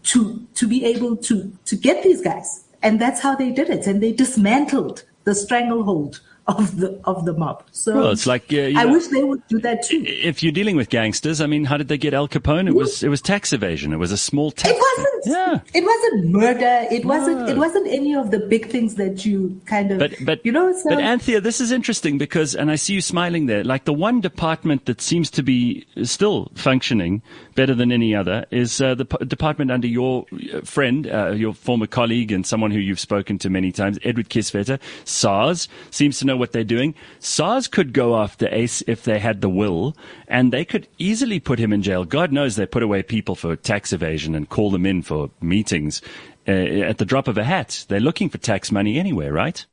to 0.03 0.47
to 0.55 0.67
be 0.67 0.83
able 0.85 1.15
to 1.15 1.51
to 1.65 1.75
get 1.75 2.01
these 2.01 2.21
guys 2.21 2.63
and 2.83 2.99
that's 2.99 3.21
how 3.21 3.35
they 3.35 3.51
did 3.51 3.69
it. 3.69 3.87
And 3.87 4.01
they 4.01 4.11
dismantled 4.11 5.03
the 5.23 5.35
stranglehold 5.35 6.21
of 6.47 6.77
the 6.77 6.99
of 7.05 7.25
the 7.25 7.33
mob. 7.33 7.63
So 7.71 7.95
well, 7.95 8.09
it's 8.11 8.25
like 8.25 8.51
uh, 8.51 8.57
I 8.57 8.71
know, 8.71 8.93
wish 8.93 9.07
they 9.07 9.23
would 9.23 9.45
do 9.47 9.59
that 9.59 9.83
too. 9.83 10.03
If 10.05 10.41
you're 10.41 10.51
dealing 10.51 10.75
with 10.75 10.89
gangsters, 10.89 11.39
I 11.41 11.45
mean, 11.45 11.65
how 11.65 11.77
did 11.77 11.87
they 11.87 11.97
get 11.97 12.13
Al 12.13 12.27
Capone? 12.27 12.67
It 12.67 12.75
was 12.75 13.03
it 13.03 13.09
was 13.09 13.21
tax 13.21 13.53
evasion. 13.53 13.93
It 13.93 13.97
was 13.97 14.11
a 14.11 14.17
small 14.17 14.51
tax. 14.51 14.73
It 14.75 14.79
wasn't. 14.79 15.25
Yeah. 15.25 15.59
It 15.73 15.85
wasn't 15.85 16.31
murder. 16.31 16.87
It 16.91 17.05
wasn't. 17.05 17.49
It 17.49 17.57
wasn't 17.57 17.87
any 17.87 18.15
of 18.15 18.31
the 18.31 18.39
big 18.39 18.69
things 18.69 18.95
that 18.95 19.25
you 19.25 19.61
kind 19.65 19.91
of. 19.91 19.99
But 19.99 20.13
but 20.25 20.45
you 20.45 20.51
know. 20.51 20.71
So, 20.73 20.89
but 20.89 20.99
Anthea, 20.99 21.41
this 21.41 21.61
is 21.61 21.71
interesting 21.71 22.17
because, 22.17 22.55
and 22.55 22.71
I 22.71 22.75
see 22.75 22.93
you 22.93 23.01
smiling 23.01 23.45
there. 23.45 23.63
Like 23.63 23.85
the 23.85 23.93
one 23.93 24.21
department 24.21 24.85
that 24.85 25.01
seems 25.01 25.29
to 25.31 25.43
be 25.43 25.85
still 26.03 26.51
functioning 26.55 27.21
better 27.55 27.75
than 27.75 27.91
any 27.91 28.15
other 28.15 28.45
is 28.51 28.81
uh, 28.81 28.95
the 28.95 29.05
p- 29.05 29.25
department 29.25 29.71
under 29.71 29.87
your 29.87 30.25
uh, 30.53 30.61
friend, 30.61 31.07
uh, 31.07 31.31
your 31.31 31.53
former 31.53 31.87
colleague, 31.87 32.31
and 32.31 32.45
someone 32.45 32.71
who 32.71 32.79
you've 32.79 32.99
spoken 32.99 33.37
to 33.39 33.49
many 33.49 33.71
times, 33.71 33.99
Edward 34.03 34.29
Kieswetter. 34.29 34.79
SARS 35.05 35.67
seems 35.91 36.19
to 36.19 36.25
know 36.25 36.30
what 36.37 36.51
they're 36.51 36.63
doing. 36.63 36.95
SARS 37.19 37.67
could 37.67 37.93
go 37.93 38.17
after 38.17 38.47
Ace 38.53 38.81
if 38.87 39.03
they 39.03 39.19
had 39.19 39.41
the 39.41 39.49
will, 39.49 39.95
and 40.27 40.51
they 40.51 40.65
could 40.65 40.87
easily 40.97 41.39
put 41.39 41.59
him 41.59 41.73
in 41.73 41.81
jail. 41.81 42.05
God 42.05 42.31
knows 42.31 42.55
they 42.55 42.65
put 42.65 42.83
away 42.83 43.03
people 43.03 43.35
for 43.35 43.55
tax 43.55 43.93
evasion 43.93 44.35
and 44.35 44.49
call 44.49 44.71
them 44.71 44.85
in 44.85 45.01
for 45.01 45.29
meetings 45.41 46.01
uh, 46.47 46.51
at 46.51 46.97
the 46.97 47.05
drop 47.05 47.27
of 47.27 47.37
a 47.37 47.43
hat. 47.43 47.85
They're 47.87 47.99
looking 47.99 48.29
for 48.29 48.37
tax 48.37 48.71
money 48.71 48.99
anyway, 48.99 49.29
right? 49.29 49.65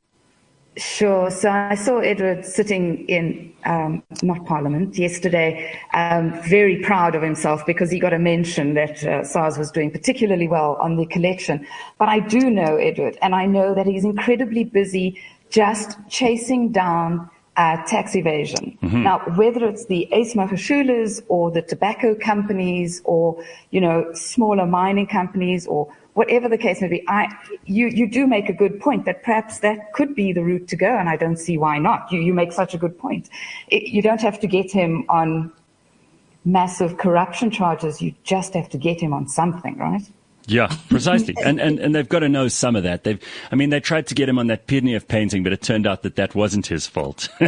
Sure. 0.77 1.29
So 1.29 1.49
I 1.49 1.75
saw 1.75 1.99
Edward 1.99 2.45
sitting 2.45 3.05
in 3.07 3.53
um, 3.65 4.01
not 4.23 4.45
Parliament 4.45 4.97
yesterday, 4.97 5.77
um, 5.93 6.31
very 6.43 6.81
proud 6.81 7.15
of 7.15 7.21
himself 7.21 7.65
because 7.65 7.91
he 7.91 7.99
got 7.99 8.13
a 8.13 8.19
mention 8.19 8.75
that 8.75 9.03
uh, 9.03 9.23
SARS 9.23 9.57
was 9.57 9.71
doing 9.71 9.91
particularly 9.91 10.47
well 10.47 10.77
on 10.79 10.95
the 10.95 11.05
collection. 11.07 11.65
But 11.97 12.07
I 12.07 12.19
do 12.19 12.49
know 12.49 12.77
Edward, 12.77 13.17
and 13.21 13.35
I 13.35 13.45
know 13.45 13.73
that 13.75 13.87
he's 13.87 14.05
incredibly 14.05 14.63
busy 14.63 15.19
just 15.49 15.97
chasing 16.09 16.71
down 16.71 17.29
uh, 17.57 17.83
tax 17.85 18.15
evasion. 18.15 18.77
Mm-hmm. 18.81 19.03
Now, 19.03 19.19
whether 19.35 19.65
it's 19.67 19.85
the 19.87 20.07
Ace 20.13 20.33
Magashules 20.33 21.21
or 21.27 21.51
the 21.51 21.61
tobacco 21.61 22.15
companies 22.15 23.01
or, 23.03 23.43
you 23.71 23.81
know, 23.81 24.09
smaller 24.13 24.65
mining 24.65 25.07
companies 25.07 25.67
or 25.67 25.93
whatever 26.13 26.47
the 26.47 26.57
case 26.57 26.81
may 26.81 26.87
be, 26.87 27.03
I, 27.07 27.27
you, 27.65 27.87
you 27.87 28.09
do 28.09 28.27
make 28.27 28.47
a 28.47 28.53
good 28.53 28.79
point 28.79 29.05
that 29.05 29.23
perhaps 29.23 29.59
that 29.59 29.91
could 29.93 30.15
be 30.15 30.31
the 30.31 30.43
route 30.43 30.67
to 30.69 30.77
go, 30.77 30.87
and 30.87 31.09
I 31.09 31.17
don't 31.17 31.37
see 31.37 31.57
why 31.57 31.79
not. 31.79 32.11
You, 32.11 32.21
you 32.21 32.33
make 32.33 32.53
such 32.53 32.73
a 32.73 32.77
good 32.77 32.97
point. 32.97 33.29
It, 33.67 33.83
you 33.89 34.01
don't 34.01 34.21
have 34.21 34.39
to 34.39 34.47
get 34.47 34.71
him 34.71 35.05
on 35.09 35.51
massive 36.45 36.97
corruption 36.97 37.51
charges. 37.51 38.01
You 38.01 38.13
just 38.23 38.53
have 38.53 38.69
to 38.69 38.77
get 38.77 39.01
him 39.01 39.13
on 39.13 39.27
something, 39.27 39.77
right? 39.77 40.03
Yeah, 40.49 40.75
precisely. 40.89 41.35
and, 41.45 41.59
and, 41.61 41.77
and 41.77 41.93
they've 41.93 42.09
got 42.09 42.19
to 42.19 42.29
know 42.29 42.47
some 42.47 42.75
of 42.75 42.81
that. 42.81 43.03
They've, 43.03 43.23
I 43.51 43.55
mean, 43.55 43.69
they 43.69 43.79
tried 43.79 44.07
to 44.07 44.15
get 44.15 44.27
him 44.27 44.39
on 44.39 44.47
that 44.47 44.67
of 44.71 45.07
painting, 45.07 45.43
but 45.43 45.53
it 45.53 45.61
turned 45.61 45.85
out 45.85 46.01
that 46.01 46.15
that 46.15 46.33
wasn't 46.33 46.65
his 46.65 46.87
fault. 46.87 47.29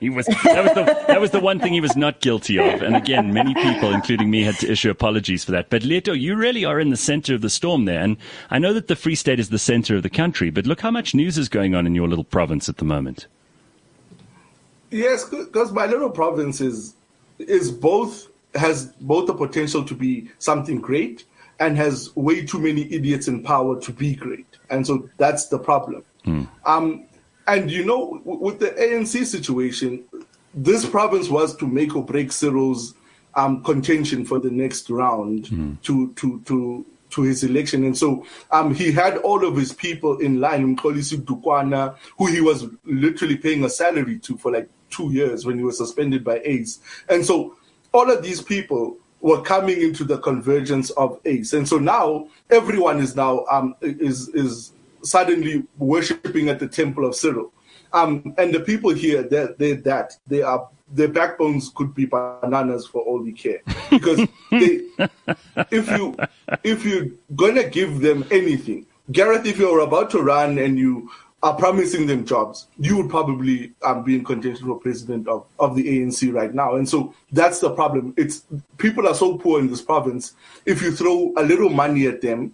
he 0.00 0.08
was, 0.08 0.24
that 0.26 0.64
was 0.64 0.72
the, 0.72 1.04
that 1.06 1.20
was 1.20 1.30
the 1.32 1.40
one 1.40 1.60
thing 1.60 1.74
he 1.74 1.80
was 1.80 1.96
not 1.96 2.20
guilty 2.20 2.58
of. 2.58 2.82
And 2.82 2.96
again, 2.96 3.34
many 3.34 3.54
people, 3.54 3.92
including 3.92 4.30
me, 4.30 4.42
had 4.42 4.56
to 4.56 4.70
issue 4.70 4.90
apologies 4.90 5.44
for 5.44 5.52
that. 5.52 5.68
But 5.68 5.82
Leeto, 5.82 6.18
you 6.18 6.34
really 6.34 6.64
are 6.64 6.80
in 6.80 6.88
the 6.88 6.96
center 6.96 7.34
of 7.34 7.42
the 7.42 7.50
storm 7.50 7.84
there. 7.84 8.00
And 8.00 8.16
I 8.50 8.58
know 8.58 8.72
that 8.72 8.88
the 8.88 8.96
Free 8.96 9.14
State 9.14 9.38
is 9.38 9.50
the 9.50 9.58
center 9.58 9.96
of 9.96 10.02
the 10.02 10.10
country, 10.10 10.50
but 10.50 10.66
look 10.66 10.80
how 10.80 10.90
much 10.90 11.14
news 11.14 11.36
is 11.36 11.50
going 11.50 11.74
on 11.74 11.86
in 11.86 11.94
your 11.94 12.08
little 12.08 12.24
province 12.24 12.68
at 12.68 12.78
the 12.78 12.84
moment. 12.84 13.26
Yes, 14.90 15.24
because 15.28 15.72
my 15.72 15.84
little 15.86 16.10
province 16.10 16.60
is, 16.62 16.94
is 17.38 17.70
both, 17.70 18.28
has 18.54 18.86
both 19.00 19.26
the 19.26 19.34
potential 19.34 19.84
to 19.84 19.94
be 19.94 20.30
something 20.38 20.80
great 20.80 21.24
and 21.58 21.76
has 21.76 22.14
way 22.16 22.44
too 22.44 22.58
many 22.58 22.92
idiots 22.92 23.28
in 23.28 23.42
power 23.42 23.80
to 23.80 23.92
be 23.92 24.14
great. 24.14 24.46
And 24.70 24.86
so 24.86 25.08
that's 25.16 25.48
the 25.48 25.58
problem. 25.58 26.04
Mm. 26.24 26.48
Um, 26.64 27.06
and 27.46 27.70
you 27.70 27.84
know, 27.84 28.18
w- 28.18 28.40
with 28.40 28.58
the 28.58 28.70
ANC 28.70 29.24
situation, 29.24 30.04
this 30.54 30.86
province 30.86 31.28
was 31.28 31.56
to 31.56 31.66
make 31.66 31.94
or 31.94 32.04
break 32.04 32.32
Cyril's 32.32 32.94
um, 33.34 33.62
contention 33.62 34.24
for 34.24 34.38
the 34.38 34.50
next 34.50 34.90
round 34.90 35.44
mm. 35.46 35.80
to 35.82 36.12
to 36.14 36.40
to 36.46 36.84
to 37.10 37.22
his 37.22 37.44
election. 37.44 37.84
And 37.84 37.96
so 37.96 38.26
um, 38.50 38.74
he 38.74 38.90
had 38.90 39.18
all 39.18 39.46
of 39.46 39.56
his 39.56 39.72
people 39.72 40.18
in 40.18 40.40
line, 40.40 40.76
Mxolisi 40.76 41.18
Dukwana, 41.24 41.96
who 42.18 42.26
he 42.26 42.40
was 42.40 42.66
literally 42.84 43.36
paying 43.36 43.64
a 43.64 43.70
salary 43.70 44.18
to 44.20 44.36
for 44.36 44.50
like 44.52 44.68
two 44.90 45.12
years 45.12 45.46
when 45.46 45.56
he 45.58 45.64
was 45.64 45.78
suspended 45.78 46.24
by 46.24 46.40
ACE. 46.44 46.80
And 47.08 47.24
so 47.24 47.56
all 47.92 48.10
of 48.10 48.22
these 48.22 48.42
people 48.42 48.98
were 49.26 49.42
coming 49.42 49.82
into 49.82 50.04
the 50.04 50.18
convergence 50.18 50.90
of 50.90 51.18
ACE. 51.24 51.52
And 51.52 51.68
so 51.68 51.78
now 51.78 52.28
everyone 52.48 53.00
is 53.00 53.16
now 53.16 53.44
um, 53.50 53.74
is 53.80 54.28
is 54.28 54.72
suddenly 55.02 55.64
worshipping 55.78 56.48
at 56.48 56.60
the 56.60 56.68
temple 56.68 57.04
of 57.04 57.16
Cyril. 57.16 57.52
Um, 57.92 58.34
and 58.38 58.54
the 58.54 58.60
people 58.60 58.90
here, 58.90 59.24
they're, 59.24 59.52
they're 59.58 59.82
that. 59.90 60.16
They 60.28 60.42
are 60.42 60.68
their 60.92 61.08
backbones 61.08 61.70
could 61.70 61.92
be 61.92 62.04
bananas 62.04 62.86
for 62.86 63.02
all 63.02 63.18
we 63.18 63.32
care. 63.32 63.62
Because 63.90 64.20
they, 64.52 64.82
if 65.72 65.90
you 65.90 66.16
if 66.62 66.84
you're 66.84 67.08
gonna 67.34 67.68
give 67.68 67.98
them 68.00 68.24
anything, 68.30 68.86
Gareth, 69.10 69.44
if 69.44 69.58
you're 69.58 69.80
about 69.80 70.08
to 70.10 70.22
run 70.22 70.58
and 70.58 70.78
you 70.78 71.10
are 71.46 71.54
promising 71.54 72.06
them 72.08 72.24
jobs, 72.24 72.66
you 72.76 72.96
would 72.96 73.08
probably 73.08 73.72
um, 73.84 74.02
be 74.02 74.16
in 74.16 74.24
contention 74.24 74.66
for 74.66 74.80
president 74.80 75.28
of, 75.28 75.46
of 75.60 75.76
the 75.76 75.84
ANC 75.86 76.32
right 76.34 76.52
now. 76.52 76.74
And 76.74 76.88
so 76.88 77.14
that's 77.30 77.60
the 77.60 77.70
problem. 77.70 78.14
It's 78.16 78.44
people 78.78 79.06
are 79.06 79.14
so 79.14 79.38
poor 79.38 79.60
in 79.60 79.68
this 79.68 79.80
province. 79.80 80.34
If 80.64 80.82
you 80.82 80.90
throw 80.90 81.32
a 81.36 81.42
little 81.44 81.70
money 81.70 82.06
at 82.08 82.20
them, 82.20 82.52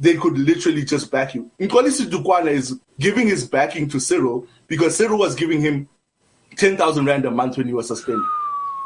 they 0.00 0.14
could 0.16 0.36
literally 0.36 0.84
just 0.84 1.12
back 1.12 1.36
you. 1.36 1.48
Mxolisi 1.60 2.10
Dukwana 2.10 2.48
is 2.50 2.80
giving 2.98 3.28
his 3.28 3.46
backing 3.46 3.88
to 3.90 4.00
Cyril 4.00 4.44
because 4.66 4.96
Cyril 4.96 5.18
was 5.20 5.36
giving 5.36 5.60
him 5.60 5.88
10,000 6.56 7.04
rand 7.06 7.24
a 7.24 7.30
month 7.30 7.56
when 7.58 7.68
he 7.68 7.72
was 7.74 7.86
suspended. 7.86 8.24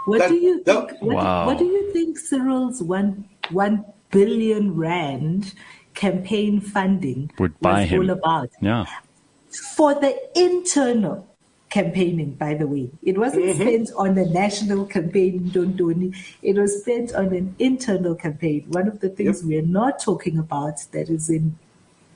What 0.05 0.19
That- 0.19 0.29
do 0.29 0.35
you 0.37 0.63
that- 0.65 0.89
think? 0.91 1.03
What, 1.03 1.17
Wow. 1.17 1.47
what 1.47 1.59
do 1.59 1.65
you 1.65 1.93
think 1.95 2.19
Cyril's 2.19 2.83
one 2.83 3.25
one 3.51 3.85
billion 4.11 4.75
rand 4.77 5.55
campaign 5.95 6.61
funding 6.61 7.31
Would 7.39 7.59
buy 7.61 7.81
was 7.83 7.91
him. 7.91 8.01
all 8.03 8.11
about? 8.11 8.51
Yeah. 8.61 8.85
For 9.51 9.95
the 9.95 10.15
internal 10.35 11.27
campaigning, 11.71 12.33
by 12.33 12.55
the 12.55 12.67
way, 12.67 12.91
it 13.03 13.19
wasn't 13.19 13.45
mm-hmm. 13.45 13.61
spent 13.61 13.91
on 13.97 14.15
the 14.15 14.27
national 14.27 14.87
campaign, 14.87 15.51
Dondoni. 15.51 16.17
It 16.43 16.57
was 16.57 16.81
spent 16.83 17.15
on 17.15 17.27
an 17.35 17.55
internal 17.59 18.15
campaign. 18.15 18.67
One 18.69 18.89
of 18.89 19.01
the 19.01 19.09
things 19.09 19.43
Yep. 19.43 19.49
we're 19.49 19.73
not 19.81 20.01
talking 20.01 20.39
about 20.39 20.79
that 20.93 21.09
is 21.09 21.29
in 21.29 21.59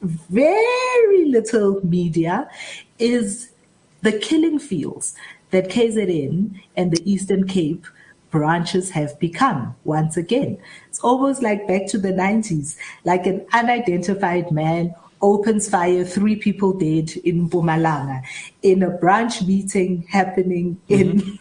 very 0.02 1.26
little 1.26 1.84
media 1.84 2.48
is 2.98 3.50
the 4.02 4.12
killing 4.18 4.58
fields 4.58 5.14
that 5.50 5.68
KZN 5.68 6.60
and 6.76 6.90
the 6.92 7.02
Eastern 7.10 7.46
Cape 7.46 7.86
branches 8.30 8.90
have 8.90 9.18
become 9.18 9.74
once 9.84 10.16
again. 10.16 10.56
It's 10.88 11.00
almost 11.00 11.42
like 11.42 11.66
back 11.66 11.86
to 11.88 11.98
the 11.98 12.12
90s, 12.12 12.76
like 13.04 13.26
an 13.26 13.44
unidentified 13.52 14.50
man 14.50 14.94
opens 15.20 15.68
fire, 15.68 16.04
three 16.04 16.36
people 16.36 16.72
dead 16.72 17.10
in 17.24 17.48
Mpumalanga, 17.48 18.22
in 18.62 18.82
a 18.82 18.90
branch 18.90 19.42
meeting 19.42 20.06
happening 20.08 20.80
in, 20.88 21.20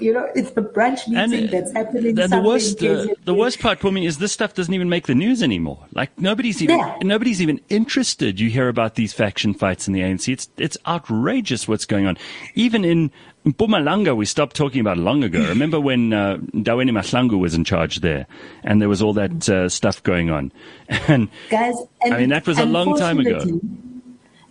you 0.00 0.12
know, 0.12 0.28
it's 0.34 0.52
a 0.56 0.62
branch 0.62 1.06
meeting 1.06 1.34
And, 1.34 1.50
that's 1.50 1.72
happening 1.72 2.18
And 2.18 2.32
the 2.32 2.42
worst, 2.42 2.82
uh, 2.82 3.06
the 3.24 3.34
worst 3.34 3.60
part 3.60 3.78
for 3.78 3.92
me 3.92 4.06
is 4.06 4.18
this 4.18 4.32
stuff 4.32 4.54
doesn't 4.54 4.74
even 4.74 4.88
make 4.88 5.06
the 5.06 5.14
news 5.14 5.42
anymore. 5.42 5.86
Like 5.92 6.18
nobody's 6.18 6.62
even 6.62 6.78
Yeah. 6.78 6.98
nobody's 7.02 7.40
even 7.40 7.60
interested. 7.68 8.40
You 8.40 8.50
hear 8.50 8.68
about 8.68 8.96
these 8.96 9.12
faction 9.12 9.54
fights 9.54 9.86
in 9.86 9.94
the 9.94 10.00
ANC. 10.00 10.32
It's 10.32 10.48
it's 10.56 10.76
outrageous 10.86 11.68
what's 11.68 11.84
going 11.84 12.06
on. 12.06 12.16
Even 12.54 12.84
in 12.84 13.10
Mpumalanga, 13.46 14.16
we 14.16 14.26
stopped 14.26 14.56
talking 14.56 14.80
about 14.80 14.98
long 14.98 15.22
ago. 15.24 15.38
Remember 15.48 15.80
when 15.80 16.12
uh, 16.12 16.36
Daweni 16.54 16.90
Mahlangu 16.90 17.38
was 17.38 17.54
in 17.54 17.64
charge 17.64 18.00
there, 18.00 18.26
and 18.64 18.80
there 18.80 18.88
was 18.88 19.00
all 19.00 19.12
that 19.14 19.48
uh, 19.48 19.68
stuff 19.68 20.02
going 20.02 20.30
on. 20.30 20.52
And 21.08 21.28
guys. 21.50 21.76
And 22.02 22.14
I 22.14 22.18
mean, 22.18 22.28
that 22.30 22.46
was 22.46 22.58
a 22.58 22.66
long 22.66 22.98
time 22.98 23.20
ago. 23.20 23.44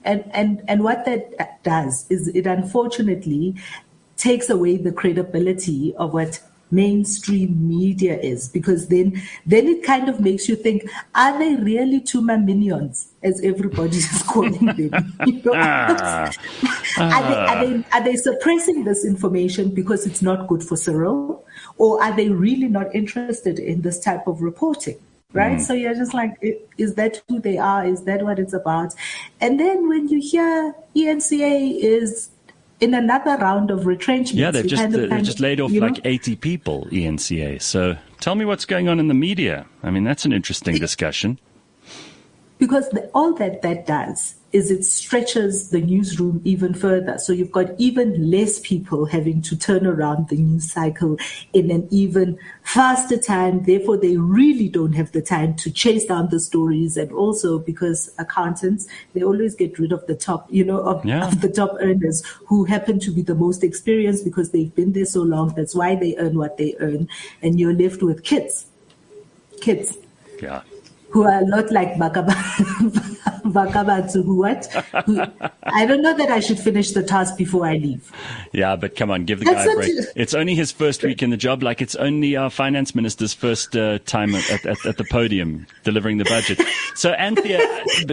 And 0.03 0.23
and 0.33 0.61
and 0.67 0.83
what 0.83 1.05
that 1.05 1.63
does 1.63 2.05
is 2.09 2.27
it 2.29 2.47
unfortunately 2.47 3.55
takes 4.15 4.49
away 4.49 4.77
the 4.77 4.91
credibility 4.91 5.93
of 5.95 6.13
what 6.13 6.41
mainstream 6.69 7.67
media 7.67 8.19
is 8.19 8.49
because 8.49 8.87
then 8.87 9.21
then 9.45 9.67
it 9.67 9.83
kind 9.83 10.09
of 10.09 10.19
makes 10.19 10.49
you 10.49 10.55
think 10.55 10.83
are 11.15 11.39
they 11.39 11.55
really 11.55 12.01
Tuma 12.01 12.43
minions 12.43 13.09
as 13.23 13.39
everybody 13.41 13.97
is 13.97 14.23
calling 14.27 14.65
them 14.65 15.13
you 15.25 15.41
know? 15.43 15.53
Ah. 15.55 16.29
are, 16.97 17.23
they, 17.23 17.35
are, 17.37 17.65
they, 17.65 17.83
are 17.93 18.03
they 18.03 18.15
suppressing 18.17 18.83
this 18.83 19.05
information 19.05 19.69
because 19.69 20.05
it's 20.05 20.21
not 20.21 20.47
good 20.47 20.61
for 20.61 20.75
Cyril 20.75 21.45
or 21.77 22.03
are 22.03 22.15
they 22.15 22.27
really 22.29 22.67
not 22.67 22.93
interested 22.93 23.59
in 23.59 23.81
this 23.81 23.99
type 23.99 24.27
of 24.27 24.41
reporting 24.41 24.97
right? 25.33 25.57
Mm. 25.57 25.61
So 25.61 25.73
you're 25.73 25.95
just 25.95 26.13
like, 26.13 26.35
is 26.77 26.95
that 26.95 27.21
who 27.27 27.39
they 27.39 27.57
are? 27.57 27.85
Is 27.85 28.03
that 28.03 28.23
what 28.23 28.39
it's 28.39 28.53
about? 28.53 28.93
And 29.41 29.59
then 29.59 29.87
when 29.89 30.07
you 30.07 30.19
hear 30.19 30.73
ENCA 30.95 31.79
is 31.79 32.29
in 32.79 32.93
another 32.93 33.37
round 33.37 33.71
of 33.71 33.85
retrenchment, 33.85 34.39
yeah, 34.39 34.51
they've 34.51 34.67
just 34.67 34.91
they've 34.91 35.23
just 35.23 35.39
laid 35.39 35.59
off 35.59 35.71
you 35.71 35.81
know, 35.81 35.87
like 35.87 36.01
80 36.05 36.35
people. 36.37 36.87
ENCA. 36.91 37.61
So 37.61 37.97
tell 38.19 38.35
me 38.35 38.45
what's 38.45 38.65
going 38.65 38.87
on 38.87 38.99
in 38.99 39.07
the 39.07 39.13
media. 39.13 39.65
I 39.83 39.91
mean, 39.91 40.03
that's 40.03 40.25
an 40.25 40.33
interesting 40.33 40.77
discussion. 40.77 41.39
because 42.57 42.89
the, 42.89 43.09
all 43.13 43.33
that 43.35 43.61
that 43.61 43.85
does 43.85 44.35
is 44.53 44.71
it 44.71 44.83
stretches 44.85 45.71
the 45.71 45.81
newsroom 45.81 46.41
even 46.45 46.73
further. 46.73 47.17
So 47.17 47.33
you've 47.33 47.51
got 47.51 47.67
even 47.77 48.31
less 48.31 48.59
people 48.59 49.05
having 49.05 49.41
to 49.43 49.57
turn 49.57 49.85
around 49.85 50.29
the 50.29 50.37
news 50.37 50.71
cycle 50.71 51.17
in 51.53 51.69
an 51.69 51.87
even 51.91 52.39
faster 52.63 53.17
time. 53.17 53.63
Therefore, 53.63 53.97
they 53.97 54.15
really 54.15 54.69
don't 54.69 54.93
have 54.93 55.11
the 55.11 55.21
time 55.21 55.55
to 55.55 55.71
chase 55.71 56.05
down 56.05 56.29
the 56.29 56.39
stories. 56.39 56.95
And 56.95 57.11
also 57.11 57.59
because 57.59 58.09
accountants, 58.17 58.87
they 59.13 59.21
always 59.21 59.53
get 59.53 59.77
rid 59.79 59.91
of 59.91 60.07
the 60.07 60.15
top, 60.15 60.47
you 60.49 60.63
know, 60.63 60.79
of, 60.79 61.03
Yeah. 61.05 61.27
of 61.27 61.41
the 61.41 61.49
top 61.49 61.75
earners 61.81 62.23
who 62.45 62.63
happen 62.63 62.99
to 63.01 63.11
be 63.11 63.21
the 63.21 63.35
most 63.35 63.63
experienced 63.63 64.23
because 64.23 64.51
they've 64.51 64.73
been 64.73 64.93
there 64.93 65.05
so 65.05 65.23
long. 65.23 65.53
That's 65.55 65.75
why 65.75 65.95
they 65.95 66.15
earn 66.17 66.37
what 66.37 66.57
they 66.57 66.75
earn. 66.79 67.09
And 67.41 67.59
you're 67.59 67.73
left 67.73 68.01
with 68.01 68.23
kids. 68.23 68.65
Kids 69.59 69.97
Yeah. 70.41 70.61
Who 71.09 71.23
are 71.23 71.41
a 71.41 71.45
lot 71.45 71.71
like 71.71 71.93
Bakaba, 71.95 72.33
Bakabatsu, 73.45 74.25
who 74.25 74.35
what? 74.35 74.65
Who, 75.05 75.21
I 75.63 75.85
don't 75.85 76.01
know 76.01 76.15
that 76.15 76.29
I 76.29 76.39
should 76.39 76.59
finish 76.59 76.91
the 76.91 77.03
task 77.03 77.37
before 77.37 77.65
I 77.65 77.77
leave. 77.77 78.11
Yeah, 78.51 78.75
but 78.75 78.95
come 78.95 79.09
on, 79.09 79.25
give 79.25 79.39
the 79.39 79.45
That's 79.45 79.65
guy 79.65 79.71
a 79.71 79.75
break. 79.75 79.91
It's 80.15 80.33
only 80.33 80.55
his 80.55 80.71
first 80.71 81.03
week 81.03 81.23
in 81.23 81.29
the 81.29 81.37
job, 81.37 81.63
like 81.63 81.81
it's 81.81 81.95
only 81.95 82.35
our 82.35 82.49
finance 82.49 82.93
minister's 82.93 83.33
first 83.33 83.75
uh, 83.75 83.99
time 83.99 84.35
at, 84.35 84.65
at, 84.65 84.85
at 84.85 84.97
the 84.97 85.05
podium 85.09 85.65
delivering 85.83 86.17
the 86.17 86.25
budget. 86.25 86.61
So, 86.95 87.11
Anthea, 87.11 87.59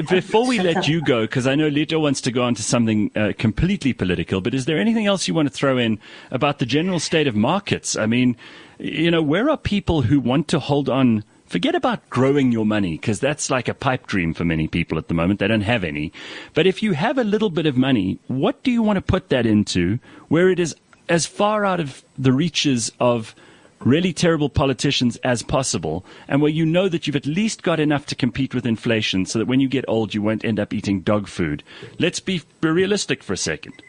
before 0.09 0.47
we 0.47 0.61
let 0.61 0.87
you 0.87 1.03
go, 1.03 1.23
because 1.23 1.47
I 1.47 1.55
know 1.55 1.69
Leeto 1.69 1.99
wants 1.99 2.21
to 2.23 2.33
go 2.33 2.45
on 2.45 2.55
to 2.55 2.63
something 2.63 3.11
uh, 3.17 3.33
completely 3.39 3.93
political, 3.93 4.41
but 4.41 4.55
is 4.55 4.67
there 4.67 4.79
anything 4.79 5.07
else 5.07 5.27
you 5.27 5.35
want 5.35 5.49
to 5.49 5.55
throw 5.55 5.79
in 5.79 5.99
about 6.31 6.59
the 6.59 6.67
general 6.67 7.01
state 7.01 7.27
of 7.27 7.35
markets? 7.35 7.97
I 7.97 8.07
mean, 8.07 8.37
you 8.79 9.11
know, 9.11 9.23
where 9.23 9.49
are 9.51 9.57
people 9.57 10.03
who 10.03 10.21
want 10.21 10.49
to 10.49 10.59
hold 10.59 10.89
on? 10.89 11.25
Forget 11.55 11.77
about 11.77 12.11
growing 12.11 12.51
your 12.51 12.67
money 12.67 12.97
because 12.97 13.21
that's 13.21 13.49
like 13.49 13.69
a 13.69 13.75
pipe 13.75 14.09
dream 14.09 14.35
for 14.35 14.45
many 14.45 14.67
people 14.67 14.99
at 14.99 15.07
the 15.07 15.15
moment. 15.15 15.39
They 15.39 15.47
don't 15.47 15.61
have 15.61 15.85
any. 15.85 16.13
But 16.53 16.67
if 16.67 16.83
you 16.83 16.95
have 16.95 17.17
a 17.17 17.23
little 17.23 17.49
bit 17.49 17.65
of 17.65 17.77
money, 17.77 18.19
what 18.27 18.65
do 18.65 18.73
you 18.73 18.83
want 18.83 18.97
to 18.97 19.01
put 19.01 19.29
that 19.29 19.47
into 19.47 20.01
where 20.27 20.51
it 20.51 20.59
is 20.59 20.75
as 21.09 21.27
far 21.27 21.65
out 21.65 21.79
of 21.79 22.05
the 22.19 22.33
reaches 22.33 22.91
of 22.99 23.37
really 23.79 24.13
terrible 24.13 24.49
politicians 24.49 25.15
as 25.19 25.45
possible 25.45 26.05
and 26.27 26.43
where 26.43 26.51
you 26.51 26.67
know 26.67 26.89
that 26.89 27.07
you've 27.07 27.15
at 27.15 27.25
least 27.25 27.63
got 27.63 27.79
enough 27.79 28.05
to 28.07 28.17
compete 28.17 28.53
with 28.53 28.67
inflation 28.67 29.25
so 29.25 29.39
that 29.39 29.47
when 29.47 29.61
you 29.61 29.69
get 29.69 29.85
old, 29.87 30.13
you 30.13 30.23
won't 30.23 30.45
end 30.45 30.59
up 30.59 30.73
eating 30.73 31.03
dog 31.03 31.29
food? 31.29 31.63
Let's 32.01 32.19
be 32.19 32.43
realistic 32.63 33.23
for 33.23 33.33
a 33.33 33.37
second. 33.37 33.81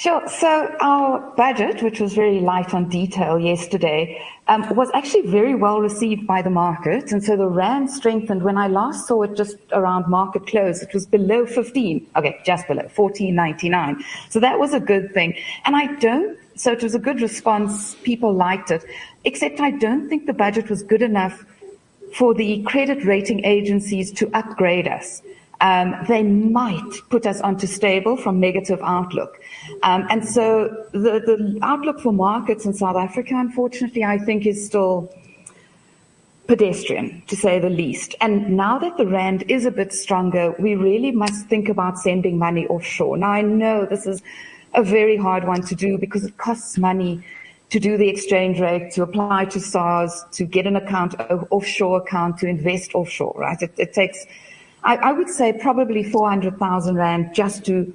Sure. 0.00 0.26
So 0.28 0.74
our 0.80 1.20
budget, 1.36 1.82
which 1.82 2.00
was 2.00 2.14
very 2.14 2.40
light 2.40 2.72
on 2.72 2.88
detail 2.88 3.38
yesterday, 3.38 4.18
um, 4.48 4.74
was 4.74 4.88
actually 4.94 5.26
very 5.26 5.54
well 5.54 5.82
received 5.82 6.26
by 6.26 6.40
the 6.40 6.48
market. 6.48 7.12
And 7.12 7.22
so 7.22 7.36
the 7.36 7.46
rand 7.46 7.90
strengthened. 7.90 8.42
When 8.42 8.56
I 8.56 8.66
last 8.68 9.06
saw 9.06 9.24
it 9.24 9.36
just 9.36 9.56
around 9.72 10.08
market 10.08 10.46
close, 10.46 10.80
it 10.80 10.94
was 10.94 11.04
below 11.04 11.44
15. 11.44 12.06
Okay, 12.16 12.40
just 12.46 12.66
below 12.66 12.84
14.99. 12.84 14.02
So 14.30 14.40
that 14.40 14.58
was 14.58 14.72
a 14.72 14.80
good 14.80 15.12
thing. 15.12 15.36
And 15.66 15.76
I 15.76 15.94
don't, 15.96 16.38
so 16.54 16.72
it 16.72 16.82
was 16.82 16.94
a 16.94 16.98
good 16.98 17.20
response. 17.20 17.94
People 17.96 18.32
liked 18.32 18.70
it, 18.70 18.82
except 19.24 19.60
I 19.60 19.70
don't 19.70 20.08
think 20.08 20.24
the 20.24 20.32
budget 20.32 20.70
was 20.70 20.82
good 20.82 21.02
enough 21.02 21.44
for 22.14 22.32
the 22.32 22.62
credit 22.62 23.04
rating 23.04 23.44
agencies 23.44 24.12
to 24.12 24.30
upgrade 24.32 24.88
us. 24.88 25.20
Um, 25.60 25.94
they 26.08 26.22
might 26.22 26.90
put 27.10 27.26
us 27.26 27.40
onto 27.40 27.66
stable 27.66 28.16
from 28.16 28.40
negative 28.40 28.80
outlook. 28.82 29.40
Um, 29.82 30.06
and 30.08 30.26
so 30.26 30.86
the, 30.92 31.20
the 31.20 31.58
outlook 31.62 32.00
for 32.00 32.12
markets 32.12 32.64
in 32.64 32.72
South 32.72 32.96
Africa, 32.96 33.34
unfortunately, 33.36 34.02
I 34.02 34.18
think 34.18 34.46
is 34.46 34.64
still 34.64 35.12
pedestrian, 36.46 37.22
to 37.28 37.36
say 37.36 37.60
the 37.60 37.70
least. 37.70 38.14
And 38.20 38.56
now 38.56 38.78
that 38.78 38.96
the 38.96 39.06
rand 39.06 39.44
is 39.48 39.66
a 39.66 39.70
bit 39.70 39.92
stronger, 39.92 40.54
we 40.58 40.74
really 40.74 41.12
must 41.12 41.46
think 41.46 41.68
about 41.68 41.98
sending 41.98 42.38
money 42.38 42.66
offshore. 42.66 43.16
Now, 43.16 43.30
I 43.30 43.42
know 43.42 43.86
this 43.86 44.06
is 44.06 44.20
a 44.74 44.82
very 44.82 45.16
hard 45.16 45.46
one 45.46 45.62
to 45.62 45.74
do 45.74 45.98
because 45.98 46.24
it 46.24 46.36
costs 46.38 46.76
money 46.78 47.22
to 47.70 47.78
do 47.78 47.96
the 47.96 48.08
exchange 48.08 48.58
rate, 48.58 48.90
to 48.92 49.02
apply 49.02 49.44
to 49.44 49.60
SARS, 49.60 50.24
to 50.32 50.44
get 50.44 50.66
an 50.66 50.74
account, 50.74 51.14
offshore 51.50 51.98
account, 51.98 52.38
to 52.38 52.48
invest 52.48 52.94
offshore, 52.94 53.34
right? 53.36 53.62
It, 53.62 53.72
it 53.78 53.94
takes, 53.94 54.26
I, 54.84 54.96
I 54.96 55.12
would 55.12 55.28
say 55.28 55.52
probably 55.52 56.02
400,000 56.02 56.94
Rand 56.96 57.34
just 57.34 57.64
to 57.66 57.92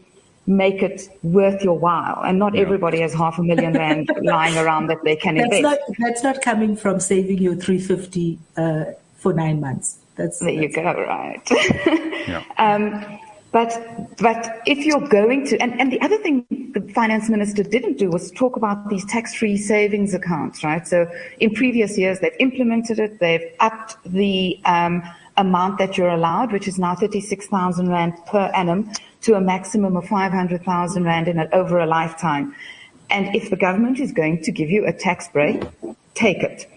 make 0.48 0.84
it 0.84 1.10
worth 1.24 1.64
your 1.64 1.78
while. 1.78 2.22
And 2.24 2.38
not 2.38 2.56
everybody 2.56 3.00
has 3.02 3.14
half 3.14 3.40
a 3.40 3.44
million 3.44 3.74
Rand 3.74 4.10
lying 4.22 4.58
around 4.58 4.88
that 4.88 5.04
they 5.04 5.16
can 5.16 5.36
That's 5.36 5.56
invest. 5.56 5.64
not 5.64 5.98
that's 6.00 6.24
not 6.24 6.42
coming 6.42 6.76
from 6.76 7.00
saving 7.00 7.40
your 7.40 7.56
350 7.56 8.38
uh, 8.58 8.86
for 9.18 9.34
nine 9.34 9.60
months. 9.60 9.98
That's 10.16 10.40
There 10.40 10.50
you 10.50 10.70
that's- 10.70 10.96
go, 10.96 11.02
right. 11.02 12.28
Yeah. 12.28 12.44
um, 12.58 13.20
but 13.52 13.72
but 14.18 14.62
if 14.66 14.86
you're 14.86 15.08
going 15.08 15.46
to, 15.48 15.58
and, 15.60 15.80
and 15.80 15.90
the 15.92 16.02
other 16.02 16.18
thing 16.18 16.46
the 16.74 16.82
finance 16.94 17.30
minister 17.30 17.64
didn't 17.64 17.98
do 17.98 18.10
was 18.10 18.30
talk 18.32 18.58
about 18.58 18.90
these 18.90 19.06
tax-free 19.06 19.56
savings 19.58 20.14
accounts, 20.14 20.62
right? 20.62 20.86
So 20.86 21.10
in 21.40 21.54
previous 21.54 21.98
years 21.98 22.20
they've 22.20 22.36
implemented 22.40 23.00
it, 23.00 23.20
they've 23.20 23.50
upped 23.62 23.96
the 24.06 24.60
um, 24.66 25.02
amount 25.38 25.78
that 25.80 25.98
you're 25.98 26.10
allowed, 26.10 26.52
which 26.52 26.68
is 26.68 26.80
now 26.80 26.96
36,000 26.96 27.90
rand 27.90 28.14
per 28.28 28.52
annum, 28.56 28.92
to 29.26 29.34
a 29.34 29.42
maximum 29.42 29.98
of 29.98 30.06
500,000 30.06 31.04
Rand 31.04 31.28
in 31.28 31.40
over 31.52 31.80
a 31.80 31.88
lifetime. 31.88 32.56
And 33.10 33.36
if 33.36 33.50
the 33.50 33.56
government 33.56 34.00
is 34.00 34.12
going 34.12 34.44
to 34.44 34.52
give 34.52 34.70
you 34.70 34.86
a 34.86 34.94
tax 34.94 35.28
break, 35.30 35.64
take 36.14 36.44
it. 36.44 36.68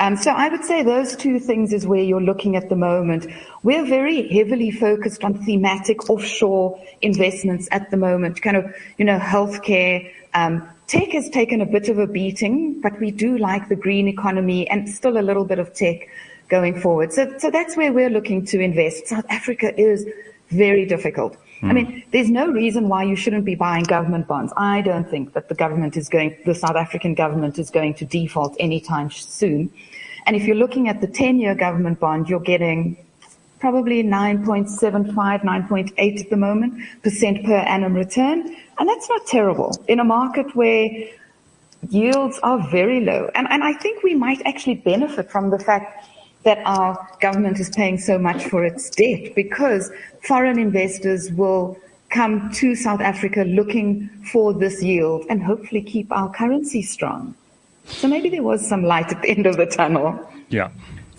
Um, 0.00 0.16
so 0.16 0.32
I 0.32 0.48
would 0.48 0.64
say 0.64 0.82
those 0.82 1.14
two 1.14 1.38
things 1.38 1.72
is 1.72 1.86
where 1.86 2.02
you're 2.02 2.20
looking 2.20 2.56
at 2.56 2.68
the 2.68 2.74
moment. 2.74 3.28
We're 3.62 3.86
very 3.86 4.28
heavily 4.28 4.72
focused 4.72 5.22
on 5.22 5.34
thematic 5.44 6.10
offshore 6.10 6.82
investments 7.00 7.68
at 7.70 7.92
the 7.92 7.96
moment, 7.96 8.42
kind 8.42 8.56
of, 8.56 8.74
you 8.98 9.04
know, 9.04 9.20
healthcare. 9.20 10.10
Um, 10.34 10.68
tech 10.88 11.10
has 11.10 11.30
taken 11.30 11.60
a 11.60 11.66
bit 11.66 11.88
of 11.88 12.00
a 12.00 12.08
beating, 12.08 12.80
but 12.80 12.98
we 12.98 13.12
do 13.12 13.38
like 13.38 13.68
the 13.68 13.76
green 13.76 14.08
economy 14.08 14.68
and 14.68 14.88
still 14.88 15.16
a 15.16 15.22
little 15.22 15.44
bit 15.44 15.60
of 15.60 15.72
tech 15.72 16.08
going 16.48 16.80
forward. 16.80 17.12
So, 17.12 17.36
so 17.38 17.50
that's 17.50 17.76
where 17.76 17.92
we're 17.92 18.10
looking 18.10 18.44
to 18.46 18.60
invest. 18.60 19.08
South 19.08 19.26
Africa 19.28 19.78
is 19.80 20.06
very 20.50 20.86
difficult. 20.86 21.36
I 21.62 21.72
mean, 21.72 21.86
hmm. 21.86 21.98
there's 22.10 22.30
no 22.30 22.48
reason 22.48 22.88
why 22.88 23.04
you 23.04 23.16
shouldn't 23.16 23.46
be 23.46 23.54
buying 23.54 23.84
government 23.84 24.26
bonds. 24.26 24.52
I 24.56 24.82
don't 24.82 25.08
think 25.08 25.32
that 25.32 25.48
the 25.48 25.54
government 25.54 25.96
is 25.96 26.10
going, 26.10 26.36
the 26.44 26.54
South 26.54 26.76
African 26.76 27.14
government 27.14 27.58
is 27.58 27.70
going 27.70 27.94
to 27.94 28.04
default 28.04 28.54
anytime 28.60 29.10
soon. 29.10 29.72
And 30.26 30.36
if 30.36 30.44
you're 30.44 30.56
looking 30.56 30.88
at 30.88 31.00
the 31.00 31.06
10 31.06 31.38
year 31.38 31.54
government 31.54 32.00
bond, 32.00 32.28
you're 32.28 32.40
getting 32.40 32.98
probably 33.60 34.02
9.75, 34.02 35.14
9.8 35.14 36.20
at 36.20 36.30
the 36.30 36.36
moment 36.36 36.82
percent 37.02 37.44
per 37.46 37.56
annum 37.56 37.94
return. 37.94 38.54
And 38.78 38.88
that's 38.88 39.08
not 39.08 39.26
terrible 39.26 39.74
in 39.88 40.00
a 40.00 40.04
market 40.04 40.54
where 40.54 40.90
yields 41.88 42.38
are 42.42 42.58
very 42.70 43.00
low. 43.00 43.30
And, 43.34 43.46
and 43.50 43.64
I 43.64 43.72
think 43.72 44.02
we 44.02 44.14
might 44.14 44.42
actually 44.44 44.76
benefit 44.76 45.30
from 45.30 45.50
the 45.50 45.58
fact 45.58 46.06
that 46.44 46.58
our 46.64 47.08
government 47.20 47.58
is 47.58 47.70
paying 47.70 47.98
so 47.98 48.18
much 48.18 48.44
for 48.44 48.64
its 48.64 48.90
debt 48.90 49.34
because 49.34 49.90
foreign 50.22 50.58
investors 50.58 51.32
will 51.32 51.78
come 52.10 52.50
to 52.52 52.74
South 52.74 53.00
Africa 53.00 53.42
looking 53.42 54.08
for 54.32 54.52
this 54.52 54.82
yield 54.82 55.26
and 55.28 55.42
hopefully 55.42 55.82
keep 55.82 56.10
our 56.12 56.30
currency 56.32 56.82
strong. 56.82 57.34
So 57.86 58.08
maybe 58.08 58.28
there 58.28 58.42
was 58.42 58.66
some 58.66 58.84
light 58.84 59.10
at 59.12 59.22
the 59.22 59.30
end 59.30 59.46
of 59.46 59.56
the 59.56 59.66
tunnel. 59.66 60.18
Yeah. 60.48 60.70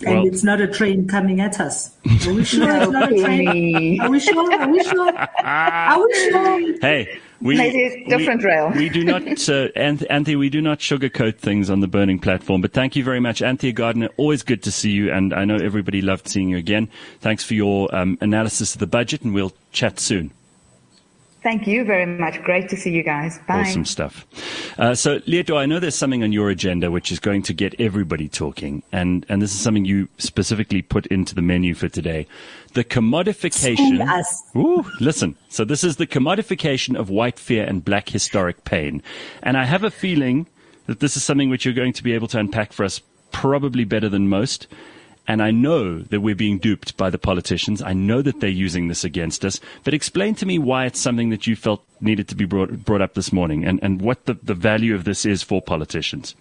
Well, 0.02 0.18
and 0.18 0.26
it's 0.26 0.44
not 0.44 0.60
a 0.60 0.66
train 0.66 1.08
coming 1.08 1.40
at 1.40 1.58
us. 1.58 1.96
Are 2.26 2.32
we 2.32 2.44
sure 2.44 2.68
it's 2.68 2.90
not 2.90 3.12
a 3.12 3.20
train? 3.22 4.00
Are 4.00 4.10
we 4.10 4.20
sure? 4.20 4.52
Are 4.52 4.68
we 4.68 4.82
sure? 4.84 5.12
Are 5.44 5.98
we 6.04 6.14
sure? 6.30 6.78
Hey, 6.80 7.18
we, 7.40 7.56
Maybe 7.56 8.04
different 8.08 8.42
we, 8.42 8.46
rail. 8.46 8.70
we 8.70 8.88
do 8.88 9.04
not, 9.04 9.22
uh, 9.48 9.68
Anthea, 9.76 10.38
we 10.38 10.48
do 10.48 10.60
not 10.60 10.78
sugarcoat 10.78 11.38
things 11.38 11.70
on 11.70 11.80
the 11.80 11.88
burning 11.88 12.18
platform. 12.18 12.60
But 12.60 12.72
thank 12.72 12.96
you 12.96 13.04
very 13.04 13.20
much, 13.20 13.42
Anthea 13.42 13.72
Gardner. 13.72 14.08
Always 14.16 14.42
good 14.42 14.62
to 14.64 14.72
see 14.72 14.90
you, 14.90 15.12
and 15.12 15.34
I 15.34 15.44
know 15.44 15.56
everybody 15.56 16.00
loved 16.00 16.28
seeing 16.28 16.48
you 16.48 16.56
again. 16.56 16.88
Thanks 17.20 17.44
for 17.44 17.54
your 17.54 17.94
um, 17.94 18.18
analysis 18.20 18.74
of 18.74 18.80
the 18.80 18.86
budget, 18.86 19.22
and 19.22 19.34
we'll 19.34 19.52
chat 19.72 20.00
soon. 20.00 20.30
Thank 21.46 21.68
you 21.68 21.84
very 21.84 22.06
much. 22.06 22.42
Great 22.42 22.68
to 22.70 22.76
see 22.76 22.90
you 22.90 23.04
guys. 23.04 23.38
Bye. 23.46 23.60
Awesome 23.60 23.84
stuff. 23.84 24.26
Uh, 24.80 24.96
so, 24.96 25.20
Leeto, 25.26 25.56
I 25.56 25.64
know 25.64 25.78
there's 25.78 25.94
something 25.94 26.24
on 26.24 26.32
your 26.32 26.50
agenda 26.50 26.90
which 26.90 27.12
is 27.12 27.20
going 27.20 27.42
to 27.42 27.54
get 27.54 27.72
everybody 27.78 28.28
talking, 28.28 28.82
and, 28.90 29.24
and 29.28 29.40
this 29.40 29.54
is 29.54 29.60
something 29.60 29.84
you 29.84 30.08
specifically 30.18 30.82
put 30.82 31.06
into 31.06 31.36
the 31.36 31.42
menu 31.42 31.74
for 31.74 31.88
today. 31.88 32.26
The 32.72 32.82
commodification. 32.82 34.04
Ooh, 34.56 34.90
listen. 34.98 35.36
So 35.48 35.64
this 35.64 35.84
is 35.84 35.98
the 35.98 36.06
commodification 36.08 36.98
of 36.98 37.10
white 37.10 37.38
fear 37.38 37.62
and 37.62 37.84
black 37.84 38.08
historic 38.08 38.64
pain. 38.64 39.00
And 39.40 39.56
I 39.56 39.66
have 39.66 39.84
a 39.84 39.90
feeling 39.92 40.48
that 40.86 40.98
this 40.98 41.16
is 41.16 41.22
something 41.22 41.48
which 41.48 41.64
you're 41.64 41.74
going 41.74 41.92
to 41.92 42.02
be 42.02 42.12
able 42.12 42.26
to 42.26 42.40
unpack 42.40 42.72
for 42.72 42.82
us 42.82 43.00
probably 43.30 43.84
better 43.84 44.08
than 44.08 44.28
most. 44.28 44.66
And 45.28 45.42
I 45.42 45.50
know 45.50 45.98
that 45.98 46.20
we're 46.20 46.36
being 46.36 46.58
duped 46.58 46.96
by 46.96 47.10
the 47.10 47.18
politicians. 47.18 47.82
I 47.82 47.92
know 47.92 48.22
that 48.22 48.40
they're 48.40 48.48
using 48.48 48.88
this 48.88 49.04
against 49.04 49.44
us. 49.44 49.60
But 49.82 49.94
explain 49.94 50.34
to 50.36 50.46
me 50.46 50.58
why 50.58 50.86
it's 50.86 51.00
something 51.00 51.30
that 51.30 51.46
you 51.46 51.56
felt 51.56 51.84
needed 52.00 52.28
to 52.28 52.34
be 52.34 52.44
brought, 52.44 52.84
brought 52.84 53.02
up 53.02 53.14
this 53.14 53.32
morning 53.32 53.64
and, 53.64 53.80
and 53.82 54.00
what 54.00 54.26
the, 54.26 54.34
the 54.34 54.54
value 54.54 54.94
of 54.94 55.04
this 55.04 55.26
is 55.26 55.42
for 55.42 55.60
politicians. 55.60 56.34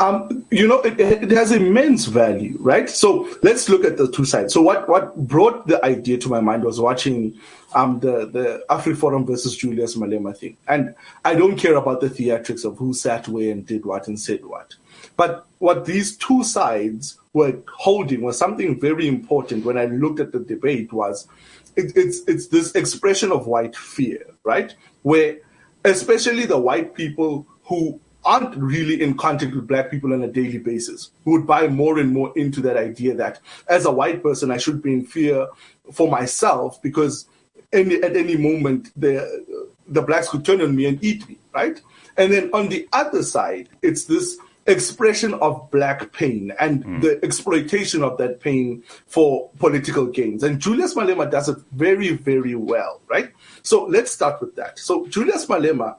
Um, 0.00 0.44
you 0.50 0.66
know, 0.66 0.80
it, 0.80 0.98
it, 0.98 1.30
has 1.30 1.52
immense 1.52 2.06
value, 2.06 2.56
right? 2.58 2.90
So 2.90 3.28
let's 3.42 3.68
look 3.68 3.84
at 3.84 3.96
the 3.96 4.10
two 4.10 4.24
sides. 4.24 4.52
So 4.52 4.60
what, 4.60 4.88
what 4.88 5.14
brought 5.16 5.68
the 5.68 5.84
idea 5.84 6.18
to 6.18 6.28
my 6.28 6.40
mind 6.40 6.64
was 6.64 6.80
watching 6.80 7.38
um, 7.76 8.00
the, 8.00 8.26
the 8.26 8.64
AfriForum 8.70 9.24
versus 9.24 9.56
Julius 9.56 9.96
Malema 9.96 10.36
thing. 10.36 10.56
And 10.66 10.96
I 11.24 11.36
don't 11.36 11.56
care 11.56 11.76
about 11.76 12.00
the 12.00 12.10
theatrics 12.10 12.64
of 12.64 12.76
who 12.76 12.92
sat 12.92 13.28
where 13.28 13.52
and 13.52 13.64
did 13.64 13.86
what 13.86 14.08
and 14.08 14.18
said 14.18 14.44
what. 14.44 14.74
But 15.16 15.46
what 15.58 15.84
these 15.84 16.16
two 16.16 16.42
sides 16.42 17.18
were 17.34 17.58
holding 17.68 18.22
was 18.22 18.38
something 18.38 18.80
very 18.80 19.06
important 19.06 19.64
when 19.66 19.76
I 19.76 19.84
looked 19.86 20.20
at 20.20 20.32
the 20.32 20.38
debate 20.38 20.92
was 20.92 21.28
it, 21.76 21.92
it's 21.96 22.20
it's 22.26 22.46
this 22.46 22.72
expression 22.74 23.32
of 23.32 23.46
white 23.46 23.76
fear, 23.76 24.24
right? 24.44 24.74
Where 25.02 25.38
especially 25.84 26.46
the 26.46 26.58
white 26.58 26.94
people 26.94 27.46
who 27.64 28.00
aren't 28.24 28.56
really 28.56 29.02
in 29.02 29.16
contact 29.16 29.54
with 29.54 29.66
black 29.66 29.90
people 29.90 30.14
on 30.14 30.22
a 30.22 30.28
daily 30.28 30.58
basis, 30.58 31.10
who 31.24 31.32
would 31.32 31.46
buy 31.46 31.66
more 31.66 31.98
and 31.98 32.12
more 32.12 32.32
into 32.36 32.62
that 32.62 32.76
idea 32.76 33.14
that 33.14 33.40
as 33.68 33.84
a 33.84 33.92
white 33.92 34.22
person 34.22 34.50
I 34.50 34.56
should 34.56 34.80
be 34.82 34.94
in 34.94 35.04
fear 35.04 35.48
for 35.92 36.08
myself 36.10 36.80
because 36.80 37.26
any, 37.72 37.96
at 37.96 38.16
any 38.16 38.36
moment 38.36 38.90
the 38.96 39.66
the 39.88 40.00
blacks 40.02 40.28
could 40.28 40.44
turn 40.44 40.62
on 40.62 40.74
me 40.74 40.86
and 40.86 41.02
eat 41.04 41.28
me, 41.28 41.36
right? 41.52 41.80
And 42.16 42.32
then 42.32 42.50
on 42.54 42.68
the 42.68 42.88
other 42.92 43.22
side, 43.22 43.68
it's 43.82 44.04
this 44.04 44.38
expression 44.66 45.34
of 45.34 45.70
black 45.70 46.12
pain 46.12 46.52
and 46.58 46.84
mm. 46.84 47.00
the 47.02 47.22
exploitation 47.22 48.02
of 48.02 48.16
that 48.18 48.40
pain 48.40 48.82
for 49.06 49.50
political 49.58 50.06
gains. 50.06 50.42
And 50.42 50.58
Julius 50.58 50.94
Malema 50.94 51.30
does 51.30 51.48
it 51.48 51.58
very, 51.72 52.10
very 52.10 52.54
well, 52.54 53.00
right? 53.08 53.30
So 53.62 53.84
let's 53.84 54.10
start 54.10 54.40
with 54.40 54.56
that. 54.56 54.78
So 54.78 55.06
Julius 55.06 55.46
Malema 55.46 55.96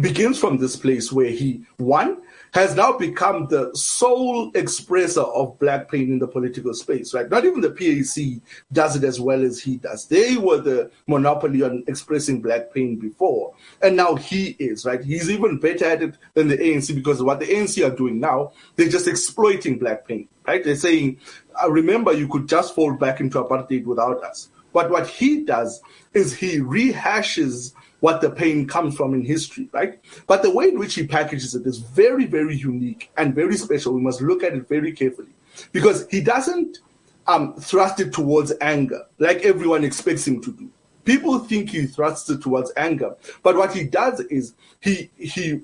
begins 0.00 0.38
from 0.38 0.58
this 0.58 0.76
place 0.76 1.12
where 1.12 1.30
he, 1.30 1.64
one, 1.76 2.22
has 2.56 2.74
now 2.74 2.90
become 2.90 3.46
the 3.48 3.70
sole 3.74 4.50
expresser 4.52 5.28
of 5.36 5.58
black 5.58 5.90
pain 5.90 6.10
in 6.10 6.18
the 6.18 6.26
political 6.26 6.72
space, 6.72 7.12
right? 7.12 7.28
Not 7.28 7.44
even 7.44 7.60
the 7.60 7.68
PAC 7.70 8.40
does 8.72 8.96
it 8.96 9.04
as 9.04 9.20
well 9.20 9.42
as 9.44 9.60
he 9.60 9.76
does. 9.76 10.06
They 10.06 10.38
were 10.38 10.62
the 10.62 10.90
monopoly 11.06 11.62
on 11.62 11.84
expressing 11.86 12.40
black 12.40 12.72
pain 12.72 12.96
before. 12.96 13.52
And 13.82 13.94
now 13.94 14.14
he 14.14 14.56
is, 14.58 14.86
right? 14.86 15.04
He's 15.04 15.30
even 15.30 15.58
better 15.58 15.84
at 15.84 16.02
it 16.02 16.16
than 16.32 16.48
the 16.48 16.56
ANC 16.56 16.94
because 16.94 17.22
what 17.22 17.40
the 17.40 17.46
ANC 17.46 17.86
are 17.86 17.94
doing 17.94 18.20
now, 18.20 18.52
they're 18.76 18.88
just 18.88 19.06
exploiting 19.06 19.78
black 19.78 20.08
pain, 20.08 20.26
right? 20.48 20.64
They're 20.64 20.76
saying, 20.76 21.18
uh, 21.62 21.70
remember, 21.70 22.14
you 22.14 22.26
could 22.26 22.48
just 22.48 22.74
fall 22.74 22.94
back 22.94 23.20
into 23.20 23.38
apartheid 23.38 23.84
without 23.84 24.24
us. 24.24 24.48
But 24.72 24.90
what 24.90 25.06
he 25.06 25.44
does 25.44 25.82
is 26.14 26.34
he 26.34 26.60
rehashes 26.60 27.74
what 28.00 28.20
the 28.20 28.30
pain 28.30 28.66
comes 28.66 28.96
from 28.96 29.14
in 29.14 29.24
history, 29.24 29.68
right? 29.72 29.98
But 30.26 30.42
the 30.42 30.50
way 30.50 30.68
in 30.68 30.78
which 30.78 30.94
he 30.94 31.06
packages 31.06 31.54
it 31.54 31.66
is 31.66 31.78
very, 31.78 32.26
very 32.26 32.56
unique 32.56 33.10
and 33.16 33.34
very 33.34 33.56
special. 33.56 33.94
We 33.94 34.00
must 34.00 34.20
look 34.20 34.42
at 34.42 34.54
it 34.54 34.68
very 34.68 34.92
carefully 34.92 35.30
because 35.72 36.06
he 36.10 36.20
doesn't 36.20 36.78
um, 37.26 37.54
thrust 37.54 38.00
it 38.00 38.12
towards 38.12 38.52
anger 38.60 39.02
like 39.18 39.44
everyone 39.44 39.84
expects 39.84 40.26
him 40.26 40.40
to 40.42 40.52
do. 40.52 40.70
People 41.04 41.38
think 41.38 41.70
he 41.70 41.86
thrusts 41.86 42.28
it 42.30 42.42
towards 42.42 42.72
anger, 42.76 43.14
but 43.42 43.56
what 43.56 43.72
he 43.72 43.84
does 43.84 44.20
is 44.20 44.54
he 44.80 45.10
he 45.16 45.60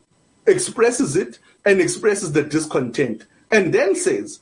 expresses 0.47 1.17
it 1.17 1.39
and 1.65 1.81
expresses 1.81 2.33
the 2.33 2.43
discontent, 2.43 3.27
and 3.51 3.75
then 3.75 3.95
says, 3.95 4.41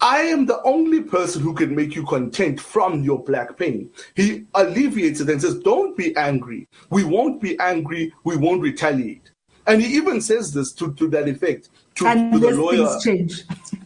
I 0.00 0.22
am 0.22 0.46
the 0.46 0.62
only 0.62 1.02
person 1.02 1.42
who 1.42 1.54
can 1.54 1.74
make 1.74 1.94
you 1.94 2.04
content 2.06 2.60
from 2.60 3.02
your 3.02 3.22
black 3.22 3.58
pain. 3.58 3.90
He 4.14 4.46
alleviates 4.54 5.20
it 5.20 5.28
and 5.28 5.40
says, 5.40 5.58
Don't 5.58 5.96
be 5.96 6.16
angry. 6.16 6.68
We 6.88 7.04
won't 7.04 7.40
be 7.40 7.58
angry. 7.60 8.12
We 8.24 8.36
won't 8.36 8.62
retaliate. 8.62 9.30
And 9.66 9.82
he 9.82 9.94
even 9.96 10.20
says 10.20 10.52
this 10.52 10.72
to, 10.72 10.94
to 10.94 11.08
that 11.08 11.28
effect 11.28 11.68
to, 11.96 12.04
to 12.32 12.38
the 12.38 12.50
lawyer. 12.50 12.98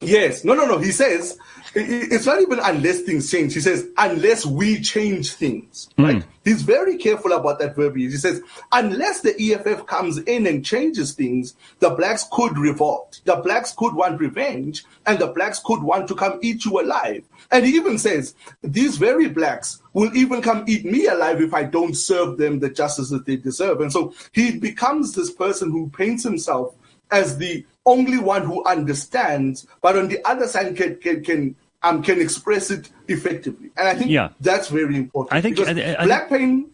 Yes. 0.00 0.44
No, 0.44 0.54
no, 0.54 0.64
no. 0.64 0.78
He 0.78 0.92
says, 0.92 1.38
it's 1.74 2.26
not 2.26 2.40
even 2.40 2.58
unless 2.62 3.02
things 3.02 3.30
change. 3.30 3.54
He 3.54 3.60
says, 3.60 3.86
unless 3.98 4.46
we 4.46 4.80
change 4.80 5.34
things. 5.34 5.88
Hmm. 5.96 6.04
Right? 6.04 6.16
Mm. 6.16 6.24
He's 6.42 6.62
very 6.62 6.96
careful 6.96 7.32
about 7.32 7.58
that 7.58 7.76
verbiage. 7.76 8.12
He 8.12 8.16
says, 8.16 8.40
unless 8.72 9.20
the 9.20 9.34
EFF 9.38 9.86
comes 9.86 10.16
in 10.18 10.46
and 10.46 10.64
changes 10.64 11.12
things, 11.12 11.54
the 11.80 11.90
blacks 11.90 12.26
could 12.32 12.56
revolt. 12.56 13.20
The 13.26 13.36
blacks 13.36 13.72
could 13.76 13.94
want 13.94 14.20
revenge, 14.20 14.84
and 15.06 15.18
the 15.18 15.26
blacks 15.26 15.60
could 15.62 15.82
want 15.82 16.08
to 16.08 16.14
come 16.14 16.38
eat 16.42 16.64
you 16.64 16.80
alive. 16.80 17.24
And 17.50 17.66
he 17.66 17.72
even 17.72 17.98
says, 17.98 18.34
these 18.62 18.96
very 18.96 19.28
blacks 19.28 19.82
will 19.92 20.16
even 20.16 20.40
come 20.40 20.64
eat 20.66 20.86
me 20.86 21.06
alive 21.06 21.42
if 21.42 21.52
I 21.52 21.64
don't 21.64 21.94
serve 21.94 22.38
them 22.38 22.60
the 22.60 22.70
justice 22.70 23.10
that 23.10 23.26
they 23.26 23.36
deserve. 23.36 23.82
And 23.82 23.92
so 23.92 24.14
he 24.32 24.58
becomes 24.58 25.14
this 25.14 25.30
person 25.30 25.70
who 25.70 25.90
paints 25.90 26.24
himself 26.24 26.74
as 27.10 27.38
the 27.38 27.64
only 27.86 28.18
one 28.18 28.42
who 28.42 28.64
understands, 28.64 29.66
but 29.80 29.96
on 29.96 30.08
the 30.08 30.24
other 30.24 30.46
side 30.46 30.76
can 30.76 30.96
can 30.96 31.24
can 31.24 31.56
um, 31.82 32.02
can 32.02 32.20
express 32.20 32.70
it 32.70 32.90
effectively. 33.08 33.70
And 33.76 33.88
I 33.88 33.94
think 33.94 34.10
yeah. 34.10 34.30
that's 34.40 34.68
very 34.68 34.96
important. 34.96 35.32
I 35.32 35.40
think 35.40 35.58
I, 35.60 35.96
I, 35.98 36.04
black 36.04 36.28
pain. 36.28 36.70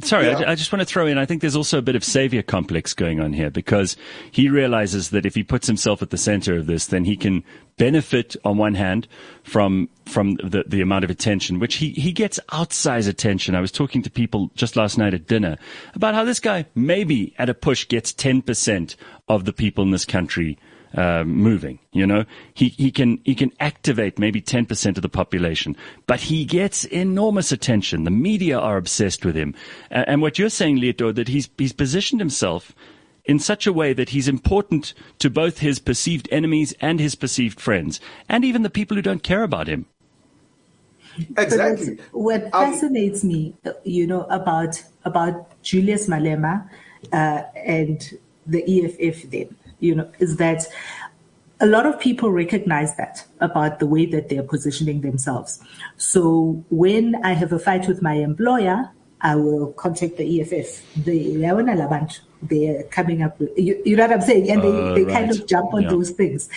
sorry, 0.00 0.26
Yeah. 0.26 0.40
I, 0.40 0.52
I 0.52 0.54
just 0.54 0.72
want 0.72 0.80
to 0.80 0.86
throw 0.86 1.06
in. 1.06 1.18
I 1.18 1.26
think 1.26 1.40
there's 1.40 1.56
also 1.56 1.78
a 1.78 1.82
bit 1.82 1.94
of 1.94 2.02
savior 2.02 2.42
complex 2.42 2.92
going 2.92 3.20
on 3.20 3.32
here 3.32 3.50
because 3.50 3.96
he 4.30 4.48
realizes 4.48 5.10
that 5.10 5.24
if 5.24 5.34
he 5.34 5.42
puts 5.42 5.66
himself 5.66 6.02
at 6.02 6.10
the 6.10 6.18
center 6.18 6.56
of 6.56 6.66
this, 6.66 6.86
then 6.86 7.04
he 7.04 7.16
can 7.16 7.44
benefit 7.76 8.36
on 8.44 8.58
one 8.58 8.74
hand 8.74 9.06
from 9.42 9.88
from 10.04 10.34
the, 10.42 10.64
the 10.66 10.80
amount 10.80 11.04
of 11.04 11.10
attention, 11.10 11.60
which 11.60 11.76
he 11.76 11.90
he 11.90 12.12
gets 12.12 12.40
outsized 12.48 13.08
attention. 13.08 13.54
I 13.54 13.60
was 13.60 13.72
talking 13.72 14.02
to 14.02 14.10
people 14.10 14.50
just 14.54 14.74
last 14.74 14.98
night 14.98 15.14
at 15.14 15.26
dinner 15.26 15.56
about 15.94 16.14
how 16.14 16.24
this 16.24 16.40
guy 16.40 16.66
maybe 16.74 17.34
at 17.38 17.48
a 17.48 17.54
push 17.54 17.86
gets 17.86 18.12
ten 18.12 18.42
percent 18.42 18.96
of 19.34 19.44
the 19.44 19.52
people 19.52 19.84
in 19.84 19.92
this 19.92 20.04
country 20.04 20.58
uh, 20.94 21.22
moving. 21.24 21.78
You 21.92 22.06
know, 22.06 22.24
he, 22.52 22.68
he 22.68 22.90
can 22.90 23.20
he 23.24 23.34
can 23.34 23.52
activate 23.60 24.18
maybe 24.18 24.40
ten 24.40 24.66
percent 24.66 24.98
of 24.98 25.02
the 25.02 25.08
population, 25.08 25.76
but 26.06 26.20
he 26.20 26.44
gets 26.44 26.84
enormous 26.84 27.52
attention. 27.52 28.04
The 28.04 28.10
media 28.10 28.58
are 28.58 28.76
obsessed 28.76 29.24
with 29.24 29.36
him, 29.36 29.54
and, 29.90 30.08
and 30.08 30.22
what 30.22 30.38
you're 30.38 30.50
saying, 30.50 30.80
Leeto, 30.80 31.12
that 31.12 31.28
he's 31.28 31.48
he's 31.56 31.72
positioned 31.72 32.20
himself 32.20 32.74
in 33.24 33.38
such 33.38 33.66
a 33.66 33.72
way 33.72 33.94
that 33.94 34.08
he's 34.08 34.28
important 34.28 34.94
to 35.18 35.30
both 35.30 35.58
his 35.58 35.78
perceived 35.78 36.28
enemies 36.32 36.74
and 36.80 36.98
his 36.98 37.14
perceived 37.14 37.60
friends, 37.60 38.00
and 38.28 38.44
even 38.44 38.62
the 38.62 38.70
people 38.70 38.96
who 38.96 39.02
don't 39.02 39.22
care 39.22 39.44
about 39.44 39.68
him. 39.68 39.86
Exactly. 41.36 41.98
what 42.12 42.42
Um, 42.52 42.72
fascinates 42.72 43.22
me, 43.22 43.54
you 43.84 44.06
know, 44.06 44.22
about 44.30 44.82
about 45.04 45.62
Julius 45.62 46.08
Malema 46.08 46.68
uh, 47.12 47.42
and 47.54 48.18
the 48.50 48.62
EFF, 48.84 49.30
then, 49.30 49.54
you 49.80 49.94
know, 49.94 50.10
is 50.18 50.36
that 50.36 50.66
a 51.60 51.66
lot 51.66 51.84
of 51.86 52.00
people 52.00 52.30
recognize 52.30 52.96
that 52.96 53.24
about 53.40 53.78
the 53.80 53.86
way 53.86 54.06
that 54.06 54.28
they're 54.28 54.42
positioning 54.42 55.02
themselves. 55.02 55.60
So 55.98 56.64
when 56.70 57.16
I 57.24 57.32
have 57.34 57.52
a 57.52 57.58
fight 57.58 57.86
with 57.86 58.00
my 58.00 58.14
employer, 58.14 58.90
I 59.22 59.36
will 59.36 59.72
contact 59.72 60.16
the 60.16 60.40
EFF. 60.40 60.82
The 61.04 61.36
Leona 61.36 61.74
Labantu, 61.76 62.20
they're 62.42 62.84
coming 62.84 63.22
up 63.22 63.38
with, 63.38 63.50
you, 63.58 63.80
you 63.84 63.94
know 63.94 64.06
what 64.06 64.14
I'm 64.14 64.22
saying? 64.22 64.50
And 64.50 64.62
they, 64.62 64.68
Uh, 64.72 64.94
they 64.94 65.04
kind 65.04 65.30
of 65.30 65.46
jump 65.46 65.74
on 65.74 65.82
Yeah. 65.82 65.90
those 65.90 66.10
things. 66.10 66.48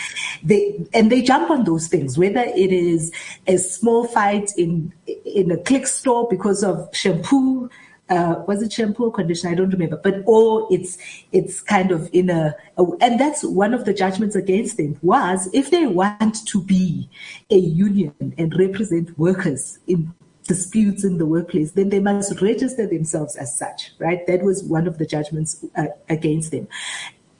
They 0.42 0.80
and 0.94 1.12
they 1.12 1.20
jump 1.20 1.50
on 1.50 1.64
those 1.64 1.88
things, 1.88 2.16
whether 2.16 2.40
it 2.40 2.72
is 2.72 3.12
a 3.46 3.58
small 3.58 4.04
fight 4.06 4.50
in 4.56 4.92
in 5.26 5.50
a 5.50 5.58
Clicks 5.58 5.92
store 5.94 6.26
because 6.30 6.64
of 6.64 6.88
shampoo. 6.92 7.68
Uh, 8.10 8.42
was 8.46 8.62
it 8.62 8.70
shampoo 8.70 9.04
or 9.04 9.12
conditioner? 9.12 9.52
I 9.52 9.54
don't 9.54 9.70
remember, 9.70 9.96
but 9.96 10.22
or 10.26 10.68
it's 10.70 10.98
it's 11.32 11.62
kind 11.62 11.90
of 11.90 12.10
in 12.12 12.28
a, 12.28 12.54
a 12.76 12.84
and 13.00 13.18
that's 13.18 13.42
one 13.42 13.72
of 13.72 13.86
the 13.86 13.94
judgments 13.94 14.36
against 14.36 14.76
them 14.76 14.98
was 15.00 15.48
if 15.54 15.70
they 15.70 15.86
want 15.86 16.46
to 16.46 16.62
be 16.62 17.08
a 17.50 17.56
union 17.56 18.34
and 18.36 18.54
represent 18.58 19.18
workers 19.18 19.78
in 19.86 20.12
disputes 20.46 21.04
in 21.04 21.16
the 21.16 21.26
workplace, 21.26 21.72
then 21.72 21.88
they 21.88 22.00
must 22.00 22.40
register 22.40 22.86
themselves 22.86 23.36
as 23.36 23.56
such, 23.56 23.92
right? 23.98 24.26
That 24.26 24.42
was 24.42 24.62
one 24.62 24.86
of 24.86 24.98
the 24.98 25.06
judgments 25.06 25.64
uh, 25.76 25.86
against 26.08 26.50
them. 26.50 26.68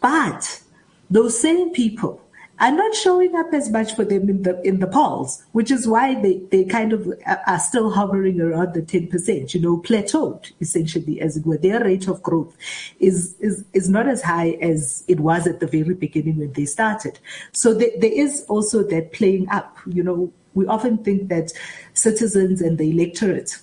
But 0.01 0.62
those 1.11 1.39
same 1.39 1.73
people 1.73 2.24
are 2.65 2.73
not 2.73 2.95
showing 2.95 3.37
up 3.37 3.53
as 3.53 3.69
much 3.71 3.95
for 3.95 4.05
them 4.07 4.31
in 4.31 4.43
the 4.43 4.61
in 4.62 4.81
the 4.81 4.87
polls, 4.87 5.45
which 5.53 5.71
is 5.71 5.87
why 5.87 6.15
they, 6.23 6.39
they 6.51 6.65
kind 6.65 6.95
of 6.95 7.07
uh, 7.27 7.37
are 7.47 7.59
still 7.59 7.91
hovering 7.91 8.41
around 8.41 8.73
the 8.73 8.81
ten 8.81 9.07
percent, 9.07 9.55
you 9.55 9.61
know, 9.61 9.77
plateaued 9.79 10.51
essentially, 10.61 11.21
as 11.21 11.37
it 11.37 11.45
were. 11.45 11.59
Their 11.59 11.85
rate 11.85 12.09
of 12.09 12.23
growth 12.23 12.57
is 13.01 13.35
is 13.41 13.65
is 13.75 13.91
not 13.91 14.09
as 14.09 14.23
high 14.23 14.53
as 14.62 15.05
it 15.09 15.21
was 15.21 15.47
at 15.47 15.61
the 15.61 15.67
very 15.67 15.95
beginning 15.95 16.39
when 16.39 16.55
they 16.55 16.65
started. 16.65 17.19
So 17.53 17.75
there, 17.75 17.91
there 17.99 18.12
is 18.12 18.47
also 18.49 18.83
that 18.85 19.12
playing 19.12 19.47
up. 19.51 19.77
You 19.87 20.03
know, 20.03 20.33
we 20.55 20.67
often 20.67 20.97
think 21.05 21.29
that 21.29 21.53
citizens 21.93 22.62
and 22.62 22.79
the 22.79 22.91
electorate 22.91 23.59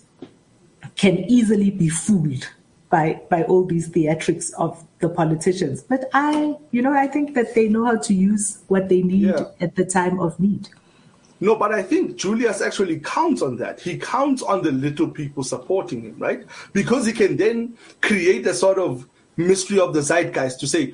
can 0.95 1.17
easily 1.37 1.71
be 1.71 1.89
fooled 1.89 2.47
by 2.91 3.21
by 3.29 3.43
all 3.43 3.65
these 3.65 3.89
theatrics 3.89 4.51
of 4.59 4.85
the 4.99 5.09
politicians. 5.09 5.81
But 5.81 6.09
I, 6.13 6.55
you 6.71 6.81
know, 6.81 6.93
I 6.93 7.07
think 7.07 7.33
that 7.33 7.55
they 7.55 7.67
know 7.69 7.85
how 7.85 7.97
to 7.97 8.13
use 8.13 8.59
what 8.67 8.89
they 8.89 9.01
need 9.01 9.23
Yeah. 9.29 9.45
at 9.59 9.75
the 9.75 9.85
time 9.85 10.19
of 10.19 10.39
need. 10.39 10.69
No, 11.39 11.55
but 11.55 11.73
I 11.73 11.81
think 11.81 12.17
Julius 12.17 12.61
actually 12.61 12.99
counts 12.99 13.41
on 13.41 13.57
that. 13.57 13.79
He 13.79 13.97
counts 13.97 14.43
on 14.43 14.61
the 14.61 14.71
little 14.71 15.07
people 15.07 15.43
supporting 15.43 16.03
him, 16.03 16.15
right? 16.19 16.45
Because 16.71 17.07
he 17.07 17.13
can 17.13 17.35
then 17.35 17.75
create 18.01 18.45
a 18.45 18.53
sort 18.53 18.77
of 18.77 19.07
mystery 19.37 19.79
of 19.79 19.95
the 19.95 20.01
zeitgeist 20.03 20.59
to 20.59 20.67
say, 20.67 20.93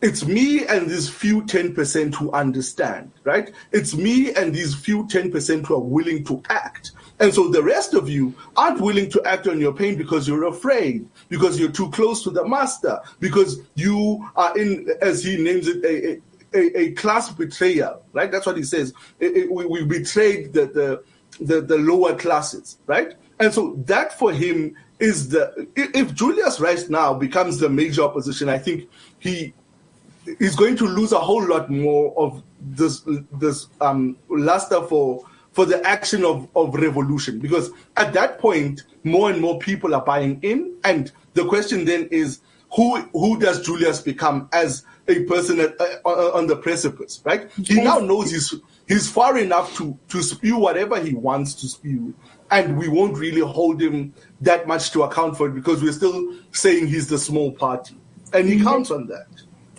it's 0.00 0.24
me 0.24 0.64
and 0.66 0.88
these 0.88 1.08
few 1.08 1.42
10% 1.42 2.14
who 2.14 2.30
understand, 2.30 3.10
right? 3.24 3.50
It's 3.72 3.96
me 3.96 4.32
and 4.34 4.54
these 4.54 4.72
few 4.72 5.02
10% 5.08 5.66
who 5.66 5.74
are 5.74 5.80
willing 5.80 6.22
to 6.26 6.40
act. 6.48 6.92
And 7.20 7.34
so 7.34 7.48
the 7.48 7.62
rest 7.62 7.94
of 7.94 8.08
you 8.08 8.32
aren't 8.56 8.80
willing 8.80 9.10
to 9.10 9.22
act 9.24 9.46
on 9.48 9.60
your 9.60 9.72
pain 9.72 9.96
because 9.96 10.28
you're 10.28 10.46
afraid, 10.46 11.08
because 11.28 11.58
you're 11.58 11.70
too 11.72 11.90
close 11.90 12.22
to 12.22 12.30
the 12.30 12.46
master, 12.46 13.00
because 13.18 13.60
you 13.74 14.28
are 14.36 14.56
in, 14.56 14.88
as 15.02 15.24
he 15.24 15.36
names 15.42 15.66
it, 15.66 15.84
a, 15.84 16.12
a 16.12 16.20
a, 16.54 16.92
class 16.92 17.30
betrayal, 17.30 18.02
right? 18.12 18.30
That's 18.32 18.46
what 18.46 18.56
he 18.56 18.62
says. 18.62 18.94
It- 19.20 19.36
it- 19.36 19.52
we, 19.52 19.66
we 19.66 19.84
betrayed 19.84 20.52
the, 20.52 20.66
the, 20.66 21.04
the, 21.44 21.60
the 21.60 21.76
lower 21.76 22.14
classes, 22.16 22.78
right? 22.86 23.14
And 23.38 23.52
so 23.52 23.74
that 23.86 24.18
for 24.18 24.32
him 24.32 24.74
is 24.98 25.28
the, 25.28 25.68
if 25.76 26.14
Julius 26.14 26.58
right 26.58 26.88
now 26.88 27.14
becomes 27.14 27.58
the 27.58 27.68
major 27.68 28.02
opposition, 28.02 28.48
I 28.48 28.58
think 28.58 28.88
he 29.18 29.52
is 30.40 30.56
going 30.56 30.76
to 30.76 30.86
lose 30.86 31.12
a 31.12 31.18
whole 31.18 31.46
lot 31.46 31.70
more 31.70 32.14
of 32.16 32.42
this, 32.60 33.02
this 33.32 33.66
um, 33.80 34.16
luster 34.28 34.80
for, 34.82 35.24
for 35.58 35.66
the 35.66 35.84
action 35.84 36.24
of, 36.24 36.48
of 36.54 36.72
revolution. 36.72 37.40
Because 37.40 37.72
at 37.96 38.12
that 38.12 38.38
point, 38.38 38.84
more 39.02 39.28
and 39.28 39.40
more 39.40 39.58
people 39.58 39.92
are 39.92 40.04
buying 40.04 40.38
in. 40.42 40.76
And 40.84 41.10
the 41.34 41.44
question 41.46 41.84
then 41.84 42.06
is, 42.12 42.38
who, 42.76 43.00
who 43.10 43.40
does 43.40 43.66
Julius 43.66 44.00
become 44.00 44.48
as 44.52 44.84
a 45.08 45.24
person 45.24 45.58
at, 45.58 45.74
uh, 45.80 45.96
on 46.04 46.42
on 46.42 46.46
the 46.46 46.54
precipice, 46.54 47.20
right? 47.24 47.50
He 47.64 47.82
now 47.82 47.98
knows 47.98 48.30
he's 48.30 48.54
he's 48.86 49.10
far 49.10 49.36
enough 49.36 49.74
to 49.78 49.98
to 50.10 50.22
spew 50.22 50.58
whatever 50.58 51.00
he 51.00 51.14
wants 51.14 51.54
to 51.54 51.66
spew, 51.66 52.14
and 52.52 52.78
we 52.78 52.86
won't 52.86 53.16
really 53.18 53.40
hold 53.40 53.82
him 53.82 54.14
that 54.42 54.68
much 54.68 54.92
to 54.92 55.02
account 55.02 55.36
for 55.38 55.48
it 55.48 55.54
because 55.54 55.82
we're 55.82 55.92
still 55.92 56.34
saying 56.52 56.86
he's 56.86 57.08
the 57.08 57.18
small 57.18 57.50
party, 57.50 57.96
and 58.34 58.48
he 58.48 58.62
counts 58.62 58.92
on 58.92 59.06
that. 59.06 59.26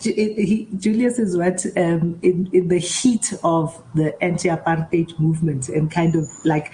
Julius 0.00 1.18
is 1.18 1.36
what 1.36 1.64
um, 1.76 2.18
in 2.22 2.48
in 2.52 2.68
the 2.68 2.78
heat 2.78 3.32
of 3.44 3.82
the 3.94 4.20
anti-apartheid 4.22 5.18
movement 5.18 5.68
and 5.68 5.90
kind 5.90 6.14
of 6.16 6.28
like 6.44 6.72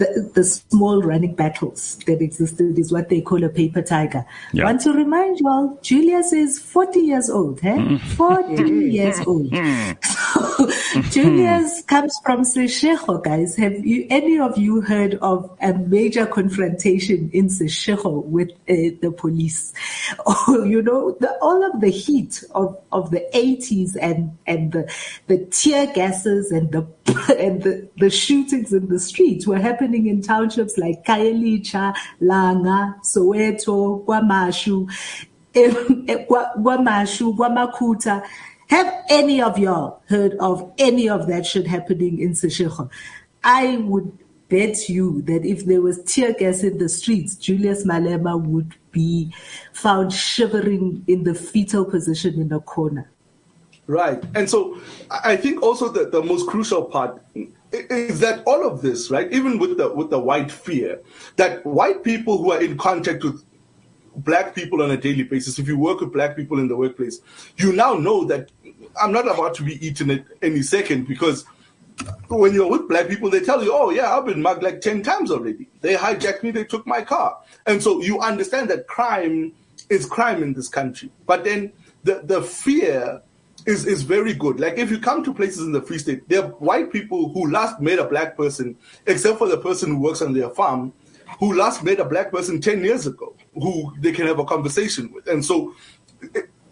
the, 0.00 0.30
the 0.34 0.42
small 0.42 1.02
running 1.02 1.34
battles 1.34 1.98
that 2.06 2.22
existed 2.22 2.78
is 2.78 2.90
what 2.90 3.10
they 3.10 3.20
call 3.20 3.44
a 3.44 3.50
paper 3.50 3.82
tiger. 3.82 4.24
Yeah. 4.52 4.64
Want 4.64 4.80
to 4.82 4.92
remind 4.92 5.38
you 5.38 5.48
all, 5.48 5.78
Julius 5.82 6.32
is 6.32 6.58
40 6.58 7.00
years 7.00 7.28
old, 7.28 7.60
eh? 7.62 7.98
40 8.16 8.62
years 8.64 9.20
old. 9.26 9.52
So 9.52 10.70
Julius 11.10 11.82
comes 11.82 12.18
from 12.24 12.42
Seshego, 12.42 13.22
guys. 13.22 13.56
Have 13.56 13.84
you, 13.84 14.06
any 14.08 14.38
of 14.38 14.56
you 14.56 14.80
heard 14.80 15.16
of 15.16 15.54
a 15.60 15.74
major 15.74 16.24
confrontation 16.24 17.30
in 17.32 17.46
Seshego 17.46 18.24
with 18.24 18.50
uh, 18.68 18.96
the 19.02 19.14
police? 19.16 19.72
Oh, 20.26 20.64
you 20.64 20.82
know, 20.82 21.16
the, 21.20 21.36
all 21.42 21.64
of 21.64 21.80
the 21.80 21.90
heat 21.90 22.42
of, 22.54 22.76
of 22.92 23.10
the 23.10 23.24
80s 23.34 23.96
and, 24.00 24.36
and 24.46 24.72
the, 24.72 24.92
the 25.26 25.44
tear 25.46 25.86
gases 25.92 26.50
and 26.50 26.70
the, 26.72 26.86
and 27.38 27.62
the, 27.62 27.88
the 27.98 28.10
shootings 28.10 28.72
in 28.72 28.88
the 28.88 28.98
streets 28.98 29.46
were 29.46 29.58
happening 29.58 30.06
in 30.06 30.22
townships 30.22 30.78
like 30.78 31.04
Khayelitsha, 31.04 31.94
Langa, 32.22 33.00
Soweto, 33.02 34.04
em- 35.54 35.64
em- 35.64 36.04
eh, 36.08 36.12
eh, 36.12 36.24
Kwa- 36.26 36.52
Kwamashu, 36.58 37.36
Kwamakhuta. 37.36 38.24
Have 38.68 39.04
any 39.08 39.42
of 39.42 39.58
y'all 39.58 40.00
heard 40.08 40.34
of 40.38 40.72
any 40.78 41.08
of 41.08 41.26
that 41.26 41.44
shit 41.44 41.66
happening 41.66 42.20
in 42.20 42.32
Seshego? 42.32 42.88
I 43.42 43.78
would 43.78 44.16
bet 44.48 44.88
you 44.88 45.22
that 45.22 45.44
if 45.44 45.66
there 45.66 45.80
was 45.80 46.02
tear 46.04 46.34
gas 46.34 46.62
in 46.62 46.78
the 46.78 46.88
streets, 46.88 47.34
Julius 47.36 47.84
Malema 47.84 48.40
would 48.40 48.74
be 48.92 49.34
found 49.72 50.12
shivering 50.12 51.04
in 51.06 51.24
the 51.24 51.34
fetal 51.34 51.84
position 51.84 52.40
in 52.40 52.52
a 52.52 52.60
corner. 52.60 53.10
Right. 53.90 54.22
And 54.36 54.48
so 54.48 54.80
I 55.10 55.34
think 55.34 55.64
also 55.64 55.88
that 55.88 56.12
the 56.12 56.22
most 56.22 56.46
crucial 56.46 56.84
part 56.84 57.20
is 57.72 58.20
that 58.20 58.44
all 58.46 58.64
of 58.64 58.82
this, 58.82 59.10
right, 59.10 59.30
even 59.32 59.58
with 59.58 59.78
the 59.78 59.92
with 59.92 60.10
the 60.10 60.18
white 60.20 60.52
fear, 60.52 61.00
that 61.34 61.66
white 61.66 62.04
people 62.04 62.38
who 62.38 62.52
are 62.52 62.62
in 62.62 62.78
contact 62.78 63.24
with 63.24 63.44
black 64.14 64.54
people 64.54 64.80
on 64.80 64.92
a 64.92 64.96
daily 64.96 65.24
basis, 65.24 65.58
if 65.58 65.66
you 65.66 65.76
work 65.76 65.98
with 65.98 66.12
black 66.12 66.36
people 66.36 66.60
in 66.60 66.68
the 66.68 66.76
workplace, 66.76 67.20
you 67.56 67.72
now 67.72 67.94
know 67.94 68.24
that 68.26 68.52
I'm 69.02 69.10
not 69.10 69.26
about 69.26 69.54
to 69.54 69.64
be 69.64 69.84
eaten 69.84 70.08
at 70.12 70.24
any 70.40 70.62
second 70.62 71.08
because 71.08 71.44
when 72.28 72.54
you're 72.54 72.70
with 72.70 72.88
black 72.88 73.08
people, 73.08 73.28
they 73.28 73.40
tell 73.40 73.64
you, 73.64 73.72
oh, 73.74 73.90
yeah, 73.90 74.16
I've 74.16 74.24
been 74.24 74.40
mugged 74.40 74.62
like 74.62 74.82
10 74.82 75.02
times 75.02 75.32
already. 75.32 75.68
They 75.80 75.96
hijacked 75.96 76.44
me, 76.44 76.52
they 76.52 76.64
took 76.64 76.86
my 76.86 77.02
car. 77.02 77.40
And 77.66 77.82
so 77.82 78.00
you 78.00 78.20
understand 78.20 78.70
that 78.70 78.86
crime 78.86 79.52
is 79.88 80.06
crime 80.06 80.44
in 80.44 80.52
this 80.54 80.68
country. 80.68 81.10
But 81.26 81.42
then 81.42 81.72
the, 82.04 82.20
the 82.22 82.40
fear 82.40 83.22
is, 83.66 83.86
is 83.86 84.02
very 84.02 84.34
good. 84.34 84.60
Like 84.60 84.78
if 84.78 84.90
you 84.90 84.98
come 84.98 85.24
to 85.24 85.34
places 85.34 85.60
in 85.60 85.72
the 85.72 85.82
Free 85.82 85.98
State, 85.98 86.28
there 86.28 86.44
are 86.44 86.48
white 86.52 86.92
people 86.92 87.30
who 87.32 87.50
last 87.50 87.80
met 87.80 87.98
a 87.98 88.04
black 88.04 88.36
person, 88.36 88.76
except 89.06 89.38
for 89.38 89.48
the 89.48 89.58
person 89.58 89.90
who 89.90 90.00
works 90.00 90.22
on 90.22 90.32
their 90.32 90.50
farm, 90.50 90.92
who 91.38 91.54
last 91.54 91.84
met 91.84 92.00
a 92.00 92.04
black 92.04 92.30
person 92.30 92.60
10 92.60 92.84
years 92.84 93.06
ago 93.06 93.34
who 93.54 93.92
they 93.98 94.12
can 94.12 94.26
have 94.26 94.38
a 94.38 94.44
conversation 94.44 95.12
with. 95.12 95.26
And 95.26 95.44
so 95.44 95.74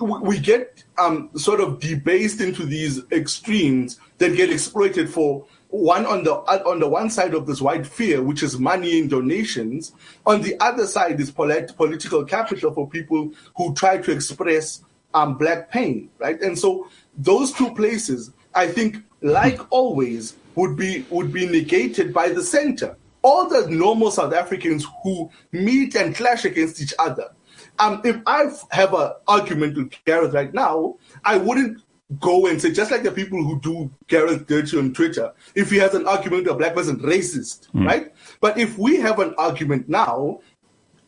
we 0.00 0.38
get 0.38 0.84
um, 0.98 1.30
sort 1.36 1.60
of 1.60 1.80
debased 1.80 2.40
into 2.40 2.64
these 2.64 3.02
extremes 3.10 3.98
that 4.18 4.36
get 4.36 4.50
exploited 4.50 5.08
for 5.10 5.44
one 5.70 6.06
on 6.06 6.24
the 6.24 6.32
on 6.32 6.80
the 6.80 6.88
one 6.88 7.10
side 7.10 7.34
of 7.34 7.46
this 7.46 7.60
white 7.60 7.86
fear, 7.86 8.22
which 8.22 8.42
is 8.42 8.58
money 8.58 9.00
and 9.00 9.10
donations. 9.10 9.92
On 10.24 10.40
the 10.40 10.58
other 10.60 10.86
side 10.86 11.20
is 11.20 11.30
polit- 11.30 11.76
political 11.76 12.24
capital 12.24 12.72
for 12.72 12.88
people 12.88 13.32
who 13.56 13.74
try 13.74 13.98
to 13.98 14.10
express 14.10 14.82
um, 15.14 15.36
black 15.36 15.70
pain, 15.70 16.10
right? 16.18 16.40
And 16.40 16.58
so 16.58 16.88
those 17.16 17.52
two 17.52 17.74
places, 17.74 18.32
I 18.54 18.68
think, 18.68 18.98
like 19.22 19.60
always, 19.70 20.36
would 20.54 20.76
be 20.76 21.06
would 21.10 21.32
be 21.32 21.46
negated 21.46 22.12
by 22.12 22.28
the 22.28 22.42
center. 22.42 22.96
All 23.22 23.48
the 23.48 23.68
normal 23.68 24.10
South 24.10 24.32
Africans 24.32 24.86
who 25.02 25.30
meet 25.52 25.94
and 25.96 26.14
clash 26.14 26.44
against 26.44 26.80
each 26.80 26.94
other. 26.98 27.30
Um, 27.78 28.00
if 28.04 28.16
I 28.26 28.46
have 28.70 28.94
an 28.94 29.12
argument 29.26 29.76
with 29.76 29.92
Gareth 30.04 30.34
right 30.34 30.52
now, 30.52 30.96
I 31.24 31.36
wouldn't 31.36 31.82
go 32.20 32.46
and 32.46 32.60
say, 32.60 32.72
just 32.72 32.90
like 32.90 33.02
the 33.02 33.12
people 33.12 33.42
who 33.44 33.60
do 33.60 33.90
Gareth 34.06 34.46
dirty 34.46 34.78
on 34.78 34.94
Twitter, 34.94 35.32
if 35.54 35.70
he 35.70 35.76
has 35.76 35.94
an 35.94 36.06
argument 36.06 36.44
with 36.44 36.54
a 36.54 36.56
black 36.56 36.74
person, 36.74 36.98
racist, 37.00 37.70
mm. 37.72 37.86
right? 37.86 38.12
But 38.40 38.58
if 38.58 38.78
we 38.78 38.96
have 38.96 39.18
an 39.18 39.34
argument 39.36 39.88
now 39.88 40.40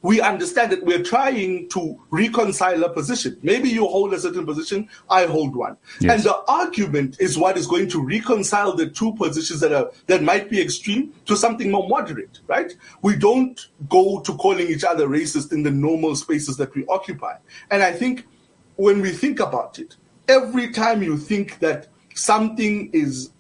we 0.03 0.21
understand 0.21 0.73
that 0.73 0.85
we're 0.85 1.03
trying 1.03 1.69
to 1.71 2.01
reconcile 2.11 2.83
a 2.85 2.91
position. 2.91 3.39
Maybe 3.43 3.69
you 3.69 3.87
hold 3.87 4.15
a 4.15 4.21
certain 4.21 4.47
position, 4.47 4.89
I 5.09 5.27
hold 5.27 5.55
one. 5.55 5.77
Yes. 6.01 6.13
And 6.13 6.23
the 6.25 6.37
argument 6.49 7.17
is 7.21 7.37
what 7.37 7.57
is 7.57 7.67
going 7.67 7.89
to 7.91 8.03
reconcile 8.03 8.75
the 8.75 8.89
two 8.89 9.13
positions 9.15 9.61
that 9.61 9.73
are 9.73 9.91
that 10.07 10.23
might 10.23 10.49
be 10.49 10.61
extreme 10.61 11.13
to 11.27 11.37
something 11.37 11.71
more 11.71 11.89
moderate, 11.89 12.41
right? 12.47 12.75
We 13.03 13.17
don't 13.17 13.69
go 13.89 14.21
to 14.21 14.37
calling 14.37 14.69
each 14.69 14.85
other 14.85 15.07
racist 15.07 15.53
in 15.53 15.63
the 15.63 15.71
normal 15.71 16.17
spaces 16.17 16.57
that 16.57 16.75
we 16.75 16.87
occupy. 16.87 17.37
And 17.71 17.83
I 17.83 17.93
think 17.93 18.27
when 18.77 19.01
we 19.03 19.11
think 19.11 19.41
about 19.41 19.79
it, 19.79 19.97
every 20.29 20.71
time 20.71 21.03
you 21.03 21.19
think 21.19 21.59
that 21.59 21.89
something 22.15 22.91
is 22.93 23.31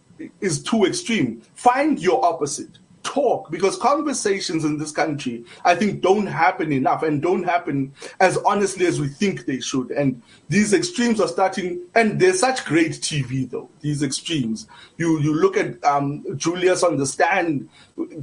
is 0.43 0.63
too 0.63 0.85
extreme, 0.85 1.41
find 1.55 1.99
your 1.99 2.23
opposite 2.23 2.80
talk 3.03 3.51
because 3.51 3.77
conversations 3.77 4.65
in 4.65 4.79
this 4.79 4.93
country, 4.93 5.45
I 5.65 5.75
think, 5.75 6.03
don't 6.03 6.27
happen 6.27 6.73
enough 6.73 7.03
and 7.03 7.21
don't 7.23 7.45
happen 7.45 7.93
as 8.21 8.37
honestly 8.39 8.87
as 8.87 9.01
we 9.01 9.09
think 9.09 9.47
they 9.47 9.61
should. 9.61 9.91
And 9.91 10.23
these 10.49 10.73
extremes 10.73 11.21
are 11.21 11.29
starting, 11.29 11.81
and 11.95 12.21
there's 12.21 12.41
such 12.41 12.65
great 12.65 12.93
TV 12.93 13.49
though. 13.49 13.71
These 13.81 14.03
extremes. 14.03 14.67
You 14.97 15.21
you 15.21 15.35
look 15.35 15.57
at 15.57 15.83
um, 15.85 16.25
Julius 16.37 16.83
on 16.83 16.97
the 16.97 17.07
stand 17.07 17.69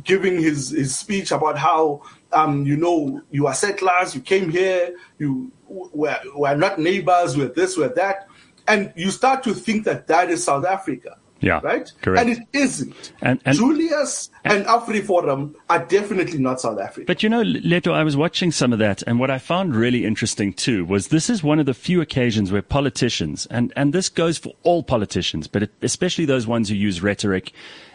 giving 0.03 0.41
his 0.41 0.71
his 0.71 0.95
speech 0.95 1.31
about 1.31 1.57
how 1.57 2.01
um, 2.31 2.65
you 2.65 2.77
know 2.77 3.21
you 3.31 3.47
are 3.47 3.53
settlers, 3.53 4.15
you 4.15 4.21
came 4.21 4.49
here, 4.49 4.95
you 5.17 5.51
we're, 5.67 6.19
we're 6.33 6.55
not 6.55 6.79
neighbors, 6.79 7.35
we're 7.35 7.49
this, 7.49 7.77
we're 7.77 7.93
that, 7.95 8.27
and 8.67 8.93
you 8.95 9.11
start 9.11 9.43
to 9.43 9.53
think 9.53 9.85
that 9.85 10.07
that 10.07 10.29
is 10.29 10.43
South 10.43 10.65
Africa. 10.65 11.17
Yeah. 11.39 11.59
Right? 11.63 11.91
Correct. 12.01 12.27
And 12.27 12.37
it 12.37 12.47
isn't. 12.53 13.13
And, 13.21 13.39
and 13.45 13.57
Julius 13.57 14.29
and, 14.43 14.59
and 14.59 14.65
AfriForum 14.65 15.55
are 15.69 15.85
definitely 15.85 16.39
not 16.39 16.59
South 16.61 16.79
Africa. 16.79 17.05
But 17.05 17.23
you 17.23 17.29
know, 17.29 17.41
Leeto, 17.41 17.93
I 17.93 18.03
was 18.03 18.17
watching 18.17 18.51
some 18.51 18.73
of 18.73 18.79
that, 18.79 19.03
and 19.03 19.19
what 19.19 19.31
I 19.31 19.37
found 19.37 19.75
really 19.75 20.05
interesting 20.05 20.53
too 20.53 20.85
was 20.85 21.09
this 21.09 21.29
is 21.29 21.43
one 21.43 21.59
of 21.59 21.65
the 21.65 21.73
few 21.73 22.01
occasions 22.01 22.51
where 22.51 22.61
politicians, 22.61 23.45
and, 23.51 23.71
and 23.75 23.93
this 23.93 24.09
goes 24.09 24.37
for 24.37 24.53
all 24.63 24.83
politicians, 24.83 25.47
but 25.47 25.69
especially 25.81 26.25
those 26.25 26.47
ones 26.47 26.69
who 26.69 26.75
use 26.75 27.01
rhetoric 27.01 27.53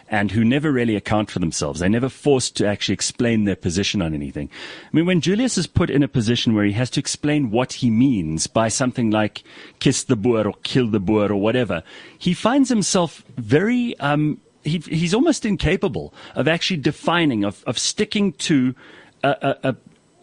and 0.09 0.31
who 0.31 0.43
never 0.43 0.71
really 0.71 0.95
account 0.95 1.31
for 1.31 1.39
themselves. 1.39 1.79
They're 1.79 1.89
never 1.89 2.09
forced 2.09 2.55
to 2.57 2.67
actually 2.67 2.93
explain 2.93 3.45
their 3.45 3.55
position 3.55 4.01
on 4.01 4.13
anything. 4.13 4.49
I 4.85 4.95
mean, 4.95 5.05
when 5.05 5.21
Julius 5.21 5.57
is 5.57 5.67
put 5.67 5.89
in 5.89 6.03
a 6.03 6.07
position 6.07 6.53
where 6.53 6.65
he 6.65 6.73
has 6.73 6.89
to 6.91 6.99
explain 6.99 7.51
what 7.51 7.73
he 7.73 7.89
means 7.89 8.47
by 8.47 8.67
something 8.67 9.11
like 9.11 9.43
kiss 9.79 10.03
the 10.03 10.15
Boer 10.15 10.47
or 10.47 10.53
kill 10.63 10.87
the 10.87 10.99
Boer 10.99 11.31
or 11.31 11.41
whatever, 11.41 11.83
he 12.17 12.33
finds 12.33 12.69
himself 12.69 13.23
very, 13.37 13.97
um, 13.99 14.39
he, 14.63 14.77
he's 14.79 15.13
almost 15.13 15.45
incapable 15.45 16.13
of 16.35 16.47
actually 16.47 16.77
defining, 16.77 17.43
of, 17.43 17.63
of 17.65 17.79
sticking 17.79 18.33
to 18.33 18.75
a, 19.23 19.57
a, 19.63 19.69
a 19.69 19.75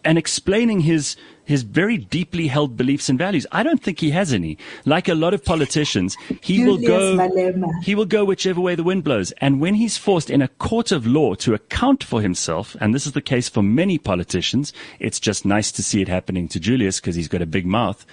and 0.05 0.19
explaining 0.19 0.81
his 0.81 1.17
his 1.45 1.63
very 1.63 1.99
deeply 1.99 2.47
held 2.47 2.77
beliefs 2.77 3.09
and 3.09 3.19
values. 3.19 3.45
I 3.51 3.65
don't 3.65 3.83
think 3.83 3.99
he 3.99 4.11
has 4.11 4.33
any. 4.33 4.57
Like 4.85 5.09
a 5.09 5.15
lot 5.15 5.35
of 5.35 5.45
politicians, 5.45 6.17
he 6.41 6.59
Julius 6.59 6.67
will 6.67 6.87
go 6.87 7.17
Malema. 7.17 7.69
he 7.83 7.97
will 7.97 8.05
go 8.05 8.25
whichever 8.25 8.61
way 8.61 8.77
the 8.77 8.85
wind 8.85 9.03
blows. 9.03 9.33
And 9.41 9.61
when 9.61 9.75
he's 9.75 9.97
forced 9.97 10.31
in 10.31 10.43
a 10.43 10.49
court 10.49 10.93
of 10.93 11.09
law 11.09 11.35
to 11.37 11.55
account 11.55 12.05
for 12.05 12.23
himself, 12.23 12.77
and 12.81 12.95
this 12.95 13.05
is 13.05 13.13
the 13.13 13.21
case 13.21 13.49
for 13.49 13.63
many 13.63 13.99
politicians, 13.99 14.73
it's 15.01 15.19
just 15.19 15.45
nice 15.45 15.73
to 15.73 15.83
see 15.83 16.01
it 16.01 16.09
happening 16.09 16.47
to 16.49 16.61
Julius 16.61 17.01
because 17.01 17.17
he's 17.17 17.27
got 17.27 17.43
a 17.43 17.47
big 17.47 17.67
mouth. 17.67 18.07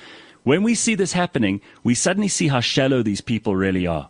When 0.44 0.64
we 0.64 0.74
see 0.74 0.96
this 0.96 1.14
happening, 1.14 1.62
we 1.84 1.94
suddenly 1.94 2.30
see 2.30 2.48
how 2.48 2.62
shallow 2.62 3.04
these 3.04 3.22
people 3.22 3.56
really 3.56 3.86
are. 3.86 4.10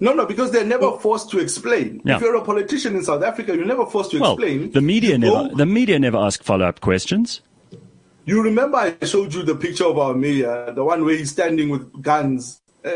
No, 0.00 0.12
no, 0.12 0.26
because 0.26 0.52
they're 0.52 0.64
never 0.64 0.96
forced 0.98 1.30
to 1.30 1.40
explain. 1.40 2.00
Yeah. 2.04 2.16
If 2.16 2.22
you're 2.22 2.36
a 2.36 2.44
politician 2.44 2.94
in 2.94 3.02
South 3.02 3.22
Africa, 3.22 3.56
you're 3.56 3.66
never 3.66 3.84
forced 3.84 4.12
to 4.12 4.20
well, 4.20 4.34
explain. 4.34 4.70
The 4.70 4.80
media 4.80 5.12
you 5.12 5.18
never, 5.18 5.48
go, 5.48 5.54
the 5.54 5.66
media 5.66 5.98
never 5.98 6.18
ask 6.18 6.42
follow-up 6.42 6.80
questions. 6.80 7.40
You 8.24 8.42
remember 8.42 8.76
I 8.76 8.96
showed 9.04 9.34
you 9.34 9.42
the 9.42 9.56
picture 9.56 9.86
of 9.86 9.98
our 9.98 10.14
mayor, 10.14 10.72
the 10.72 10.84
one 10.84 11.04
where 11.04 11.16
he's 11.16 11.30
standing 11.30 11.70
with 11.70 12.02
guns, 12.02 12.60
uh, 12.84 12.90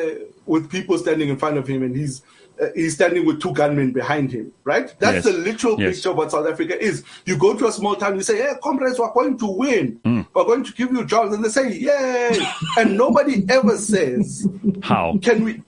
with 0.46 0.70
people 0.70 0.98
standing 0.98 1.28
in 1.28 1.38
front 1.38 1.56
of 1.56 1.66
him, 1.66 1.82
and 1.82 1.96
he's 1.96 2.22
uh, 2.60 2.66
he's 2.74 2.94
standing 2.94 3.24
with 3.24 3.40
two 3.40 3.52
gunmen 3.54 3.92
behind 3.92 4.30
him, 4.30 4.52
right? 4.64 4.94
That's 4.98 5.24
yes. 5.24 5.24
the 5.24 5.32
literal 5.32 5.80
yes. 5.80 5.94
picture 5.94 6.10
of 6.10 6.16
what 6.16 6.30
South 6.30 6.46
Africa 6.46 6.80
is. 6.80 7.02
You 7.24 7.38
go 7.38 7.56
to 7.56 7.66
a 7.66 7.72
small 7.72 7.96
town, 7.96 8.16
you 8.16 8.22
say, 8.22 8.36
"Hey, 8.36 8.52
comrades, 8.62 8.98
we're 8.98 9.12
going 9.12 9.38
to 9.38 9.46
win. 9.46 10.00
Mm. 10.04 10.26
We're 10.34 10.44
going 10.44 10.64
to 10.64 10.72
give 10.74 10.92
you 10.92 11.04
jobs," 11.06 11.34
and 11.34 11.42
they 11.42 11.48
say, 11.48 11.72
"Yay!" 11.72 12.38
and 12.78 12.96
nobody 12.96 13.44
ever 13.48 13.76
says, 13.78 14.46
"How 14.82 15.18
can 15.22 15.44
we?" 15.44 15.62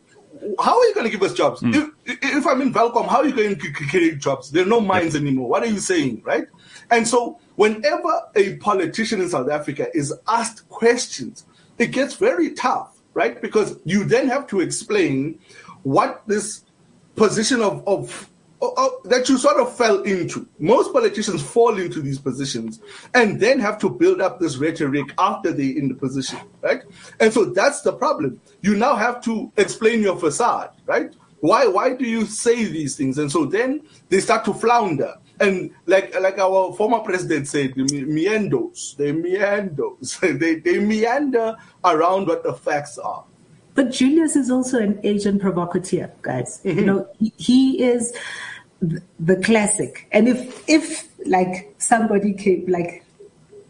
How 0.60 0.78
are 0.78 0.84
you 0.84 0.94
going 0.94 1.04
to 1.04 1.10
give 1.10 1.22
us 1.22 1.34
jobs? 1.34 1.60
Mm. 1.60 1.92
If, 2.04 2.18
if 2.22 2.46
I'm 2.46 2.60
in 2.60 2.72
Welkom, 2.72 3.06
how 3.06 3.18
are 3.18 3.26
you 3.26 3.34
going 3.34 3.58
to 3.58 3.72
create 3.72 4.18
jobs? 4.18 4.50
There 4.50 4.62
are 4.62 4.68
no 4.68 4.80
mines 4.80 5.16
anymore. 5.16 5.48
What 5.48 5.62
are 5.62 5.68
you 5.68 5.80
saying, 5.80 6.22
right? 6.24 6.46
And 6.90 7.06
so 7.06 7.38
whenever 7.56 8.22
a 8.34 8.56
politician 8.56 9.20
in 9.20 9.28
South 9.28 9.50
Africa 9.50 9.88
is 9.94 10.12
asked 10.28 10.68
questions, 10.68 11.46
it 11.78 11.88
gets 11.88 12.14
very 12.14 12.52
tough, 12.54 13.00
right? 13.14 13.40
Because 13.40 13.78
you 13.84 14.04
then 14.04 14.28
have 14.28 14.46
to 14.48 14.60
explain 14.60 15.38
what 15.82 16.22
this 16.26 16.64
position 17.16 17.60
of, 17.60 17.86
of, 17.86 18.30
that 19.04 19.28
you 19.28 19.38
sort 19.38 19.58
of 19.60 19.74
fell 19.76 20.02
into. 20.02 20.46
Most 20.58 20.92
politicians 20.92 21.42
fall 21.42 21.78
into 21.78 22.00
these 22.00 22.18
positions 22.18 22.80
and 23.14 23.40
then 23.40 23.58
have 23.60 23.78
to 23.78 23.90
build 23.90 24.20
up 24.20 24.40
this 24.40 24.56
rhetoric 24.56 25.06
after 25.18 25.52
they're 25.52 25.76
in 25.76 25.88
the 25.88 25.94
position, 25.94 26.38
right? 26.60 26.82
And 27.20 27.32
so 27.32 27.46
that's 27.46 27.82
the 27.82 27.92
problem. 27.92 28.40
You 28.62 28.76
now 28.76 28.96
have 28.96 29.22
to 29.24 29.52
explain 29.56 30.02
your 30.02 30.16
facade, 30.16 30.70
right? 30.86 31.14
Why, 31.40 31.66
why 31.66 31.94
do 31.94 32.06
you 32.06 32.24
say 32.24 32.64
these 32.64 32.96
things? 32.96 33.18
And 33.18 33.30
so 33.30 33.44
then 33.44 33.82
they 34.08 34.20
start 34.20 34.44
to 34.46 34.54
flounder 34.54 35.14
and 35.40 35.70
like 35.86 36.18
like 36.20 36.38
our 36.38 36.72
former 36.74 37.00
president 37.00 37.48
said, 37.48 37.76
meanders, 37.76 38.94
they 38.98 39.12
meanders, 39.12 40.18
they, 40.22 40.56
they 40.56 40.78
meander 40.78 41.56
around 41.84 42.28
what 42.28 42.42
the 42.42 42.52
facts 42.52 42.98
are. 42.98 43.24
But 43.74 43.90
Julius 43.90 44.36
is 44.36 44.50
also 44.50 44.78
an 44.78 45.00
agent 45.02 45.40
provocateur, 45.40 46.10
guys. 46.22 46.60
Mm-hmm. 46.64 46.78
You 46.78 46.84
know, 46.84 47.08
he, 47.18 47.32
he 47.36 47.82
is 47.82 48.16
the 49.18 49.36
classic. 49.36 50.08
And 50.12 50.28
if 50.28 50.68
if 50.68 51.08
like 51.26 51.74
somebody 51.78 52.32
came 52.32 52.66
like 52.66 53.04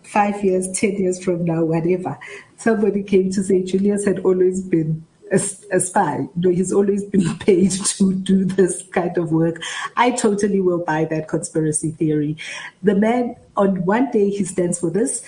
five 0.02 0.42
years, 0.44 0.70
ten 0.72 0.96
years 0.96 1.22
from 1.22 1.44
now, 1.44 1.64
whatever, 1.64 2.18
somebody 2.56 3.02
came 3.02 3.30
to 3.32 3.42
say 3.42 3.62
Julius 3.62 4.04
had 4.04 4.20
always 4.20 4.62
been 4.62 5.04
a, 5.32 5.40
a 5.72 5.80
spy. 5.80 6.16
You 6.18 6.30
know, 6.36 6.50
he's 6.50 6.72
always 6.72 7.04
been 7.04 7.38
paid 7.38 7.72
to 7.72 8.14
do 8.14 8.44
this 8.44 8.84
kind 8.92 9.16
of 9.18 9.32
work. 9.32 9.60
I 9.96 10.10
totally 10.12 10.60
will 10.60 10.84
buy 10.84 11.04
that 11.06 11.28
conspiracy 11.28 11.90
theory. 11.90 12.36
The 12.82 12.94
man, 12.94 13.36
on 13.56 13.84
one 13.84 14.10
day, 14.10 14.30
he 14.30 14.44
stands 14.44 14.80
for 14.80 14.90
this. 14.90 15.24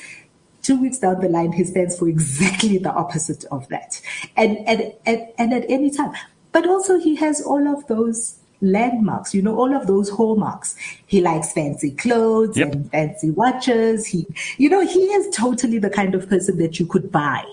Two 0.63 0.81
weeks 0.81 0.99
down 0.99 1.21
the 1.21 1.29
line, 1.29 1.53
he 1.53 1.65
stands 1.65 1.99
for 1.99 2.09
exactly 2.09 2.79
the 2.79 2.91
opposite 2.93 3.45
of 3.53 3.69
that. 3.69 4.01
And, 4.37 4.59
and, 4.69 4.93
and, 5.07 5.29
and 5.39 5.55
at 5.55 5.65
any 5.69 5.91
time. 5.91 6.13
But 6.53 6.67
also, 6.67 6.99
he 6.99 7.15
has 7.17 7.41
all 7.41 7.69
of 7.69 7.87
those 7.87 8.39
landmarks, 8.61 9.35
you 9.35 9.43
know, 9.43 9.57
all 9.57 9.75
of 9.75 9.87
those 9.87 10.09
hallmarks. 10.09 10.77
He 11.07 11.21
likes 11.21 11.53
fancy 11.53 11.91
clothes 11.91 12.57
yep. 12.57 12.73
and 12.73 12.91
fancy 12.91 13.31
watches. 13.31 14.07
He, 14.07 14.27
you 14.59 14.69
know, 14.69 14.81
he 14.87 15.01
is 15.01 15.35
totally 15.35 15.79
the 15.79 15.91
kind 15.91 16.15
of 16.15 16.29
person 16.29 16.59
that 16.59 16.79
you 16.81 16.87
could 16.87 17.13
buy 17.13 17.45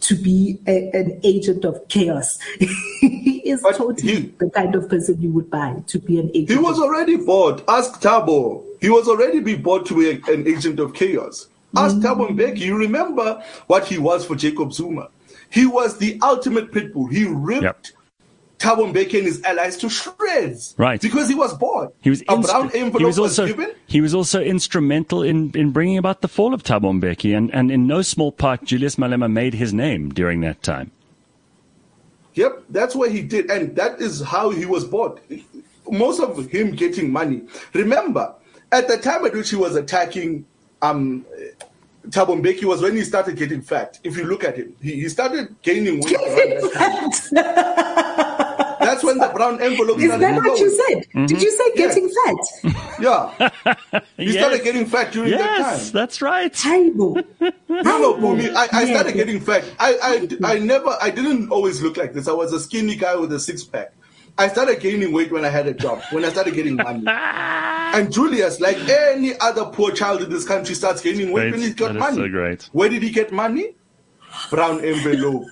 to 0.00 0.14
be 0.14 0.58
a, 0.66 0.90
an 0.92 1.20
agent 1.24 1.64
of 1.64 1.86
chaos. 1.88 2.38
he 3.00 3.42
is 3.44 3.62
but 3.62 3.76
totally 3.76 4.12
he, 4.12 4.20
the 4.38 4.50
kind 4.50 4.74
of 4.74 4.88
person 4.88 5.20
you 5.20 5.30
would 5.30 5.50
buy 5.50 5.82
to 5.86 5.98
be 5.98 6.18
an 6.18 6.30
agent. 6.34 6.50
He 6.50 6.56
was 6.56 6.78
already 6.78 7.16
bought. 7.16 7.62
Ask 7.68 8.00
Thabo. 8.00 8.64
He 8.80 8.90
was 8.90 9.08
already 9.08 9.40
be 9.40 9.56
bought 9.56 9.86
to 9.86 9.96
be 9.96 10.10
a, 10.10 10.32
an 10.32 10.46
agent 10.46 10.80
of 10.80 10.94
chaos. 10.94 11.48
Ask 11.76 11.96
mm. 11.96 12.02
Thabo 12.02 12.28
Mbeki. 12.28 12.58
You 12.58 12.76
remember 12.76 13.42
what 13.66 13.86
he 13.86 13.98
was 13.98 14.26
for 14.26 14.36
Jacob 14.36 14.72
Zuma. 14.72 15.08
He 15.50 15.66
was 15.66 15.98
the 15.98 16.18
ultimate 16.22 16.70
pitbull. 16.70 17.10
He 17.10 17.26
ripped 17.26 17.62
yep 17.62 17.86
Thabo 18.60 18.92
Mbeki 18.92 19.18
and 19.18 19.26
his 19.26 19.42
allies 19.42 19.78
to 19.78 19.88
shreds. 19.88 20.74
Right. 20.76 21.00
Because 21.00 21.30
he 21.30 21.34
was 21.34 21.56
bought. 21.56 21.94
He 22.02 22.10
was, 22.10 22.22
a 22.28 22.38
brown 22.38 22.70
envelope 22.74 22.98
he 22.98 23.04
was 23.06 23.18
also 23.18 23.46
given. 23.46 23.74
he 23.86 24.02
was 24.02 24.14
also 24.14 24.42
instrumental 24.42 25.22
in, 25.22 25.50
in 25.54 25.70
bringing 25.70 25.96
about 25.96 26.20
the 26.20 26.28
fall 26.28 26.52
of 26.52 26.62
Thabo 26.62 26.92
Mbeki, 27.00 27.34
and, 27.36 27.52
and 27.54 27.70
in 27.70 27.86
no 27.86 28.02
small 28.02 28.30
part, 28.30 28.64
Julius 28.64 28.96
Malema 28.96 29.32
made 29.32 29.54
his 29.54 29.72
name 29.72 30.10
during 30.10 30.42
that 30.42 30.62
time. 30.62 30.90
Yep, 32.34 32.64
that's 32.68 32.94
what 32.94 33.10
he 33.10 33.22
did, 33.22 33.50
and 33.50 33.74
that 33.76 33.98
is 34.00 34.20
how 34.20 34.50
he 34.50 34.66
was 34.66 34.84
bought. 34.84 35.20
Most 35.90 36.20
of 36.20 36.46
him 36.50 36.72
getting 36.72 37.10
money. 37.10 37.42
Remember, 37.72 38.34
at 38.70 38.88
the 38.88 38.98
time 38.98 39.24
at 39.24 39.32
which 39.32 39.48
he 39.48 39.56
was 39.56 39.74
attacking 39.74 40.44
um, 40.82 41.24
Thabo 42.08 42.40
Mbeki 42.40 42.64
was 42.64 42.82
when 42.82 42.94
he 42.94 43.04
started 43.04 43.36
getting 43.36 43.62
fat. 43.62 43.98
If 44.04 44.18
you 44.18 44.24
look 44.24 44.44
at 44.44 44.56
him, 44.56 44.76
he, 44.82 45.00
he 45.00 45.08
started 45.08 45.56
gaining 45.62 46.00
weight. 46.00 46.10
around 48.90 49.02
that 49.02 49.02
time. 49.02 49.02
That's 49.02 49.04
when 49.04 49.18
the 49.18 49.28
brown 49.28 49.60
envelope 49.62 49.98
Is 49.98 50.04
started 50.06 50.22
that 50.22 50.34
what 50.36 50.44
going. 50.44 50.58
you 50.62 50.70
said? 50.70 50.98
Mm-hmm. 51.08 51.26
Did 51.26 51.42
you 51.42 51.50
say 51.50 51.64
Yeah. 51.74 51.86
getting 51.86 52.10
fat? 52.24 52.36
Yeah, 53.00 53.48
he 54.18 54.32
started 54.32 54.62
getting 54.62 54.84
fat 54.84 55.10
during 55.12 55.30
that 55.30 55.38
yes, 55.40 55.84
time. 55.90 55.92
that's 55.92 56.20
right. 56.22 56.52
Table. 56.52 57.20
No, 57.68 57.82
no, 57.98 58.20
for 58.20 58.36
me, 58.36 58.50
I, 58.50 58.68
I 58.72 58.84
started 58.84 59.14
getting 59.14 59.40
fat. 59.40 59.64
I, 59.78 60.28
I, 60.42 60.54
I 60.54 60.58
never, 60.58 60.94
I 61.00 61.08
didn't 61.10 61.50
always 61.50 61.80
look 61.80 61.96
like 61.96 62.12
this. 62.12 62.28
I 62.28 62.32
was 62.32 62.52
a 62.52 62.60
skinny 62.60 62.94
guy 62.96 63.16
with 63.16 63.32
a 63.32 63.40
six 63.40 63.64
pack. 63.64 63.92
I 64.36 64.48
started 64.48 64.80
gaining 64.80 65.12
weight 65.12 65.32
when 65.32 65.44
I 65.44 65.48
had 65.48 65.66
a 65.66 65.72
job, 65.72 66.02
when 66.10 66.24
I 66.24 66.28
started 66.28 66.54
getting 66.54 66.76
money. 66.76 67.04
and 67.06 68.12
Julius, 68.12 68.60
like 68.60 68.76
any 68.88 69.32
other 69.40 69.64
poor 69.66 69.92
child 69.92 70.20
in 70.22 70.30
this 70.30 70.46
country, 70.46 70.74
starts 70.74 71.00
gaining 71.00 71.32
weight 71.32 71.42
Great. 71.42 71.52
when 71.52 71.60
he's 71.62 71.74
got 71.74 71.88
That 71.88 71.96
is 71.96 72.00
money. 72.00 72.16
so 72.16 72.28
great. 72.28 72.68
Where 72.72 72.88
did 72.88 73.02
he 73.02 73.10
get 73.10 73.32
money? 73.32 73.74
Brown 74.50 74.84
envelope. 74.84 75.44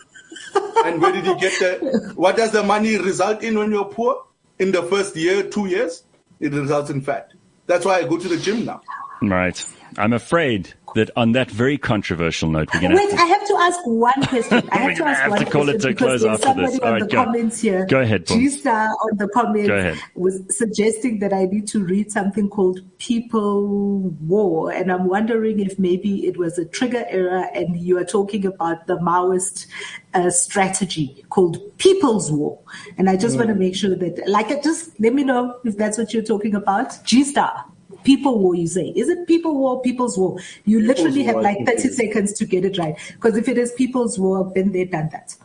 And 0.55 1.01
where 1.01 1.13
did 1.13 1.27
you 1.27 1.39
get 1.39 1.53
the? 1.59 2.13
What 2.15 2.37
does 2.37 2.53
the 2.53 2.63
money 2.63 2.99
result 2.99 3.43
in 3.43 3.59
when 3.59 3.71
you're 3.71 3.85
poor? 3.85 4.25
In 4.59 4.73
the 4.73 4.83
first 4.83 5.15
year, 5.17 5.45
two 5.45 5.67
years, 5.67 6.05
it 6.41 6.53
results 6.53 6.91
in 6.91 7.01
fat. 7.01 7.33
That's 7.67 7.85
why 7.85 7.99
I 7.99 8.09
go 8.09 8.19
to 8.19 8.29
the 8.29 8.39
gym 8.39 8.65
now. 8.65 8.81
Right. 9.23 9.65
I'm 9.97 10.13
afraid 10.13 10.75
that 10.95 11.11
on 11.17 11.33
that 11.33 11.51
very 11.51 11.79
controversial 11.79 12.49
note, 12.51 12.69
we're 12.75 12.81
going 12.81 12.93
to 12.93 12.97
Wait, 12.97 13.15
I 13.15 13.25
have 13.27 13.47
to 13.47 13.55
ask 13.61 13.79
one 13.85 14.23
question. 14.27 14.69
I 14.73 14.77
have 14.79 14.97
to 14.97 15.05
ask 15.05 15.21
have 15.21 15.31
one 15.31 15.39
to 15.41 15.45
call 15.47 15.69
it 15.69 15.81
question 15.81 15.81
to 15.81 15.89
because 15.89 16.23
close 16.23 16.25
after 16.25 16.61
this. 16.61 16.75
somebody 16.77 16.81
All 16.81 16.99
the 17.01 17.07
go. 17.07 17.25
comments 17.25 17.61
here. 17.61 17.87
Go 17.87 18.01
ahead. 18.01 18.27
G-Star 18.27 18.89
on 18.89 19.17
the 19.17 19.29
comments 19.29 19.69
Go 19.69 19.77
ahead. 19.77 19.99
was 20.15 20.43
suggesting 20.51 21.19
that 21.21 21.33
I 21.33 21.45
need 21.45 21.67
to 21.69 21.85
read 21.85 22.11
something 22.11 22.49
called 22.49 22.81
People 22.99 24.01
War, 24.27 24.73
and 24.73 24.91
I'm 24.91 25.09
wondering 25.09 25.61
if 25.61 25.79
maybe 25.79 26.27
it 26.27 26.37
was 26.37 26.59
a 26.59 26.65
trigger 26.65 27.05
error, 27.09 27.47
and 27.55 27.77
you 27.79 27.99
are 27.99 28.05
talking 28.05 28.47
about 28.47 28.87
the 28.87 28.97
Maoist 28.99 29.67
uh, 30.15 30.31
strategy 30.31 31.25
called 31.31 31.59
People's 31.79 32.31
War. 32.33 32.59
And 32.97 33.09
I 33.09 33.17
just 33.17 33.37
want 33.37 33.49
to 33.49 33.55
make 33.55 33.77
sure 33.77 33.95
that, 33.95 34.27
like, 34.29 34.49
just 34.63 34.99
let 35.01 35.15
me 35.15 35.25
know 35.25 35.59
if 35.65 35.77
that's 35.77 35.99
what 35.99 36.13
you're 36.13 36.23
talking 36.23 36.55
about. 36.55 37.05
G-Star. 37.05 37.65
People 38.05 38.39
war, 38.39 38.55
you 38.55 38.67
say. 38.67 38.89
Is 38.97 39.09
it 39.09 39.27
people 39.27 39.57
war, 39.57 39.83
people's 39.83 40.17
war? 40.17 40.39
You 40.65 40.81
literally 40.81 41.23
have 41.25 41.37
war, 41.37 41.43
like 41.43 41.59
30 41.59 41.71
it 41.71 41.85
is. 41.85 41.97
seconds 41.97 42.33
to 42.35 42.47
get 42.47 42.65
it 42.65 42.79
right. 42.79 42.97
Because 43.15 43.37
if 43.37 43.49
it 43.49 43.59
is 43.59 43.73
people's 43.73 44.19
war, 44.19 44.51
then 44.55 44.73
they've 44.73 44.91
done 44.91 45.11
that. 45.13 45.37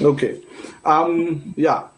Okay. 0.00 0.40
Um, 0.84 1.54
yeah. 1.56 1.88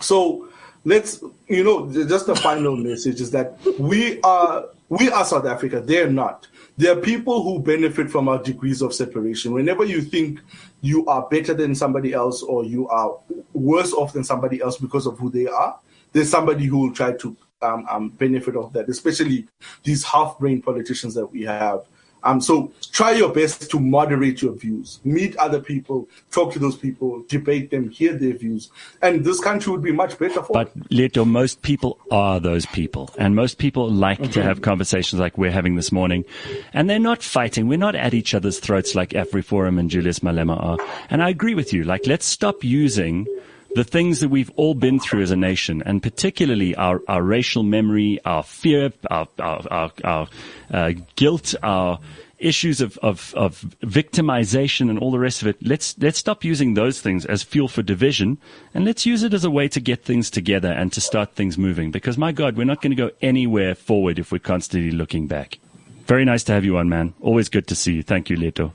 So 0.00 0.48
let's, 0.84 1.22
you 1.48 1.62
know, 1.62 1.92
just 1.92 2.28
a 2.28 2.34
final 2.34 2.76
message 2.88 3.20
is 3.20 3.30
that 3.32 3.58
we 3.78 4.20
are, 4.22 4.64
we 4.88 5.10
are 5.10 5.24
South 5.24 5.46
Africa. 5.46 5.80
They're 5.80 6.10
not. 6.10 6.48
There 6.76 6.96
are 6.96 7.00
people 7.00 7.42
who 7.42 7.58
benefit 7.60 8.10
from 8.10 8.28
our 8.28 8.42
degrees 8.42 8.80
of 8.80 8.94
separation. 8.94 9.52
Whenever 9.52 9.84
you 9.84 10.00
think 10.00 10.40
you 10.80 11.04
are 11.06 11.28
better 11.28 11.52
than 11.52 11.74
somebody 11.74 12.14
else 12.14 12.42
or 12.42 12.64
you 12.64 12.88
are 12.88 13.18
worse 13.52 13.92
off 13.92 14.14
than 14.14 14.24
somebody 14.24 14.62
else 14.62 14.78
because 14.78 15.06
of 15.06 15.18
who 15.18 15.30
they 15.30 15.46
are, 15.46 15.78
there's 16.12 16.30
somebody 16.30 16.64
who 16.64 16.78
will 16.78 16.94
try 16.94 17.12
to 17.12 17.36
um, 17.62 17.86
um, 17.90 18.08
benefit 18.10 18.56
of 18.56 18.72
that, 18.72 18.88
especially 18.88 19.46
these 19.84 20.04
half-brain 20.04 20.62
politicians 20.62 21.14
that 21.14 21.26
we 21.26 21.42
have. 21.42 21.84
Um, 22.22 22.38
so 22.38 22.70
try 22.92 23.12
your 23.12 23.32
best 23.32 23.70
to 23.70 23.80
moderate 23.80 24.42
your 24.42 24.52
views, 24.52 25.00
meet 25.04 25.34
other 25.36 25.58
people, 25.58 26.06
talk 26.30 26.52
to 26.52 26.58
those 26.58 26.76
people, 26.76 27.24
debate 27.28 27.70
them, 27.70 27.88
hear 27.88 28.12
their 28.12 28.34
views, 28.34 28.70
and 29.00 29.24
this 29.24 29.40
country 29.40 29.72
would 29.72 29.82
be 29.82 29.92
much 29.92 30.18
better 30.18 30.42
for. 30.42 30.52
But 30.52 30.70
Leeto, 30.90 31.24
most 31.24 31.62
people 31.62 31.98
are 32.10 32.38
those 32.38 32.66
people, 32.66 33.08
and 33.16 33.34
most 33.34 33.56
people 33.56 33.90
like 33.90 34.32
to 34.32 34.42
have 34.42 34.60
conversations 34.60 35.18
like 35.18 35.38
we're 35.38 35.50
having 35.50 35.76
this 35.76 35.92
morning, 35.92 36.26
and 36.74 36.90
they're 36.90 36.98
not 36.98 37.22
fighting. 37.22 37.68
We're 37.68 37.78
not 37.78 37.94
at 37.94 38.12
each 38.12 38.34
other's 38.34 38.58
throats 38.58 38.94
like 38.94 39.10
AfriForum 39.10 39.78
and 39.78 39.88
Julius 39.88 40.18
Malema 40.18 40.62
are. 40.62 40.76
And 41.08 41.22
I 41.22 41.30
agree 41.30 41.54
with 41.54 41.72
you. 41.72 41.84
Like, 41.84 42.06
let's 42.06 42.26
stop 42.26 42.62
using 42.62 43.26
the 43.74 43.84
things 43.84 44.20
that 44.20 44.28
we've 44.28 44.50
all 44.56 44.74
been 44.74 44.98
through 44.98 45.22
as 45.22 45.30
a 45.30 45.36
nation, 45.36 45.82
and 45.86 46.02
particularly 46.02 46.74
our, 46.74 47.00
our 47.08 47.22
racial 47.22 47.62
memory, 47.62 48.20
our 48.24 48.42
fear, 48.42 48.92
our, 49.10 49.28
our, 49.38 49.62
our, 49.70 49.92
our 50.04 50.28
uh, 50.72 50.92
guilt, 51.16 51.54
our 51.62 52.00
issues 52.40 52.80
of, 52.80 52.98
of, 52.98 53.34
of 53.36 53.60
victimization 53.82 54.88
and 54.88 54.98
all 54.98 55.10
the 55.10 55.18
rest 55.18 55.42
of 55.42 55.48
it. 55.48 55.56
Let's, 55.60 55.96
let's 55.98 56.18
stop 56.18 56.42
using 56.42 56.74
those 56.74 57.00
things 57.00 57.26
as 57.26 57.42
fuel 57.42 57.68
for 57.68 57.82
division 57.82 58.38
and 58.74 58.84
let's 58.84 59.06
use 59.06 59.22
it 59.22 59.34
as 59.34 59.44
a 59.44 59.50
way 59.50 59.68
to 59.68 59.80
get 59.80 60.04
things 60.04 60.30
together 60.30 60.72
and 60.72 60.92
to 60.94 61.00
start 61.00 61.34
things 61.34 61.58
moving. 61.58 61.90
Because 61.90 62.16
my 62.16 62.32
God, 62.32 62.56
we're 62.56 62.64
not 62.64 62.80
going 62.80 62.92
to 62.92 62.96
go 62.96 63.10
anywhere 63.20 63.74
forward 63.74 64.18
if 64.18 64.32
we're 64.32 64.38
constantly 64.38 64.90
looking 64.90 65.26
back. 65.26 65.58
Very 66.06 66.24
nice 66.24 66.42
to 66.44 66.52
have 66.52 66.64
you 66.64 66.78
on, 66.78 66.88
man. 66.88 67.14
Always 67.20 67.48
good 67.48 67.66
to 67.68 67.74
see 67.74 67.92
you. 67.92 68.02
Thank 68.02 68.30
you, 68.30 68.36
Leeto. 68.36 68.72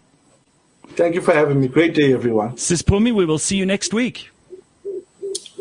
Thank 0.89 1.15
you 1.15 1.21
for 1.21 1.33
having 1.33 1.59
me. 1.59 1.67
Great 1.67 1.93
day, 1.93 2.13
everyone. 2.13 2.57
Sis 2.57 2.81
Pumi, 2.81 3.13
we 3.13 3.25
will 3.25 3.39
see 3.39 3.57
you 3.57 3.65
next 3.65 3.93
week. 3.93 4.29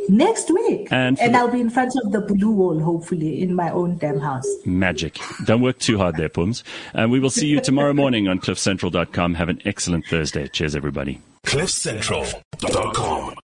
Next 0.09 0.51
week. 0.51 0.89
And 0.91 1.19
And, 1.21 1.35
the- 1.35 1.39
I'll 1.39 1.51
be 1.51 1.61
in 1.61 1.71
front 1.71 1.93
of 2.05 2.13
the 2.13 2.21
blue 2.21 2.51
wall, 2.51 2.79
hopefully, 2.81 3.41
in 3.43 3.55
my 3.55 3.71
own 3.71 3.97
damn 3.99 4.21
house. 4.21 4.47
Magic. 4.67 5.19
Don't 5.45 5.63
work 5.63 5.79
too 5.79 5.99
hard 5.99 6.17
there, 6.17 6.29
Pums. 6.29 6.63
And 6.93 7.11
we 7.11 7.21
will 7.21 7.31
see 7.31 7.47
you 7.47 7.61
tomorrow 7.61 7.93
morning 8.03 8.29
on 8.29 8.39
cliffcentral.com. 8.41 9.35
Have 9.35 9.49
an 9.49 9.61
excellent 9.65 10.07
Thursday. 10.07 10.49
Cheers, 10.49 10.75
everybody. 10.77 11.21
CliffCentral.com. 11.47 13.35